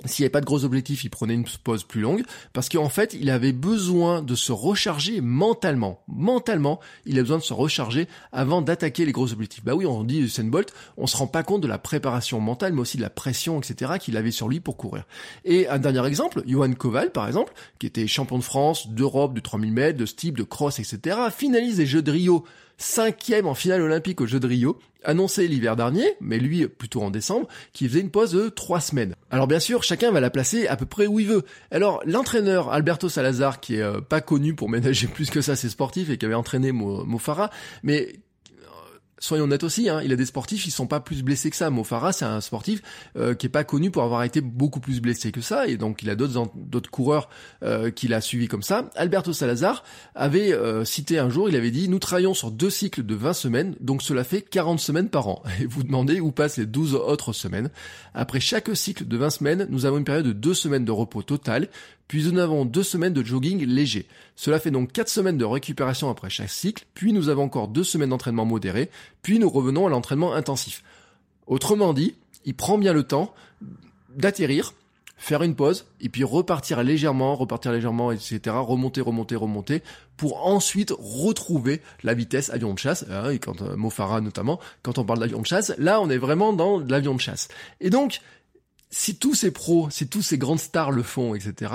s'il 0.06 0.24
n'y 0.24 0.26
avait 0.28 0.32
pas 0.32 0.42
de 0.42 0.46
gros 0.46 0.64
objectifs, 0.64 1.04
il 1.04 1.10
prenait 1.10 1.34
une 1.34 1.46
pause 1.64 1.84
plus 1.84 2.02
longue, 2.02 2.24
parce 2.54 2.70
qu'en 2.70 2.90
fait, 2.90 3.16
il 3.20 3.30
avait 3.30 3.52
besoin 3.52 4.22
de 4.22 4.36
se 4.36 4.52
recharger 4.52 5.20
mentalement. 5.22 6.04
Mentalement, 6.08 6.80
il 7.06 7.20
a 7.20 7.22
besoin 7.22 7.38
de 7.38 7.44
se 7.44 7.54
recharger 7.54 8.08
avant 8.32 8.62
d'attaquer 8.62 9.06
les 9.06 9.12
gros 9.12 9.32
objectifs. 9.34 9.64
Bah 9.64 9.76
oui, 9.76 9.86
on 9.86 10.04
dit 10.04 10.20
Usain 10.20 10.46
Bolt, 10.46 10.74
on 10.98 11.08
se 11.08 11.18
rend 11.18 11.28
pas 11.28 11.44
compte 11.44 11.62
de 11.62 11.68
la 11.68 11.78
préparation 11.78 12.40
mentale, 12.40 12.74
mais 12.74 12.82
aussi 12.82 12.98
de 12.98 13.02
la 13.02 13.10
pression, 13.10 13.60
etc., 13.60 13.94
qu'il 14.00 14.16
avait 14.16 14.32
sur 14.32 14.48
lui 14.48 14.60
pour 14.60 14.78
courir. 14.78 15.04
Et 15.44 15.68
un 15.68 15.80
dernier 15.80 16.06
exemple, 16.06 16.44
Johan 16.46 16.74
Koval, 16.74 17.12
par 17.12 17.28
exemple, 17.28 17.54
qui 17.80 17.88
était 17.88 18.08
champion 18.08 18.38
de 18.38 18.44
France, 18.44 18.90
d'Europe, 18.90 19.34
de 19.34 19.42
3000 19.42 19.74
mètres, 19.74 19.98
de 19.98 20.06
steep, 20.06 20.38
de 20.38 20.44
cross, 20.44 20.80
etc., 20.80 21.18
finalise 21.36 21.78
les 21.78 21.86
Jeux 21.86 22.02
de 22.02 22.12
Rio 22.12 22.46
cinquième 22.80 23.46
en 23.46 23.54
finale 23.54 23.82
olympique 23.82 24.22
aux 24.22 24.26
Jeux 24.26 24.40
de 24.40 24.48
Rio, 24.48 24.80
annoncé 25.04 25.48
l'hiver 25.48 25.76
dernier, 25.76 26.16
mais 26.20 26.40
lui 26.40 26.68
plutôt 26.68 27.02
en 27.02 27.12
décembre, 27.12 27.48
qui 27.74 27.88
faisait 27.88 28.00
une 28.00 28.10
pause 28.10 28.32
de 28.32 28.50
trois 28.50 28.82
semaines. 28.82 29.16
Alors 29.30 29.48
bien 29.48 29.60
sûr, 29.60 29.84
chacun 29.84 30.12
va 30.12 30.20
la 30.20 30.30
placer 30.30 30.68
à 30.68 30.76
peu 30.76 30.86
près 30.86 31.06
où 31.06 31.20
il 31.20 31.28
veut. 31.28 31.44
Alors 31.72 32.02
l'entraîneur 32.06 32.72
Alberto 32.72 33.10
Salazar, 33.10 33.60
qui 33.60 33.76
est 33.76 33.82
euh, 33.82 34.02
pas 34.02 34.22
connu 34.22 34.56
pour 34.56 34.70
ménager 34.70 35.08
plus 35.08 35.30
que 35.30 35.42
ça 35.42 35.56
ses 35.56 35.70
sportifs 35.70 36.10
et 36.10 36.18
qui 36.18 36.26
avait 36.26 36.34
entraîné 36.34 36.72
Mo, 36.72 37.04
Mo 37.06 37.20
mais 37.84 38.14
soyons 39.20 39.44
honnêtes 39.46 39.64
aussi, 39.64 39.90
hein, 39.90 40.02
il 40.04 40.12
a 40.14 40.16
des 40.16 40.26
sportifs, 40.26 40.66
ils 40.66 40.72
sont 40.72 40.88
pas 40.88 41.00
plus 41.00 41.24
blessés 41.24 41.50
que 41.50 41.56
ça. 41.56 41.70
Mo 41.70 41.84
Farah, 41.84 42.12
c'est 42.12 42.26
un 42.26 42.42
sportif 42.42 42.82
euh, 43.18 43.34
qui 43.34 43.46
est 43.46 43.50
pas 43.50 43.64
connu 43.64 43.92
pour 43.92 44.04
avoir 44.04 44.24
été 44.24 44.42
beaucoup 44.42 44.80
plus 44.80 45.02
blessé 45.02 45.32
que 45.32 45.42
ça, 45.42 45.68
et 45.68 45.78
donc 45.78 46.02
il 46.02 46.10
a 46.10 46.16
d'autres 46.16 46.52
d'autres 46.56 46.90
coureurs 46.90 47.30
euh, 47.64 47.92
qu'il 47.92 48.14
a 48.14 48.22
comme 48.50 48.64
ça. 48.64 48.90
Alberto 48.96 49.34
Salazar 49.34 49.84
avait 50.16 50.54
euh, 50.54 50.86
cité 50.86 51.20
un 51.20 51.30
jour, 51.30 51.50
il 51.50 51.56
avait 51.56 51.72
dit, 51.72 51.90
nous 51.90 52.00
travaillons 52.00 52.34
sur 52.34 52.52
deux 52.52 52.70
cycles 52.70 53.04
de 53.04 53.16
20 53.16 53.34
semaines, 53.34 53.76
donc 53.80 54.02
cela 54.02 54.24
fait 54.24 54.42
40 54.42 54.80
semaines 54.80 55.10
par 55.10 55.28
an. 55.28 55.44
Et 55.62 55.66
vous 55.66 55.84
demandez 55.84 56.20
où 56.20 56.32
passent 56.32 56.58
les 56.58 56.66
12 56.66 56.96
autres 56.96 57.34
semaines. 57.34 57.70
Après 58.14 58.40
chaque 58.40 58.76
cycle 58.76 59.08
de 59.08 59.18
20 59.18 59.30
semaines, 59.30 59.68
nous 59.70 59.86
avons 59.86 59.98
une 59.98 60.04
période 60.04 60.26
de 60.26 60.34
deux 60.34 60.54
semaines 60.54 60.86
de 60.86 60.92
repos 60.92 61.24
total, 61.24 61.70
puis 62.10 62.24
nous 62.24 62.40
avons 62.40 62.66
deux 62.66 62.84
semaines 62.84 63.14
de 63.14 63.24
jogging 63.24 63.64
léger. 63.66 64.08
Cela 64.36 64.60
fait 64.60 64.72
donc 64.72 64.92
quatre 64.92 65.10
semaines 65.10 65.38
de 65.38 65.46
récupération 65.46 66.10
après 66.10 66.32
chaque 66.32 66.50
cycle, 66.50 66.86
puis 66.96 67.14
nous 67.14 67.30
avons 67.30 67.44
encore 67.44 67.68
deux 67.68 67.84
semaines 67.84 68.10
d'entraînement 68.10 68.46
modéré, 68.46 68.90
puis 69.22 69.38
nous 69.38 69.50
revenons 69.50 69.86
à 69.86 69.90
l'entraînement 69.90 70.34
intensif. 70.34 70.84
Autrement 71.46 71.94
dit, 71.94 72.16
il 72.46 72.56
prend 72.56 72.80
bien 72.80 72.94
le 72.94 73.04
temps 73.04 73.32
d'atterrir, 74.16 74.74
faire 75.18 75.44
une 75.44 75.54
pause, 75.54 75.86
et 76.02 76.10
puis 76.10 76.24
repartir 76.24 76.82
légèrement, 76.82 77.36
repartir 77.36 77.72
légèrement, 77.72 78.12
etc., 78.12 78.40
remonter, 78.56 79.02
remonter, 79.02 79.36
remonter, 79.36 79.84
pour 80.18 80.48
ensuite 80.48 80.92
retrouver 80.98 81.80
la 82.02 82.16
vitesse 82.16 82.50
avion 82.50 82.74
de 82.74 82.80
chasse, 82.80 83.06
hein, 83.12 83.30
et 83.30 83.38
quand 83.38 83.62
euh, 83.62 83.76
Mofara 83.76 84.20
notamment, 84.20 84.60
quand 84.82 84.98
on 84.98 85.04
parle 85.04 85.20
d'avion 85.20 85.42
de 85.42 85.46
chasse, 85.46 85.76
là 85.78 86.02
on 86.02 86.10
est 86.10 86.18
vraiment 86.18 86.54
dans 86.54 86.80
l'avion 86.80 87.14
de 87.14 87.22
chasse. 87.22 87.50
Et 87.82 87.92
donc, 87.92 88.22
si 88.90 89.16
tous 89.16 89.36
ces 89.36 89.52
pros, 89.52 89.90
si 89.90 90.08
tous 90.08 90.22
ces 90.22 90.38
grandes 90.38 90.60
stars 90.60 90.92
le 90.92 91.04
font, 91.04 91.36
etc., 91.36 91.74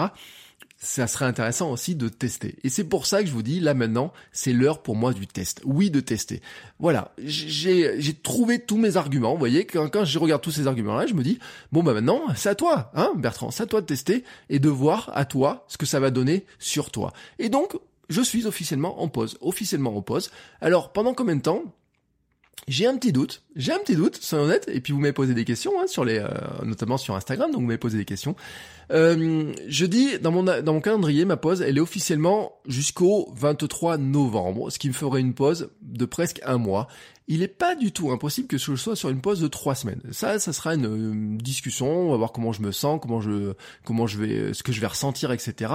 ça 0.85 1.07
serait 1.07 1.25
intéressant 1.25 1.71
aussi 1.73 1.95
de 1.95 2.09
tester. 2.09 2.57
Et 2.62 2.69
c'est 2.69 2.85
pour 2.85 3.07
ça 3.07 3.23
que 3.23 3.29
je 3.29 3.33
vous 3.33 3.43
dis, 3.43 3.59
là 3.59 3.73
maintenant, 3.73 4.12
c'est 4.33 4.53
l'heure 4.53 4.83
pour 4.83 4.97
moi 4.97 5.15
du 5.15 5.27
test. 5.27 5.62
Oui, 5.65 5.91
de 5.91 6.01
tester. 6.01 6.43
Voilà, 6.79 7.12
j'ai 7.19 8.15
trouvé 8.23 8.59
tous 8.59 8.77
mes 8.77 8.97
arguments. 8.97 9.33
Vous 9.33 9.39
voyez, 9.39 9.65
quand, 9.65 9.89
quand 9.89 10.05
je 10.05 10.19
regarde 10.19 10.43
tous 10.43 10.51
ces 10.51 10.67
arguments-là, 10.67 11.07
je 11.07 11.15
me 11.15 11.23
dis, 11.23 11.39
bon 11.73 11.83
bah 11.83 11.95
maintenant, 11.95 12.23
c'est 12.37 12.51
à 12.51 12.55
toi, 12.55 12.91
hein, 12.95 13.12
Bertrand, 13.17 13.51
c'est 13.51 13.62
à 13.62 13.67
toi 13.67 13.81
de 13.81 13.87
tester 13.87 14.25
et 14.51 14.59
de 14.59 14.69
voir 14.69 15.11
à 15.15 15.25
toi 15.25 15.65
ce 15.69 15.79
que 15.79 15.87
ça 15.87 16.01
va 16.01 16.11
donner 16.11 16.45
sur 16.59 16.91
toi. 16.91 17.12
Et 17.39 17.49
donc, 17.49 17.79
je 18.11 18.21
suis 18.21 18.47
officiellement 18.47 19.03
en 19.03 19.09
pause, 19.09 19.39
officiellement 19.41 19.97
en 19.97 20.03
pause. 20.03 20.31
Alors, 20.61 20.93
pendant 20.93 21.15
combien 21.15 21.37
de 21.37 21.43
temps? 21.43 21.62
J'ai 22.68 22.86
un 22.86 22.96
petit 22.96 23.12
doute, 23.12 23.42
j'ai 23.57 23.72
un 23.72 23.78
petit 23.78 23.96
doute, 23.96 24.16
soyons 24.16 24.44
honnêtes, 24.44 24.68
et 24.72 24.80
puis 24.80 24.92
vous 24.92 24.98
m'avez 24.98 25.12
posé 25.12 25.34
des 25.34 25.44
questions, 25.44 25.72
hein, 25.80 25.86
sur 25.86 26.05
les, 26.05 26.18
euh, 26.18 26.28
notamment 26.64 26.96
sur 26.96 27.14
Instagram, 27.14 27.50
donc 27.50 27.61
vous 27.61 27.66
m'avez 27.66 27.78
posé 27.78 27.98
des 27.98 28.05
questions. 28.05 28.36
Euh, 28.90 29.52
je 29.66 29.86
dis, 29.86 30.18
dans 30.18 30.30
mon, 30.30 30.42
dans 30.42 30.72
mon 30.72 30.80
calendrier, 30.80 31.24
ma 31.24 31.36
pause, 31.36 31.62
elle 31.62 31.76
est 31.76 31.80
officiellement 31.80 32.52
jusqu'au 32.66 33.32
23 33.36 33.98
novembre, 33.98 34.70
ce 34.70 34.78
qui 34.78 34.88
me 34.88 34.94
ferait 34.94 35.20
une 35.20 35.34
pause 35.34 35.70
de 35.82 36.05
presque 36.05 36.40
un 36.44 36.59
mois 36.59 36.88
il 37.27 37.41
n'est 37.41 37.49
pas 37.49 37.75
du 37.75 37.91
tout 37.91 38.11
impossible 38.11 38.49
que 38.49 38.59
je 38.59 38.75
sois 38.75 38.97
sur 38.97 39.09
une 39.09 39.20
pause 39.20 39.41
de 39.41 39.49
trois 39.49 39.75
semaines. 39.75 40.01
Ça, 40.11 40.39
ça 40.39 40.53
sera 40.53 40.75
une, 40.75 41.39
discussion. 41.39 41.87
On 41.87 42.11
va 42.11 42.16
voir 42.18 42.33
comment 42.33 42.53
je 42.53 42.61
me 42.61 42.70
sens, 42.70 42.99
comment 43.01 43.20
je, 43.20 43.55
comment 43.85 44.07
je 44.07 44.18
vais, 44.18 44.55
ce 44.55 44.62
que 44.62 44.72
je 44.72 44.81
vais 44.81 44.87
ressentir, 44.87 45.33
etc. 45.33 45.72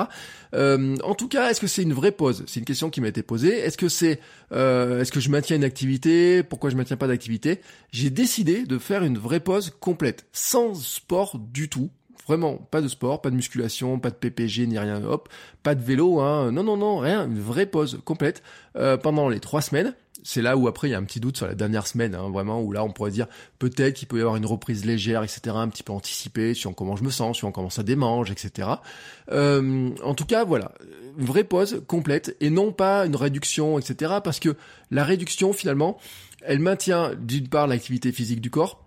Euh, 0.53 0.95
en 1.03 1.15
tout 1.15 1.27
cas, 1.27 1.49
est-ce 1.49 1.59
que 1.59 1.67
c'est 1.67 1.81
une 1.81 1.93
vraie 1.93 2.11
pause? 2.11 2.43
C'est 2.47 2.59
une 2.59 2.65
question 2.65 2.89
qui 2.89 3.01
m'a 3.01 3.07
été 3.07 3.23
posée. 3.23 3.57
Est-ce 3.57 3.77
que 3.77 3.89
c'est, 3.89 4.19
euh, 4.51 5.01
est-ce 5.01 5.11
que 5.11 5.19
je 5.19 5.29
maintiens 5.29 5.55
une 5.55 5.63
activité? 5.63 6.43
Pourquoi 6.43 6.69
je 6.69 6.75
maintiens 6.75 6.97
pas 6.97 7.07
d'activité? 7.07 7.61
J'ai 7.91 8.11
décidé 8.11 8.65
de 8.65 8.77
faire 8.77 9.03
une 9.03 9.17
vraie 9.17 9.39
pause 9.39 9.73
complète, 9.79 10.27
sans 10.31 10.75
sport 10.75 11.39
du 11.39 11.67
tout. 11.67 11.89
Vraiment, 12.27 12.57
pas 12.57 12.81
de 12.81 12.87
sport, 12.87 13.21
pas 13.21 13.31
de 13.31 13.35
musculation, 13.35 13.99
pas 13.99 14.11
de 14.11 14.15
PPG 14.15 14.67
ni 14.67 14.77
rien, 14.77 15.03
hop, 15.03 15.29
pas 15.63 15.73
de 15.73 15.81
vélo, 15.81 16.19
hein. 16.19 16.51
non, 16.51 16.63
non, 16.63 16.77
non, 16.77 16.99
rien, 16.99 17.25
une 17.25 17.39
vraie 17.39 17.65
pause 17.65 17.99
complète 18.05 18.43
euh, 18.75 18.97
pendant 18.97 19.29
les 19.29 19.39
trois 19.39 19.61
semaines 19.61 19.95
c'est 20.23 20.41
là 20.41 20.57
où 20.57 20.67
après 20.67 20.89
il 20.89 20.91
y 20.91 20.93
a 20.93 20.97
un 20.97 21.03
petit 21.03 21.19
doute 21.19 21.37
sur 21.37 21.47
la 21.47 21.55
dernière 21.55 21.87
semaine, 21.87 22.15
hein, 22.15 22.29
vraiment, 22.29 22.61
où 22.61 22.71
là 22.71 22.83
on 22.83 22.91
pourrait 22.91 23.11
dire 23.11 23.27
peut-être 23.57 23.95
qu'il 23.95 24.07
peut 24.07 24.17
y 24.17 24.21
avoir 24.21 24.35
une 24.35 24.45
reprise 24.45 24.85
légère, 24.85 25.23
etc., 25.23 25.55
un 25.55 25.69
petit 25.69 25.83
peu 25.83 25.93
anticipée 25.93 26.53
sur 26.53 26.73
comment 26.75 26.95
je 26.95 27.03
me 27.03 27.09
sens, 27.09 27.37
sur 27.37 27.51
comment 27.51 27.69
ça 27.69 27.83
démange, 27.83 28.31
etc. 28.31 28.67
Euh, 29.31 29.89
en 30.03 30.13
tout 30.13 30.25
cas, 30.25 30.43
voilà, 30.43 30.73
une 31.17 31.25
vraie 31.25 31.43
pause 31.43 31.83
complète 31.87 32.35
et 32.39 32.49
non 32.49 32.71
pas 32.71 33.05
une 33.05 33.15
réduction, 33.15 33.79
etc., 33.79 34.15
parce 34.23 34.39
que 34.39 34.55
la 34.91 35.03
réduction 35.03 35.53
finalement, 35.53 35.97
elle 36.41 36.59
maintient 36.59 37.13
d'une 37.19 37.47
part 37.47 37.67
l'activité 37.67 38.11
physique 38.11 38.41
du 38.41 38.49
corps, 38.49 38.85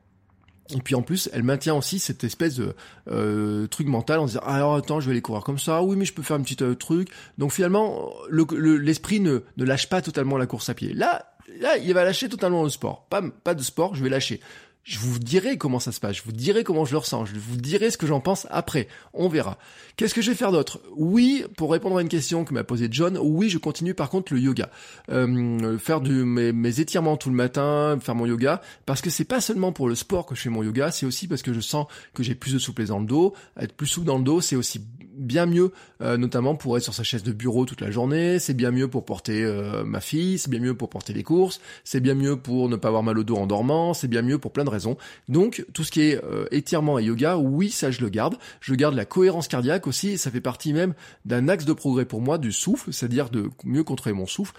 et 0.74 0.80
puis 0.80 0.94
en 0.94 1.02
plus, 1.02 1.28
elle 1.32 1.42
maintient 1.42 1.74
aussi 1.74 1.98
cette 1.98 2.24
espèce 2.24 2.56
de 2.56 2.74
euh, 3.10 3.66
truc 3.66 3.86
mental 3.86 4.18
en 4.18 4.26
se 4.26 4.32
disant 4.32 4.44
alors 4.44 4.76
attends, 4.76 5.00
je 5.00 5.06
vais 5.06 5.12
aller 5.12 5.22
courir 5.22 5.42
comme 5.42 5.58
ça. 5.58 5.82
Oui, 5.82 5.96
mais 5.96 6.04
je 6.04 6.12
peux 6.12 6.22
faire 6.22 6.36
un 6.36 6.42
petit 6.42 6.62
euh, 6.62 6.74
truc. 6.74 7.08
Donc 7.38 7.52
finalement, 7.52 8.12
l'esprit 8.30 9.20
ne, 9.20 9.40
ne 9.56 9.64
lâche 9.64 9.88
pas 9.88 10.02
totalement 10.02 10.36
la 10.36 10.46
course 10.46 10.68
à 10.68 10.74
pied. 10.74 10.92
Là, 10.94 11.26
là, 11.60 11.76
il 11.76 11.92
va 11.94 12.04
lâcher 12.04 12.28
totalement 12.28 12.62
le 12.62 12.70
sport. 12.70 13.06
Pas, 13.08 13.22
pas 13.44 13.54
de 13.54 13.62
sport, 13.62 13.94
je 13.94 14.02
vais 14.02 14.10
lâcher. 14.10 14.40
Je 14.84 14.98
vous 14.98 15.20
dirai 15.20 15.58
comment 15.58 15.78
ça 15.78 15.92
se 15.92 16.00
passe, 16.00 16.16
je 16.16 16.22
vous 16.24 16.32
dirai 16.32 16.64
comment 16.64 16.84
je 16.84 16.90
le 16.90 16.98
ressens, 16.98 17.24
je 17.26 17.34
vous 17.36 17.56
dirai 17.56 17.92
ce 17.92 17.96
que 17.96 18.06
j'en 18.06 18.20
pense 18.20 18.48
après. 18.50 18.88
On 19.14 19.28
verra. 19.28 19.56
Qu'est-ce 19.96 20.12
que 20.12 20.22
je 20.22 20.30
vais 20.30 20.36
faire 20.36 20.50
d'autre? 20.50 20.80
Oui, 20.96 21.44
pour 21.56 21.70
répondre 21.70 21.98
à 21.98 22.02
une 22.02 22.08
question 22.08 22.44
que 22.44 22.52
m'a 22.52 22.64
posée 22.64 22.88
John, 22.90 23.16
oui, 23.22 23.48
je 23.48 23.58
continue 23.58 23.94
par 23.94 24.10
contre 24.10 24.34
le 24.34 24.40
yoga. 24.40 24.70
Euh, 25.08 25.78
faire 25.78 26.00
du, 26.00 26.24
mes, 26.24 26.80
étirements 26.80 27.16
tout 27.16 27.30
le 27.30 27.36
matin, 27.36 27.96
faire 28.00 28.16
mon 28.16 28.26
yoga, 28.26 28.60
parce 28.84 29.00
que 29.00 29.10
c'est 29.10 29.24
pas 29.24 29.40
seulement 29.40 29.70
pour 29.70 29.88
le 29.88 29.94
sport 29.94 30.26
que 30.26 30.34
je 30.34 30.40
fais 30.40 30.50
mon 30.50 30.64
yoga, 30.64 30.90
c'est 30.90 31.06
aussi 31.06 31.28
parce 31.28 31.42
que 31.42 31.52
je 31.52 31.60
sens 31.60 31.86
que 32.12 32.24
j'ai 32.24 32.34
plus 32.34 32.52
de 32.52 32.58
souplesse 32.58 32.88
dans 32.88 32.98
le 32.98 33.06
dos. 33.06 33.34
Être 33.56 33.74
plus 33.74 33.86
souple 33.86 34.08
dans 34.08 34.18
le 34.18 34.24
dos, 34.24 34.40
c'est 34.40 34.56
aussi 34.56 34.80
bien 35.16 35.46
mieux, 35.46 35.72
euh, 36.00 36.16
notamment 36.16 36.54
pour 36.54 36.76
être 36.76 36.82
sur 36.82 36.94
sa 36.94 37.02
chaise 37.02 37.22
de 37.22 37.32
bureau 37.32 37.64
toute 37.64 37.80
la 37.80 37.90
journée, 37.90 38.38
c'est 38.38 38.54
bien 38.54 38.70
mieux 38.70 38.88
pour 38.88 39.04
porter 39.04 39.42
euh, 39.42 39.84
ma 39.84 40.00
fille, 40.00 40.38
c'est 40.38 40.50
bien 40.50 40.60
mieux 40.60 40.74
pour 40.74 40.88
porter 40.88 41.12
les 41.12 41.22
courses, 41.22 41.60
c'est 41.84 42.00
bien 42.00 42.14
mieux 42.14 42.36
pour 42.36 42.68
ne 42.68 42.76
pas 42.76 42.88
avoir 42.88 43.02
mal 43.02 43.18
au 43.18 43.24
dos 43.24 43.36
en 43.36 43.46
dormant, 43.46 43.94
c'est 43.94 44.08
bien 44.08 44.22
mieux 44.22 44.38
pour 44.38 44.52
plein 44.52 44.64
de 44.64 44.70
raisons. 44.70 44.96
Donc 45.28 45.64
tout 45.72 45.84
ce 45.84 45.90
qui 45.90 46.02
est 46.02 46.22
euh, 46.24 46.46
étirement 46.50 46.98
et 46.98 47.04
yoga, 47.04 47.36
oui, 47.36 47.70
ça 47.70 47.90
je 47.90 48.00
le 48.00 48.08
garde. 48.08 48.36
Je 48.60 48.74
garde 48.74 48.94
la 48.94 49.04
cohérence 49.04 49.48
cardiaque 49.48 49.86
aussi, 49.86 50.18
ça 50.18 50.30
fait 50.30 50.40
partie 50.40 50.72
même 50.72 50.94
d'un 51.24 51.48
axe 51.48 51.64
de 51.64 51.72
progrès 51.72 52.04
pour 52.04 52.20
moi 52.20 52.38
du 52.38 52.52
souffle, 52.52 52.92
c'est-à-dire 52.92 53.30
de 53.30 53.50
mieux 53.64 53.84
contrôler 53.84 54.14
mon 54.14 54.26
souffle. 54.26 54.54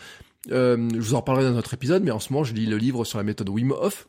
je 0.50 1.00
vous 1.00 1.14
en 1.14 1.20
reparlerai 1.20 1.46
dans 1.46 1.56
notre 1.56 1.74
épisode, 1.74 2.04
mais 2.04 2.12
en 2.12 2.20
ce 2.20 2.32
moment 2.32 2.44
je 2.44 2.54
lis 2.54 2.66
le 2.66 2.78
livre 2.78 3.06
sur 3.06 3.18
la 3.18 3.24
méthode 3.24 3.50
Wim 3.50 3.72
Hof, 3.72 4.08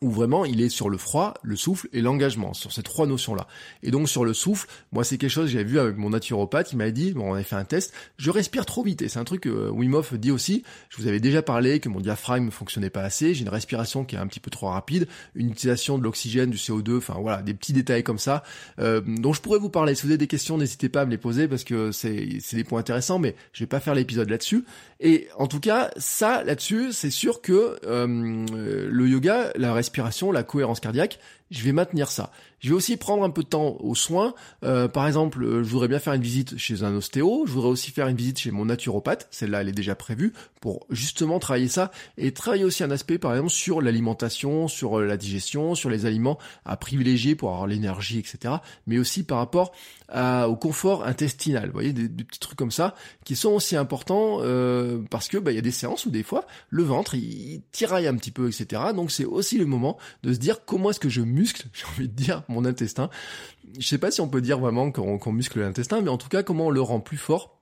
où 0.00 0.10
vraiment 0.10 0.44
il 0.44 0.60
est 0.60 0.68
sur 0.68 0.88
le 0.88 0.96
froid, 0.96 1.34
le 1.42 1.56
souffle 1.56 1.88
et 1.92 2.00
l'engagement, 2.00 2.54
sur 2.54 2.72
ces 2.72 2.82
trois 2.82 3.06
notions-là. 3.06 3.46
Et 3.82 3.90
donc 3.90 4.08
sur 4.08 4.24
le 4.24 4.32
souffle, 4.32 4.66
moi 4.92 5.04
c'est 5.04 5.18
quelque 5.18 5.30
chose 5.30 5.46
que 5.46 5.52
j'avais 5.52 5.64
vu 5.64 5.78
avec 5.78 5.96
mon 5.96 6.10
naturopathe, 6.10 6.72
il 6.72 6.76
m'a 6.76 6.90
dit, 6.90 7.12
bon 7.12 7.30
on 7.30 7.34
avait 7.34 7.44
fait 7.44 7.56
un 7.56 7.64
test, 7.64 7.92
je 8.16 8.30
respire 8.30 8.64
trop 8.66 8.82
vite, 8.82 9.02
et 9.02 9.08
c'est 9.08 9.18
un 9.18 9.24
truc 9.24 9.42
que 9.42 9.48
euh, 9.48 9.70
Wim 9.70 10.00
dit 10.12 10.30
aussi, 10.30 10.62
je 10.88 10.96
vous 10.96 11.06
avais 11.06 11.20
déjà 11.20 11.42
parlé 11.42 11.80
que 11.80 11.88
mon 11.88 12.00
diaphragme 12.00 12.50
fonctionnait 12.50 12.90
pas 12.90 13.02
assez, 13.02 13.34
j'ai 13.34 13.42
une 13.42 13.50
respiration 13.50 14.04
qui 14.04 14.16
est 14.16 14.18
un 14.18 14.26
petit 14.26 14.40
peu 14.40 14.50
trop 14.50 14.68
rapide, 14.68 15.06
une 15.34 15.50
utilisation 15.50 15.98
de 15.98 16.02
l'oxygène, 16.02 16.50
du 16.50 16.56
CO2, 16.56 16.98
enfin 16.98 17.16
voilà, 17.20 17.42
des 17.42 17.54
petits 17.54 17.72
détails 17.72 18.02
comme 18.02 18.18
ça, 18.18 18.42
euh, 18.78 19.00
dont 19.06 19.32
je 19.32 19.40
pourrais 19.40 19.58
vous 19.58 19.68
parler. 19.68 19.94
Si 19.94 20.02
vous 20.02 20.08
avez 20.08 20.18
des 20.18 20.26
questions, 20.26 20.56
n'hésitez 20.56 20.88
pas 20.88 21.02
à 21.02 21.04
me 21.06 21.10
les 21.10 21.18
poser 21.18 21.48
parce 21.48 21.64
que 21.64 21.92
c'est 21.92 22.38
des 22.52 22.64
points 22.64 22.80
intéressants, 22.80 23.18
mais 23.18 23.34
je 23.52 23.62
vais 23.62 23.68
pas 23.68 23.80
faire 23.80 23.94
l'épisode 23.94 24.30
là-dessus. 24.30 24.64
Et 25.00 25.28
en 25.36 25.46
tout 25.46 25.60
cas, 25.60 25.90
ça 25.96 26.42
là-dessus, 26.44 26.92
c'est 26.92 27.10
sûr 27.10 27.40
que 27.40 27.78
euh, 27.86 28.86
le 28.88 29.08
yoga, 29.08 29.50
la 29.56 29.72
respiration, 29.72 29.89
la 30.32 30.42
cohérence 30.42 30.80
cardiaque, 30.80 31.18
je 31.50 31.64
vais 31.64 31.72
maintenir 31.72 32.10
ça. 32.10 32.30
Je 32.60 32.68
vais 32.68 32.74
aussi 32.74 32.96
prendre 32.96 33.24
un 33.24 33.30
peu 33.30 33.42
de 33.42 33.48
temps 33.48 33.76
aux 33.80 33.94
soins. 33.94 34.34
Euh, 34.64 34.86
par 34.86 35.06
exemple, 35.06 35.42
euh, 35.42 35.64
je 35.64 35.70
voudrais 35.70 35.88
bien 35.88 35.98
faire 35.98 36.12
une 36.12 36.22
visite 36.22 36.58
chez 36.58 36.82
un 36.82 36.94
ostéo. 36.94 37.44
Je 37.46 37.52
voudrais 37.52 37.70
aussi 37.70 37.90
faire 37.90 38.06
une 38.06 38.16
visite 38.16 38.38
chez 38.38 38.50
mon 38.50 38.66
naturopathe. 38.66 39.26
Celle-là, 39.30 39.62
elle 39.62 39.68
est 39.68 39.72
déjà 39.72 39.94
prévue 39.94 40.32
pour 40.60 40.86
justement 40.90 41.38
travailler 41.38 41.68
ça 41.68 41.90
et 42.18 42.32
travailler 42.32 42.64
aussi 42.64 42.84
un 42.84 42.90
aspect, 42.90 43.18
par 43.18 43.32
exemple, 43.32 43.50
sur 43.50 43.80
l'alimentation, 43.80 44.68
sur 44.68 45.00
euh, 45.00 45.06
la 45.06 45.16
digestion, 45.16 45.74
sur 45.74 45.88
les 45.88 46.04
aliments 46.04 46.38
à 46.66 46.76
privilégier 46.76 47.34
pour 47.34 47.50
avoir 47.50 47.66
l'énergie, 47.66 48.18
etc. 48.18 48.56
Mais 48.86 48.98
aussi 48.98 49.24
par 49.24 49.38
rapport 49.38 49.72
au 50.12 50.56
confort 50.56 51.06
intestinal. 51.06 51.66
Vous 51.66 51.72
voyez, 51.72 51.92
des, 51.92 52.08
petits 52.08 52.40
trucs 52.40 52.58
comme 52.58 52.72
ça 52.72 52.96
qui 53.24 53.36
sont 53.36 53.50
aussi 53.50 53.76
importants 53.76 54.38
parce 55.08 55.28
que 55.28 55.38
bah, 55.38 55.52
il 55.52 55.54
y 55.54 55.58
a 55.58 55.62
des 55.62 55.70
séances 55.70 56.04
où 56.04 56.10
des 56.10 56.24
fois 56.24 56.48
le 56.68 56.82
ventre 56.82 57.14
il, 57.14 57.22
il 57.22 57.62
tiraille 57.70 58.08
un 58.08 58.16
petit 58.16 58.32
peu, 58.32 58.48
etc. 58.48 58.82
Donc 58.92 59.12
c'est 59.12 59.24
aussi 59.24 59.56
le 59.56 59.66
moment 59.66 59.98
de 60.24 60.32
se 60.32 60.38
dire 60.40 60.64
comment 60.64 60.90
est-ce 60.90 60.98
que 60.98 61.08
je 61.08 61.20
muscle, 61.40 61.68
j'ai 61.72 61.84
envie 61.86 62.08
de 62.08 62.14
dire, 62.14 62.42
mon 62.48 62.64
intestin. 62.64 63.10
Je 63.78 63.86
sais 63.86 63.98
pas 63.98 64.10
si 64.10 64.20
on 64.20 64.28
peut 64.28 64.40
dire 64.40 64.58
vraiment 64.58 64.92
qu'on 64.92 65.32
muscle 65.32 65.60
l'intestin, 65.60 66.00
mais 66.00 66.10
en 66.10 66.18
tout 66.18 66.28
cas 66.28 66.42
comment 66.42 66.66
on 66.66 66.70
le 66.70 66.82
rend 66.82 67.00
plus 67.00 67.16
fort 67.16 67.59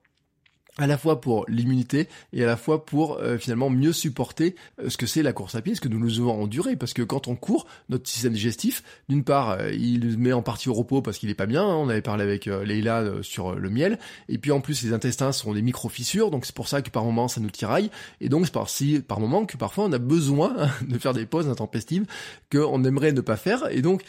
à 0.79 0.87
la 0.87 0.97
fois 0.97 1.19
pour 1.21 1.45
l'immunité 1.47 2.07
et 2.33 2.43
à 2.43 2.47
la 2.47 2.57
fois 2.57 2.85
pour 2.85 3.17
euh, 3.17 3.37
finalement 3.37 3.69
mieux 3.69 3.91
supporter 3.91 4.55
euh, 4.81 4.89
ce 4.89 4.97
que 4.97 5.05
c'est 5.05 5.21
la 5.21 5.33
course 5.33 5.55
à 5.55 5.61
pied, 5.61 5.75
ce 5.75 5.81
que 5.81 5.89
nous 5.89 5.99
nous 5.99 6.09
devons 6.09 6.41
endurer. 6.41 6.77
Parce 6.77 6.93
que 6.93 7.01
quand 7.01 7.27
on 7.27 7.35
court, 7.35 7.67
notre 7.89 8.07
système 8.07 8.33
digestif, 8.33 8.83
d'une 9.09 9.23
part, 9.23 9.51
euh, 9.51 9.71
il 9.73 10.17
met 10.17 10.31
en 10.31 10.41
partie 10.41 10.69
au 10.69 10.73
repos 10.73 11.01
parce 11.01 11.17
qu'il 11.17 11.29
est 11.29 11.35
pas 11.35 11.45
bien. 11.45 11.63
Hein, 11.63 11.75
on 11.75 11.89
avait 11.89 12.01
parlé 12.01 12.23
avec 12.23 12.45
Leila 12.45 13.03
sur 13.21 13.55
le 13.55 13.69
miel. 13.69 13.99
Et 14.29 14.37
puis 14.37 14.51
en 14.51 14.61
plus, 14.61 14.81
les 14.83 14.93
intestins 14.93 15.33
sont 15.33 15.53
des 15.53 15.61
micro-fissures, 15.61 16.31
donc 16.31 16.45
c'est 16.45 16.55
pour 16.55 16.69
ça 16.69 16.81
que 16.81 16.89
par 16.89 17.03
moment 17.03 17.27
ça 17.27 17.41
nous 17.41 17.49
tiraille. 17.49 17.91
Et 18.21 18.29
donc 18.29 18.45
c'est 18.45 18.53
par, 18.53 18.69
si, 18.69 18.99
par 18.99 19.19
moment 19.19 19.45
que 19.45 19.57
parfois 19.57 19.85
on 19.85 19.91
a 19.91 19.97
besoin 19.97 20.55
de 20.87 20.97
faire 20.97 21.13
des 21.13 21.25
pauses 21.25 21.49
intempestives 21.49 22.05
qu'on 22.51 22.83
aimerait 22.85 23.11
ne 23.11 23.21
pas 23.21 23.37
faire. 23.37 23.67
Et 23.71 23.81
donc 23.81 24.03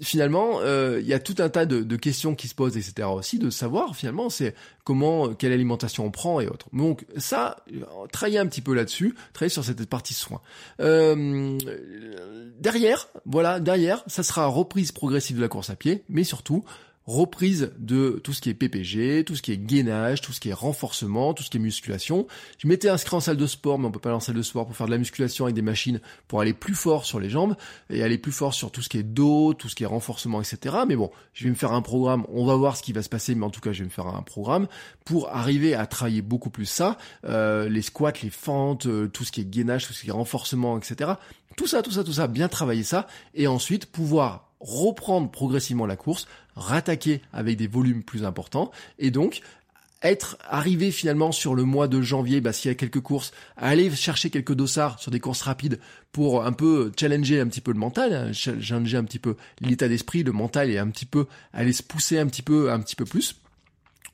finalement, 0.00 0.60
euh, 0.60 0.98
il 1.00 1.06
y 1.06 1.14
a 1.14 1.18
tout 1.18 1.36
un 1.38 1.48
tas 1.48 1.66
de, 1.66 1.96
questions 1.96 2.34
qui 2.34 2.48
se 2.48 2.54
posent, 2.54 2.76
etc. 2.76 3.08
aussi, 3.08 3.38
de 3.38 3.50
savoir 3.50 3.96
finalement, 3.96 4.30
c'est 4.30 4.54
comment, 4.84 5.34
quelle 5.34 5.52
alimentation 5.52 6.04
on 6.04 6.10
prend 6.10 6.40
et 6.40 6.46
autres. 6.46 6.68
Donc 6.72 7.06
ça, 7.16 7.64
travailler 8.12 8.38
un 8.38 8.46
petit 8.46 8.60
peu 8.60 8.74
là-dessus, 8.74 9.14
travailler 9.32 9.50
sur 9.50 9.64
cette 9.64 9.84
partie 9.88 10.14
soins. 10.14 10.40
Euh, 10.80 11.58
derrière, 12.60 13.08
voilà, 13.24 13.60
derrière, 13.60 14.04
ça 14.06 14.22
sera 14.22 14.46
reprise 14.46 14.92
progressive 14.92 15.36
de 15.36 15.42
la 15.42 15.48
course 15.48 15.70
à 15.70 15.76
pied, 15.76 16.04
mais 16.08 16.24
surtout 16.24 16.64
reprise 17.06 17.72
de 17.78 18.20
tout 18.24 18.32
ce 18.32 18.40
qui 18.40 18.50
est 18.50 18.54
PPG, 18.54 19.24
tout 19.24 19.36
ce 19.36 19.42
qui 19.42 19.52
est 19.52 19.58
gainage, 19.58 20.20
tout 20.20 20.32
ce 20.32 20.40
qui 20.40 20.48
est 20.48 20.54
renforcement, 20.54 21.34
tout 21.34 21.44
ce 21.44 21.50
qui 21.50 21.56
est 21.56 21.60
musculation. 21.60 22.26
Je 22.58 22.66
m'étais 22.66 22.88
inscrit 22.88 23.14
en 23.14 23.20
salle 23.20 23.36
de 23.36 23.46
sport, 23.46 23.78
mais 23.78 23.86
on 23.86 23.92
peut 23.92 24.00
pas 24.00 24.08
aller 24.08 24.16
en 24.16 24.20
salle 24.20 24.34
de 24.34 24.42
sport 24.42 24.66
pour 24.66 24.76
faire 24.76 24.86
de 24.86 24.90
la 24.90 24.98
musculation 24.98 25.44
avec 25.44 25.54
des 25.54 25.62
machines 25.62 26.00
pour 26.26 26.40
aller 26.40 26.52
plus 26.52 26.74
fort 26.74 27.04
sur 27.04 27.20
les 27.20 27.30
jambes 27.30 27.54
et 27.90 28.02
aller 28.02 28.18
plus 28.18 28.32
fort 28.32 28.54
sur 28.54 28.72
tout 28.72 28.82
ce 28.82 28.88
qui 28.88 28.98
est 28.98 29.04
dos, 29.04 29.54
tout 29.54 29.68
ce 29.68 29.76
qui 29.76 29.84
est 29.84 29.86
renforcement, 29.86 30.40
etc. 30.40 30.78
Mais 30.88 30.96
bon, 30.96 31.12
je 31.32 31.44
vais 31.44 31.50
me 31.50 31.54
faire 31.54 31.72
un 31.72 31.82
programme, 31.82 32.24
on 32.28 32.44
va 32.44 32.56
voir 32.56 32.76
ce 32.76 32.82
qui 32.82 32.92
va 32.92 33.02
se 33.02 33.08
passer, 33.08 33.36
mais 33.36 33.44
en 33.44 33.50
tout 33.50 33.60
cas, 33.60 33.72
je 33.72 33.80
vais 33.80 33.84
me 33.84 33.90
faire 33.90 34.08
un 34.08 34.22
programme 34.22 34.66
pour 35.04 35.28
arriver 35.28 35.74
à 35.74 35.86
travailler 35.86 36.22
beaucoup 36.22 36.50
plus 36.50 36.66
ça, 36.66 36.98
euh, 37.24 37.68
les 37.68 37.82
squats, 37.82 38.12
les 38.22 38.30
fentes, 38.30 38.86
euh, 38.86 39.06
tout 39.06 39.24
ce 39.24 39.30
qui 39.30 39.42
est 39.42 39.44
gainage, 39.44 39.86
tout 39.86 39.92
ce 39.92 40.02
qui 40.02 40.08
est 40.08 40.12
renforcement, 40.12 40.76
etc. 40.76 41.12
Tout 41.56 41.68
ça, 41.68 41.82
tout 41.82 41.92
ça, 41.92 42.02
tout 42.02 42.12
ça, 42.12 42.26
bien 42.26 42.48
travailler 42.48 42.82
ça, 42.82 43.06
et 43.34 43.46
ensuite 43.46 43.86
pouvoir 43.86 44.46
reprendre 44.60 45.30
progressivement 45.30 45.86
la 45.86 45.96
course, 45.96 46.26
rattaquer 46.56 47.22
avec 47.32 47.56
des 47.56 47.66
volumes 47.66 48.02
plus 48.02 48.24
importants, 48.24 48.70
et 48.98 49.10
donc 49.10 49.42
être 50.02 50.36
arrivé 50.48 50.90
finalement 50.90 51.32
sur 51.32 51.54
le 51.54 51.64
mois 51.64 51.88
de 51.88 52.02
janvier, 52.02 52.40
bah, 52.40 52.52
s'il 52.52 52.70
y 52.70 52.72
a 52.72 52.74
quelques 52.74 53.00
courses, 53.00 53.32
aller 53.56 53.90
chercher 53.90 54.30
quelques 54.30 54.54
dossards 54.54 54.98
sur 54.98 55.10
des 55.10 55.20
courses 55.20 55.42
rapides 55.42 55.80
pour 56.12 56.44
un 56.44 56.52
peu 56.52 56.92
challenger 56.98 57.40
un 57.40 57.46
petit 57.46 57.60
peu 57.60 57.72
le 57.72 57.78
mental, 57.78 58.12
hein, 58.12 58.32
challenger 58.32 58.96
un 58.96 59.04
petit 59.04 59.18
peu 59.18 59.36
l'état 59.60 59.88
d'esprit, 59.88 60.22
le 60.22 60.32
mental 60.32 60.70
et 60.70 60.78
un 60.78 60.88
petit 60.88 61.06
peu 61.06 61.26
aller 61.52 61.72
se 61.72 61.82
pousser 61.82 62.18
un 62.18 62.26
petit 62.26 62.42
peu, 62.42 62.70
un 62.70 62.80
petit 62.80 62.96
peu 62.96 63.04
plus. 63.04 63.36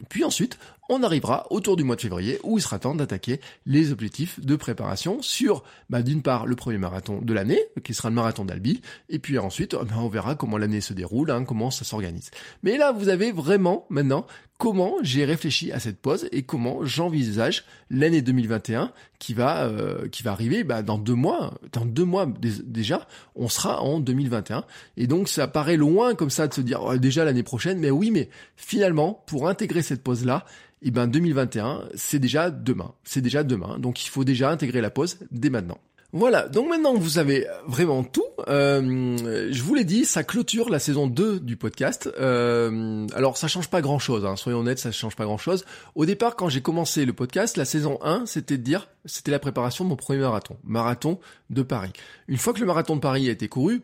Puis 0.09 0.24
ensuite, 0.24 0.59
on 0.93 1.03
arrivera 1.03 1.47
autour 1.51 1.76
du 1.76 1.84
mois 1.84 1.97
de 1.97 2.01
février 2.01 2.38
où 2.43 2.59
il 2.59 2.61
sera 2.61 2.78
temps 2.78 2.95
d'attaquer 2.95 3.40
les 3.66 3.93
objectifs 3.93 4.40
de 4.40 4.57
préparation 4.57 5.22
sur, 5.22 5.62
bah, 5.90 6.03
d'une 6.03 6.22
part, 6.22 6.47
le 6.47 6.57
premier 6.57 6.78
marathon 6.78 7.20
de 7.22 7.32
l'année, 7.32 7.61
qui 7.82 7.95
sera 7.95 8.09
le 8.09 8.14
marathon 8.14 8.45
d'Albi, 8.45 8.80
et 9.09 9.18
puis 9.18 9.38
ensuite, 9.38 9.74
bah, 9.74 9.95
on 9.97 10.09
verra 10.09 10.34
comment 10.34 10.59
l'année 10.59 10.80
se 10.80 10.93
déroule, 10.93 11.30
hein, 11.30 11.45
comment 11.45 11.70
ça 11.70 11.84
s'organise. 11.84 12.30
Mais 12.62 12.76
là, 12.76 12.93
vous 12.93 13.09
avez 13.09 13.32
vraiment 13.32 13.86
maintenant 13.90 14.26
comment 14.62 14.95
j'ai 15.03 15.24
réfléchi 15.24 15.72
à 15.72 15.80
cette 15.80 16.01
pause 16.01 16.28
et 16.30 16.45
comment 16.45 16.84
j'envisage 16.84 17.64
l'année 17.90 18.22
2021 18.22 18.93
qui 19.18 19.34
va 19.34 19.64
euh, 19.64 20.07
qui 20.07 20.22
va 20.22 20.30
arriver 20.30 20.62
bah, 20.62 20.82
dans 20.82 20.99
deux 20.99 21.16
mois. 21.16 21.55
Dans 21.72 21.84
deux 21.84 22.05
mois 22.05 22.26
déjà, 22.38 23.09
on 23.34 23.49
sera 23.49 23.82
en 23.82 23.99
2021 23.99 24.64
et 24.97 25.09
donc 25.09 25.28
ça 25.28 25.49
paraît 25.49 25.76
loin 25.76 26.14
comme 26.14 26.30
ça 26.30 26.47
de 26.47 26.55
se 26.55 26.61
dire 26.61 26.80
oh, 26.80 26.97
déjà 26.97 27.24
l'année 27.24 27.43
prochaine, 27.43 27.80
mais 27.80 27.90
oui, 27.90 28.12
mais 28.12 28.28
finalement 28.55 29.24
pour 29.26 29.49
intégrer 29.49 29.82
cette 29.82 30.05
pause 30.05 30.24
là, 30.24 30.45
et 30.83 30.89
eh 30.89 30.91
ben 30.91 31.07
2021 31.07 31.85
c'est 31.95 32.18
déjà 32.18 32.51
demain, 32.51 32.93
c'est 33.05 33.20
déjà 33.20 33.45
demain, 33.45 33.78
donc 33.78 34.05
il 34.05 34.09
faut 34.09 34.24
déjà 34.24 34.51
intégrer 34.51 34.80
la 34.80 34.91
pause 34.91 35.18
dès 35.30 35.49
maintenant. 35.49 35.78
Voilà, 36.14 36.47
donc 36.47 36.68
maintenant 36.68 36.93
vous 36.95 37.09
savez 37.09 37.47
vraiment 37.66 38.05
tout. 38.05 38.26
Euh, 38.47 39.49
je 39.51 39.62
vous 39.62 39.74
l'ai 39.74 39.85
dit, 39.85 40.05
ça 40.05 40.22
clôture 40.24 40.68
la 40.68 40.78
saison 40.78 41.07
2 41.07 41.41
du 41.41 41.57
podcast. 41.57 42.11
Euh, 42.20 43.07
alors 43.14 43.39
ça 43.39 43.49
change 43.49 43.70
pas 43.70 43.80
grand 43.80 43.99
chose, 43.99 44.26
hein, 44.26 44.37
soyons 44.37 44.59
honnêtes, 44.59 44.78
ça 44.78 44.93
change 44.93 45.16
pas 45.16 45.24
grand 45.24 45.39
chose. 45.39 45.64
Au 45.95 46.05
départ, 46.05 46.37
quand 46.37 46.51
j'ai 46.51 46.61
commencé 46.61 47.07
le 47.07 47.14
podcast, 47.14 47.57
la 47.57 47.64
saison 47.64 47.99
1, 48.03 48.26
c'était 48.26 48.59
de 48.59 48.62
dire, 48.62 48.89
c'était 49.07 49.30
la 49.30 49.39
préparation 49.39 49.85
de 49.85 49.89
mon 49.89 49.97
premier 49.97 50.20
marathon, 50.20 50.59
marathon 50.64 51.18
de 51.49 51.62
Paris. 51.62 51.93
Une 52.28 52.37
fois 52.37 52.53
que 52.53 52.61
le 52.61 52.66
marathon 52.66 52.97
de 52.97 53.01
Paris 53.01 53.28
a 53.28 53.33
été 53.33 53.49
couru, 53.49 53.80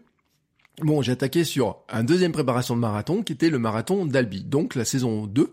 bon, 0.82 1.00
j'ai 1.00 1.12
attaqué 1.12 1.44
sur 1.44 1.78
un 1.88 2.04
deuxième 2.04 2.32
préparation 2.32 2.76
de 2.76 2.80
marathon 2.80 3.22
qui 3.22 3.32
était 3.32 3.48
le 3.48 3.58
marathon 3.58 4.04
d'Albi, 4.04 4.44
donc 4.44 4.74
la 4.74 4.84
saison 4.84 5.26
2. 5.26 5.50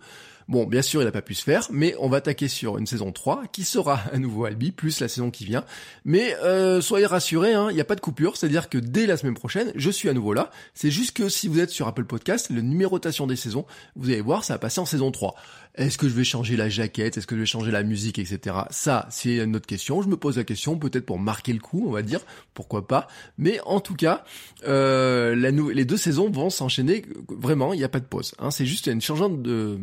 Bon, 0.47 0.65
bien 0.65 0.83
sûr, 0.83 1.01
il 1.01 1.05
n'a 1.05 1.11
pas 1.11 1.23
pu 1.23 1.33
se 1.33 1.43
faire, 1.43 1.67
mais 1.71 1.95
on 1.99 2.07
va 2.07 2.17
attaquer 2.17 2.47
sur 2.47 2.77
une 2.77 2.85
saison 2.85 3.11
3 3.11 3.45
qui 3.51 3.63
sera 3.63 4.01
à 4.13 4.19
nouveau 4.19 4.45
Albi, 4.45 4.71
plus 4.71 4.99
la 4.99 5.07
saison 5.07 5.31
qui 5.31 5.43
vient. 5.43 5.65
Mais 6.03 6.35
euh, 6.43 6.81
soyez 6.81 7.07
rassurés, 7.07 7.55
hein, 7.55 7.67
il 7.71 7.75
n'y 7.75 7.81
a 7.81 7.85
pas 7.85 7.95
de 7.95 8.01
coupure, 8.01 8.37
c'est-à-dire 8.37 8.69
que 8.69 8.77
dès 8.77 9.07
la 9.07 9.17
semaine 9.17 9.33
prochaine, 9.33 9.71
je 9.75 9.89
suis 9.89 10.07
à 10.07 10.13
nouveau 10.13 10.33
là. 10.33 10.51
C'est 10.75 10.91
juste 10.91 11.17
que 11.17 11.29
si 11.29 11.47
vous 11.47 11.59
êtes 11.59 11.71
sur 11.71 11.87
Apple 11.87 12.05
Podcast, 12.05 12.51
le 12.51 12.61
numérotation 12.61 13.25
des 13.25 13.35
saisons, 13.35 13.65
vous 13.95 14.09
allez 14.09 14.21
voir, 14.21 14.43
ça 14.43 14.53
va 14.53 14.59
passer 14.59 14.79
en 14.79 14.85
saison 14.85 15.11
3. 15.11 15.35
Est-ce 15.75 15.97
que 15.97 16.07
je 16.07 16.13
vais 16.13 16.23
changer 16.23 16.55
la 16.55 16.69
jaquette? 16.69 17.17
Est-ce 17.17 17.27
que 17.27 17.35
je 17.35 17.41
vais 17.41 17.45
changer 17.45 17.69
la 17.69 17.83
musique, 17.83 18.17
etc. 18.17 18.55
Ça, 18.69 19.07
c'est 19.09 19.37
une 19.37 19.55
autre 19.57 19.67
question. 19.67 20.01
Je 20.01 20.07
me 20.07 20.15
pose 20.15 20.37
la 20.37 20.45
question, 20.45 20.77
peut-être 20.77 21.05
pour 21.05 21.19
marquer 21.19 21.51
le 21.51 21.59
coup, 21.59 21.83
on 21.87 21.91
va 21.91 22.01
dire, 22.01 22.21
pourquoi 22.53 22.87
pas? 22.87 23.07
Mais 23.37 23.59
en 23.65 23.81
tout 23.81 23.95
cas, 23.95 24.23
euh, 24.67 25.35
les 25.35 25.85
deux 25.85 25.97
saisons 25.97 26.29
vont 26.29 26.49
s'enchaîner. 26.49 27.05
Vraiment, 27.29 27.73
il 27.73 27.77
n'y 27.77 27.83
a 27.83 27.89
pas 27.89 27.99
de 27.99 28.05
pause. 28.05 28.33
Hein. 28.39 28.51
C'est 28.51 28.65
juste 28.65 28.87
une 28.87 29.01
changement 29.01 29.29
de 29.29 29.77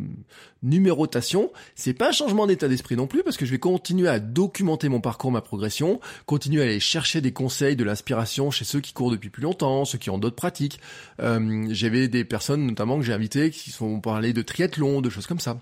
numérotation. 0.63 1.51
C'est 1.75 1.93
pas 1.93 2.09
un 2.09 2.11
changement 2.11 2.47
d'état 2.47 2.67
d'esprit 2.67 2.95
non 2.95 3.05
plus, 3.05 3.21
parce 3.21 3.37
que 3.37 3.45
je 3.45 3.51
vais 3.51 3.59
continuer 3.59 4.07
à 4.07 4.19
documenter 4.19 4.89
mon 4.89 4.99
parcours, 4.99 5.31
ma 5.31 5.41
progression, 5.41 5.99
continuer 6.25 6.61
à 6.61 6.65
aller 6.65 6.79
chercher 6.79 7.21
des 7.21 7.33
conseils, 7.33 7.75
de 7.75 7.83
l'inspiration 7.83 8.49
chez 8.49 8.65
ceux 8.65 8.79
qui 8.79 8.93
courent 8.93 9.11
depuis 9.11 9.29
plus 9.29 9.43
longtemps, 9.43 9.85
ceux 9.85 9.99
qui 9.99 10.09
ont 10.09 10.17
d'autres 10.17 10.35
pratiques. 10.35 10.79
Euh, 11.19 11.67
J'avais 11.69 12.07
des 12.07 12.25
personnes 12.25 12.65
notamment 12.65 12.97
que 12.97 13.05
j'ai 13.05 13.13
invitées 13.13 13.51
qui 13.51 13.69
sont 13.69 13.99
parlé 13.99 14.33
de 14.33 14.41
triathlon, 14.41 15.01
de 15.01 15.09
choses 15.11 15.27
comme 15.27 15.39
ça. 15.39 15.59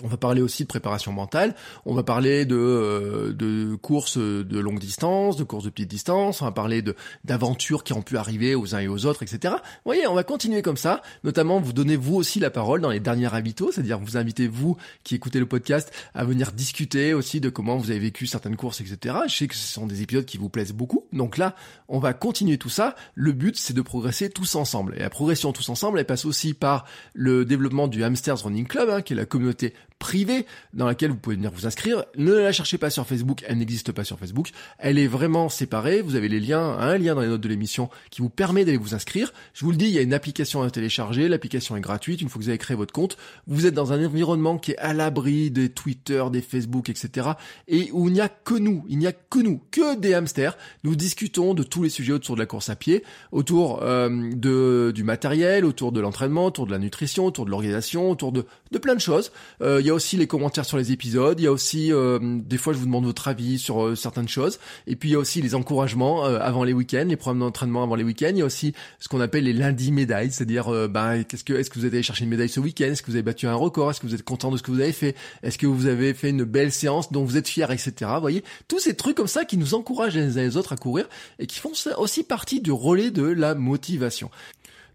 On 0.00 0.08
va 0.08 0.16
parler 0.16 0.40
aussi 0.40 0.62
de 0.62 0.68
préparation 0.68 1.12
mentale, 1.12 1.54
on 1.84 1.92
va 1.92 2.02
parler 2.02 2.46
de, 2.46 2.56
euh, 2.56 3.32
de 3.34 3.74
courses 3.74 4.16
de 4.16 4.58
longue 4.58 4.78
distance, 4.78 5.36
de 5.36 5.44
courses 5.44 5.64
de 5.64 5.68
petite 5.68 5.90
distance, 5.90 6.40
on 6.40 6.46
va 6.46 6.50
parler 6.50 6.82
d'aventures 7.24 7.84
qui 7.84 7.92
ont 7.92 8.00
pu 8.00 8.16
arriver 8.16 8.54
aux 8.54 8.74
uns 8.74 8.78
et 8.78 8.88
aux 8.88 9.04
autres, 9.04 9.22
etc. 9.22 9.52
Vous 9.54 9.80
voyez, 9.84 10.06
on 10.06 10.14
va 10.14 10.24
continuer 10.24 10.62
comme 10.62 10.78
ça, 10.78 11.02
notamment 11.24 11.60
vous 11.60 11.74
donnez 11.74 11.96
vous 11.96 12.14
aussi 12.14 12.40
la 12.40 12.48
parole 12.48 12.80
dans 12.80 12.88
les 12.88 13.00
derniers 13.00 13.34
habitants, 13.34 13.66
c'est-à-dire 13.70 13.98
vous 13.98 14.16
invitez 14.16 14.48
vous 14.48 14.78
qui 15.04 15.14
écoutez 15.14 15.38
le 15.38 15.46
podcast 15.46 15.92
à 16.14 16.24
venir 16.24 16.52
discuter 16.52 17.12
aussi 17.12 17.42
de 17.42 17.50
comment 17.50 17.76
vous 17.76 17.90
avez 17.90 18.00
vécu 18.00 18.26
certaines 18.26 18.56
courses, 18.56 18.80
etc. 18.80 19.14
Je 19.28 19.36
sais 19.36 19.46
que 19.46 19.54
ce 19.54 19.74
sont 19.74 19.86
des 19.86 20.00
épisodes 20.00 20.24
qui 20.24 20.38
vous 20.38 20.48
plaisent 20.48 20.72
beaucoup, 20.72 21.04
donc 21.12 21.36
là, 21.36 21.54
on 21.88 21.98
va 21.98 22.14
continuer 22.14 22.56
tout 22.56 22.70
ça. 22.70 22.96
Le 23.14 23.32
but, 23.32 23.58
c'est 23.58 23.74
de 23.74 23.82
progresser 23.82 24.30
tous 24.30 24.54
ensemble. 24.54 24.94
Et 24.96 25.00
la 25.00 25.10
progression 25.10 25.52
tous 25.52 25.68
ensemble, 25.68 25.98
elle 25.98 26.06
passe 26.06 26.24
aussi 26.24 26.54
par 26.54 26.86
le 27.12 27.44
développement 27.44 27.88
du 27.88 28.02
Hamsters 28.02 28.42
Running 28.42 28.66
Club, 28.66 28.88
hein, 28.88 29.02
qui 29.02 29.12
est 29.12 29.16
la 29.16 29.26
communauté 29.26 29.74
privée 30.02 30.46
dans 30.74 30.86
laquelle 30.86 31.10
vous 31.10 31.16
pouvez 31.16 31.36
venir 31.36 31.52
vous 31.52 31.64
inscrire. 31.64 32.04
Ne 32.18 32.32
la 32.32 32.50
cherchez 32.50 32.76
pas 32.76 32.90
sur 32.90 33.06
Facebook, 33.06 33.44
elle 33.46 33.58
n'existe 33.58 33.92
pas 33.92 34.02
sur 34.02 34.18
Facebook. 34.18 34.50
Elle 34.78 34.98
est 34.98 35.06
vraiment 35.06 35.48
séparée. 35.48 36.02
Vous 36.02 36.16
avez 36.16 36.28
les 36.28 36.40
liens, 36.40 36.76
un 36.76 36.98
lien 36.98 37.14
dans 37.14 37.20
les 37.20 37.28
notes 37.28 37.40
de 37.40 37.48
l'émission 37.48 37.88
qui 38.10 38.20
vous 38.20 38.28
permet 38.28 38.64
d'aller 38.64 38.78
vous 38.78 38.96
inscrire. 38.96 39.32
Je 39.54 39.64
vous 39.64 39.70
le 39.70 39.76
dis, 39.76 39.84
il 39.84 39.92
y 39.92 39.98
a 39.98 40.02
une 40.02 40.12
application 40.12 40.60
à 40.62 40.70
télécharger. 40.70 41.28
L'application 41.28 41.76
est 41.76 41.80
gratuite. 41.80 42.20
Une 42.20 42.28
fois 42.28 42.40
que 42.40 42.44
vous 42.44 42.48
avez 42.48 42.58
créé 42.58 42.76
votre 42.76 42.92
compte, 42.92 43.16
vous 43.46 43.64
êtes 43.64 43.74
dans 43.74 43.92
un 43.92 44.04
environnement 44.04 44.58
qui 44.58 44.72
est 44.72 44.78
à 44.78 44.92
l'abri 44.92 45.52
des 45.52 45.68
Twitter, 45.68 46.24
des 46.32 46.42
Facebook, 46.42 46.90
etc. 46.90 47.28
Et 47.68 47.90
où 47.92 48.08
il 48.08 48.14
n'y 48.14 48.20
a 48.20 48.28
que 48.28 48.54
nous, 48.54 48.84
il 48.88 48.98
n'y 48.98 49.06
a 49.06 49.12
que 49.12 49.38
nous, 49.38 49.60
que 49.70 49.96
des 49.96 50.14
hamsters. 50.14 50.58
Nous 50.82 50.96
discutons 50.96 51.54
de 51.54 51.62
tous 51.62 51.84
les 51.84 51.90
sujets 51.90 52.12
autour 52.12 52.34
de 52.34 52.40
la 52.40 52.46
course 52.46 52.70
à 52.70 52.74
pied, 52.74 53.04
autour 53.30 53.84
euh, 53.84 54.08
de 54.34 54.90
du 54.92 55.04
matériel, 55.04 55.64
autour 55.64 55.92
de 55.92 56.00
l'entraînement, 56.00 56.46
autour 56.46 56.66
de 56.66 56.72
la 56.72 56.80
nutrition, 56.80 57.24
autour 57.26 57.44
de 57.44 57.50
l'organisation, 57.50 58.10
autour 58.10 58.32
de, 58.32 58.46
de 58.72 58.78
plein 58.78 58.96
de 58.96 59.00
choses. 59.00 59.30
Euh, 59.60 59.80
a 59.92 59.94
aussi 59.94 60.16
les 60.16 60.26
commentaires 60.26 60.64
sur 60.64 60.76
les 60.76 60.92
épisodes, 60.92 61.38
il 61.38 61.44
y 61.44 61.46
a 61.46 61.52
aussi 61.52 61.92
euh, 61.92 62.18
des 62.20 62.58
fois 62.58 62.72
je 62.72 62.78
vous 62.78 62.86
demande 62.86 63.04
votre 63.04 63.28
avis 63.28 63.58
sur 63.58 63.84
euh, 63.84 63.94
certaines 63.94 64.28
choses, 64.28 64.58
et 64.86 64.96
puis 64.96 65.10
il 65.10 65.12
y 65.12 65.14
a 65.14 65.18
aussi 65.18 65.40
les 65.40 65.54
encouragements 65.54 66.24
avant 66.24 66.64
les 66.64 66.72
week-ends, 66.72 67.06
les 67.06 67.16
programmes 67.16 67.40
d'entraînement 67.40 67.82
avant 67.82 67.94
les 67.94 68.04
week-ends, 68.04 68.30
il 68.30 68.38
y 68.38 68.42
a 68.42 68.46
aussi 68.46 68.74
ce 68.98 69.08
qu'on 69.08 69.20
appelle 69.20 69.44
les 69.44 69.52
lundis 69.52 69.92
médailles, 69.92 70.30
c'est-à-dire 70.30 70.88
bah, 70.88 71.22
qu'est-ce 71.24 71.44
que 71.44 71.52
est-ce 71.52 71.70
que 71.70 71.78
vous 71.78 71.84
avez 71.84 71.98
allé 71.98 72.02
chercher 72.02 72.24
une 72.24 72.30
médaille 72.30 72.48
ce 72.48 72.60
week-end, 72.60 72.86
est-ce 72.86 73.02
que 73.02 73.10
vous 73.10 73.16
avez 73.16 73.22
battu 73.22 73.46
un 73.46 73.54
record, 73.54 73.90
est-ce 73.90 74.00
que 74.00 74.06
vous 74.06 74.14
êtes 74.14 74.24
content 74.24 74.50
de 74.50 74.56
ce 74.56 74.62
que 74.62 74.70
vous 74.70 74.80
avez 74.80 74.92
fait, 74.92 75.14
est-ce 75.42 75.58
que 75.58 75.66
vous 75.66 75.86
avez 75.86 76.14
fait 76.14 76.30
une 76.30 76.44
belle 76.44 76.72
séance 76.72 77.12
dont 77.12 77.24
vous 77.24 77.36
êtes 77.36 77.48
fier, 77.48 77.70
etc. 77.70 77.92
Vous 78.14 78.20
voyez, 78.20 78.44
tous 78.68 78.78
ces 78.78 78.94
trucs 78.94 79.16
comme 79.16 79.26
ça 79.26 79.44
qui 79.44 79.56
nous 79.56 79.74
encouragent 79.74 80.16
les 80.16 80.38
uns 80.38 80.42
les 80.42 80.56
autres 80.56 80.72
à 80.72 80.76
courir 80.76 81.08
et 81.38 81.46
qui 81.46 81.58
font 81.58 81.72
aussi 81.98 82.22
partie 82.22 82.60
du 82.60 82.72
relais 82.72 83.10
de 83.10 83.22
la 83.22 83.54
motivation. 83.54 84.30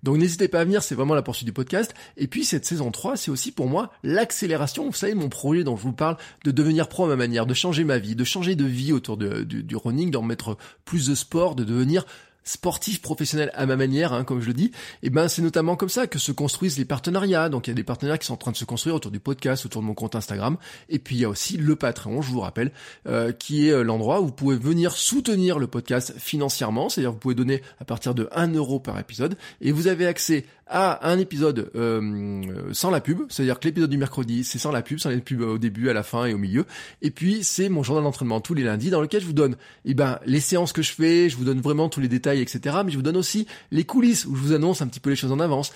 Donc 0.04 0.18
n'hésitez 0.18 0.48
pas 0.48 0.62
à 0.62 0.66
venir, 0.66 0.84
c'est 0.84 0.96
vraiment 0.96 1.16
la 1.16 1.22
poursuite 1.22 1.46
du 1.46 1.54
podcast. 1.54 1.94
Et 2.18 2.28
puis 2.28 2.46
cette 2.46 2.66
saison 2.66 2.92
3, 2.92 3.18
c'est 3.18 3.32
aussi 3.32 3.52
pour 3.52 3.68
moi 3.68 3.92
l'accélération, 4.04 4.86
vous 4.86 4.94
savez, 4.94 5.14
mon 5.14 5.30
projet 5.30 5.64
dont 5.64 5.78
je 5.78 5.84
vous 5.84 5.94
parle, 5.94 6.18
de 6.44 6.52
devenir 6.52 6.88
pro 6.88 7.06
à 7.06 7.08
ma 7.08 7.16
manière, 7.16 7.46
de 7.46 7.54
changer 7.54 7.84
ma 7.84 7.98
vie, 7.98 8.16
de 8.16 8.24
changer 8.24 8.56
de 8.56 8.66
vie 8.66 8.94
autour 8.94 9.18
du, 9.18 9.64
du 9.64 9.76
running, 9.76 10.12
d'en 10.12 10.22
mettre 10.22 10.58
plus 10.86 11.08
de 11.08 11.16
sport, 11.16 11.56
de 11.56 11.64
devenir 11.64 12.06
sportif 12.48 13.02
professionnel 13.02 13.52
à 13.54 13.66
ma 13.66 13.76
manière, 13.76 14.14
hein, 14.14 14.24
comme 14.24 14.42
je 14.42 14.48
le 14.48 14.54
dis, 14.54 14.66
et 14.66 15.08
eh 15.08 15.10
ben 15.10 15.28
c'est 15.28 15.42
notamment 15.42 15.76
comme 15.76 15.90
ça 15.90 16.08
que 16.08 16.18
se 16.18 16.32
construisent 16.32 16.78
les 16.78 16.86
partenariats. 16.86 17.50
Donc 17.50 17.68
il 17.68 17.72
y 17.72 17.74
a 17.74 17.76
des 17.76 17.84
partenaires 17.84 18.18
qui 18.18 18.28
sont 18.28 18.34
en 18.34 18.38
train 18.38 18.52
de 18.52 18.58
se 18.58 18.66
construire 18.66 18.96
autour 18.96 19.12
du 19.12 19.20
podcast, 19.20 19.66
autour 19.66 19.82
de 19.82 19.88
mon 19.88 19.94
compte 19.94 20.16
Instagram, 20.16 20.58
et 20.90 21.00
puis 21.00 21.16
il 21.16 21.22
y 21.22 21.26
a 21.26 21.30
aussi 21.30 21.58
le 21.58 21.76
Patreon, 21.76 22.22
je 22.22 22.32
vous 22.32 22.40
rappelle, 22.40 22.72
euh, 23.08 23.32
qui 23.32 23.68
est 23.68 23.72
euh, 23.72 23.84
l'endroit 23.84 24.22
où 24.22 24.28
vous 24.28 24.32
pouvez 24.32 24.56
venir 24.56 24.94
soutenir 24.94 25.60
le 25.60 25.68
podcast 25.68 26.14
financièrement, 26.18 26.90
c'est-à-dire 26.90 27.12
vous 27.12 27.20
pouvez 27.20 27.36
donner 27.36 27.62
à 27.80 27.86
partir 27.86 28.16
de 28.16 28.30
1 28.32 28.54
euro 28.54 28.80
par 28.80 28.98
épisode, 28.98 29.38
et 29.62 29.72
vous 29.72 29.88
avez 29.88 30.08
accès 30.08 30.46
à 30.70 31.10
un 31.10 31.18
épisode 31.18 31.72
euh, 31.76 32.44
sans 32.74 32.92
la 32.92 33.00
pub, 33.00 33.22
c'est-à-dire 33.30 33.60
que 33.60 33.68
l'épisode 33.68 33.90
du 33.90 33.98
mercredi 33.98 34.44
c'est 34.44 34.60
sans 34.60 34.72
la 34.72 34.82
pub, 34.82 35.00
sans 35.00 35.10
les 35.10 35.22
pubs 35.22 35.42
au 35.42 35.58
début, 35.58 35.90
à 35.90 35.94
la 35.94 36.04
fin 36.04 36.26
et 36.26 36.34
au 36.34 36.38
milieu, 36.38 36.66
et 37.02 37.12
puis 37.12 37.44
c'est 37.44 37.70
mon 37.70 37.84
journal 37.84 38.04
d'entraînement 38.04 38.42
tous 38.42 38.54
les 38.54 38.64
lundis 38.64 38.90
dans 38.90 39.02
lequel 39.02 39.22
je 39.22 39.28
vous 39.28 39.34
donne, 39.34 39.56
eh 39.86 39.94
ben 39.94 40.20
les 40.26 40.40
séances 40.40 40.74
que 40.74 40.82
je 40.82 40.92
fais, 40.92 41.30
je 41.30 41.38
vous 41.38 41.46
donne 41.46 41.62
vraiment 41.62 41.90
tous 41.90 42.00
les 42.00 42.08
etc. 42.42 42.78
Mais 42.86 42.92
je 42.92 42.98
vous 42.98 43.04
donne 43.04 43.18
aussi 43.18 43.48
les 43.72 43.84
coulisses 43.84 44.26
où 44.26 44.36
je 44.36 44.42
vous 44.42 44.54
annonce 44.54 44.82
un 44.82 44.88
petit 44.88 45.00
peu 45.00 45.10
les 45.10 45.16
choses 45.16 45.32
en 45.32 45.40
avance. 45.40 45.72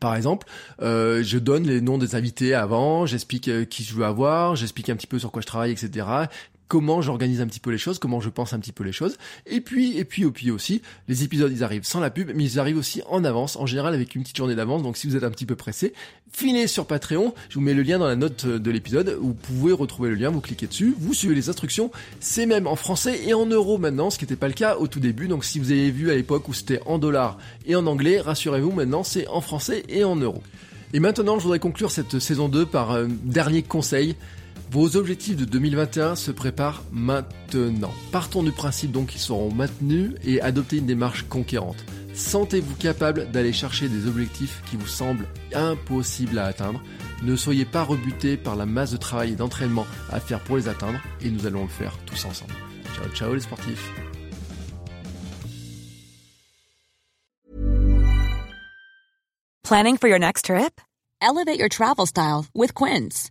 Par 0.00 0.16
exemple, 0.16 0.46
euh, 0.80 1.22
je 1.22 1.38
donne 1.38 1.64
les 1.64 1.80
noms 1.80 1.98
des 1.98 2.14
invités 2.14 2.54
avant, 2.54 3.04
j'explique 3.04 3.48
euh, 3.48 3.64
qui 3.64 3.84
je 3.84 3.94
veux 3.94 4.04
avoir, 4.04 4.56
j'explique 4.56 4.88
un 4.88 4.96
petit 4.96 5.06
peu 5.06 5.18
sur 5.18 5.30
quoi 5.30 5.42
je 5.42 5.46
travaille, 5.46 5.70
etc 5.70 6.06
comment 6.72 7.02
j'organise 7.02 7.42
un 7.42 7.46
petit 7.46 7.60
peu 7.60 7.70
les 7.70 7.76
choses, 7.76 7.98
comment 7.98 8.22
je 8.22 8.30
pense 8.30 8.54
un 8.54 8.58
petit 8.58 8.72
peu 8.72 8.82
les 8.82 8.92
choses. 8.92 9.18
Et 9.44 9.60
puis, 9.60 9.98
et 9.98 10.06
puis, 10.06 10.22
et 10.22 10.30
puis 10.30 10.50
aussi, 10.50 10.80
les 11.06 11.22
épisodes, 11.22 11.52
ils 11.52 11.62
arrivent 11.62 11.84
sans 11.84 12.00
la 12.00 12.08
pub, 12.08 12.32
mais 12.34 12.44
ils 12.44 12.58
arrivent 12.58 12.78
aussi 12.78 13.02
en 13.10 13.24
avance, 13.24 13.56
en 13.56 13.66
général 13.66 13.92
avec 13.92 14.14
une 14.14 14.22
petite 14.22 14.38
journée 14.38 14.54
d'avance. 14.54 14.82
Donc 14.82 14.96
si 14.96 15.06
vous 15.06 15.14
êtes 15.14 15.22
un 15.22 15.30
petit 15.30 15.44
peu 15.44 15.54
pressé, 15.54 15.92
filez 16.32 16.66
sur 16.66 16.86
Patreon. 16.86 17.34
Je 17.50 17.56
vous 17.56 17.60
mets 17.60 17.74
le 17.74 17.82
lien 17.82 17.98
dans 17.98 18.06
la 18.06 18.16
note 18.16 18.46
de 18.46 18.70
l'épisode. 18.70 19.18
Vous 19.20 19.34
pouvez 19.34 19.74
retrouver 19.74 20.08
le 20.08 20.14
lien, 20.14 20.30
vous 20.30 20.40
cliquez 20.40 20.66
dessus, 20.66 20.94
vous 20.98 21.12
suivez 21.12 21.34
les 21.34 21.50
instructions. 21.50 21.90
C'est 22.20 22.46
même 22.46 22.66
en 22.66 22.74
français 22.74 23.20
et 23.26 23.34
en 23.34 23.44
euros 23.44 23.76
maintenant, 23.76 24.08
ce 24.08 24.16
qui 24.16 24.24
n'était 24.24 24.36
pas 24.36 24.48
le 24.48 24.54
cas 24.54 24.76
au 24.76 24.86
tout 24.86 25.00
début. 25.00 25.28
Donc 25.28 25.44
si 25.44 25.58
vous 25.58 25.72
avez 25.72 25.90
vu 25.90 26.10
à 26.10 26.14
l'époque 26.14 26.48
où 26.48 26.54
c'était 26.54 26.80
en 26.86 26.96
dollars 26.96 27.36
et 27.66 27.76
en 27.76 27.86
anglais, 27.86 28.18
rassurez-vous, 28.18 28.72
maintenant 28.72 29.04
c'est 29.04 29.28
en 29.28 29.42
français 29.42 29.82
et 29.90 30.04
en 30.04 30.16
euros. 30.16 30.42
Et 30.94 31.00
maintenant, 31.00 31.38
je 31.38 31.42
voudrais 31.42 31.58
conclure 31.58 31.90
cette 31.90 32.18
saison 32.18 32.48
2 32.48 32.64
par 32.64 32.92
un 32.92 33.08
dernier 33.08 33.62
conseil. 33.62 34.16
Vos 34.72 34.96
objectifs 34.96 35.36
de 35.36 35.44
2021 35.44 36.16
se 36.16 36.30
préparent 36.30 36.82
maintenant. 36.92 37.92
Partons 38.10 38.42
du 38.42 38.52
principe 38.52 38.90
donc 38.90 39.08
qu'ils 39.08 39.20
seront 39.20 39.52
maintenus 39.52 40.14
et 40.24 40.40
adoptez 40.40 40.78
une 40.78 40.86
démarche 40.86 41.24
conquérante. 41.28 41.76
Sentez-vous 42.14 42.74
capable 42.76 43.30
d'aller 43.30 43.52
chercher 43.52 43.90
des 43.90 44.06
objectifs 44.06 44.62
qui 44.70 44.78
vous 44.78 44.86
semblent 44.86 45.28
impossibles 45.52 46.38
à 46.38 46.46
atteindre. 46.46 46.80
Ne 47.22 47.36
soyez 47.36 47.66
pas 47.66 47.82
rebuté 47.82 48.38
par 48.38 48.56
la 48.56 48.64
masse 48.64 48.92
de 48.92 48.96
travail 48.96 49.32
et 49.32 49.36
d'entraînement 49.36 49.84
à 50.10 50.20
faire 50.20 50.40
pour 50.40 50.56
les 50.56 50.68
atteindre 50.68 50.98
et 51.20 51.28
nous 51.28 51.44
allons 51.46 51.64
le 51.64 51.68
faire 51.68 51.98
tous 52.06 52.24
ensemble. 52.24 52.54
Ciao 52.94 53.10
ciao 53.10 53.34
les 53.34 53.42
sportifs. 53.42 53.90
Planning 59.62 59.98
for 59.98 60.08
your 60.08 60.18
next 60.18 60.46
trip? 60.46 60.80
Elevate 61.20 61.58
your 61.58 61.68
travel 61.68 62.06
style 62.06 62.46
with 62.54 62.72
Quince. 62.72 63.30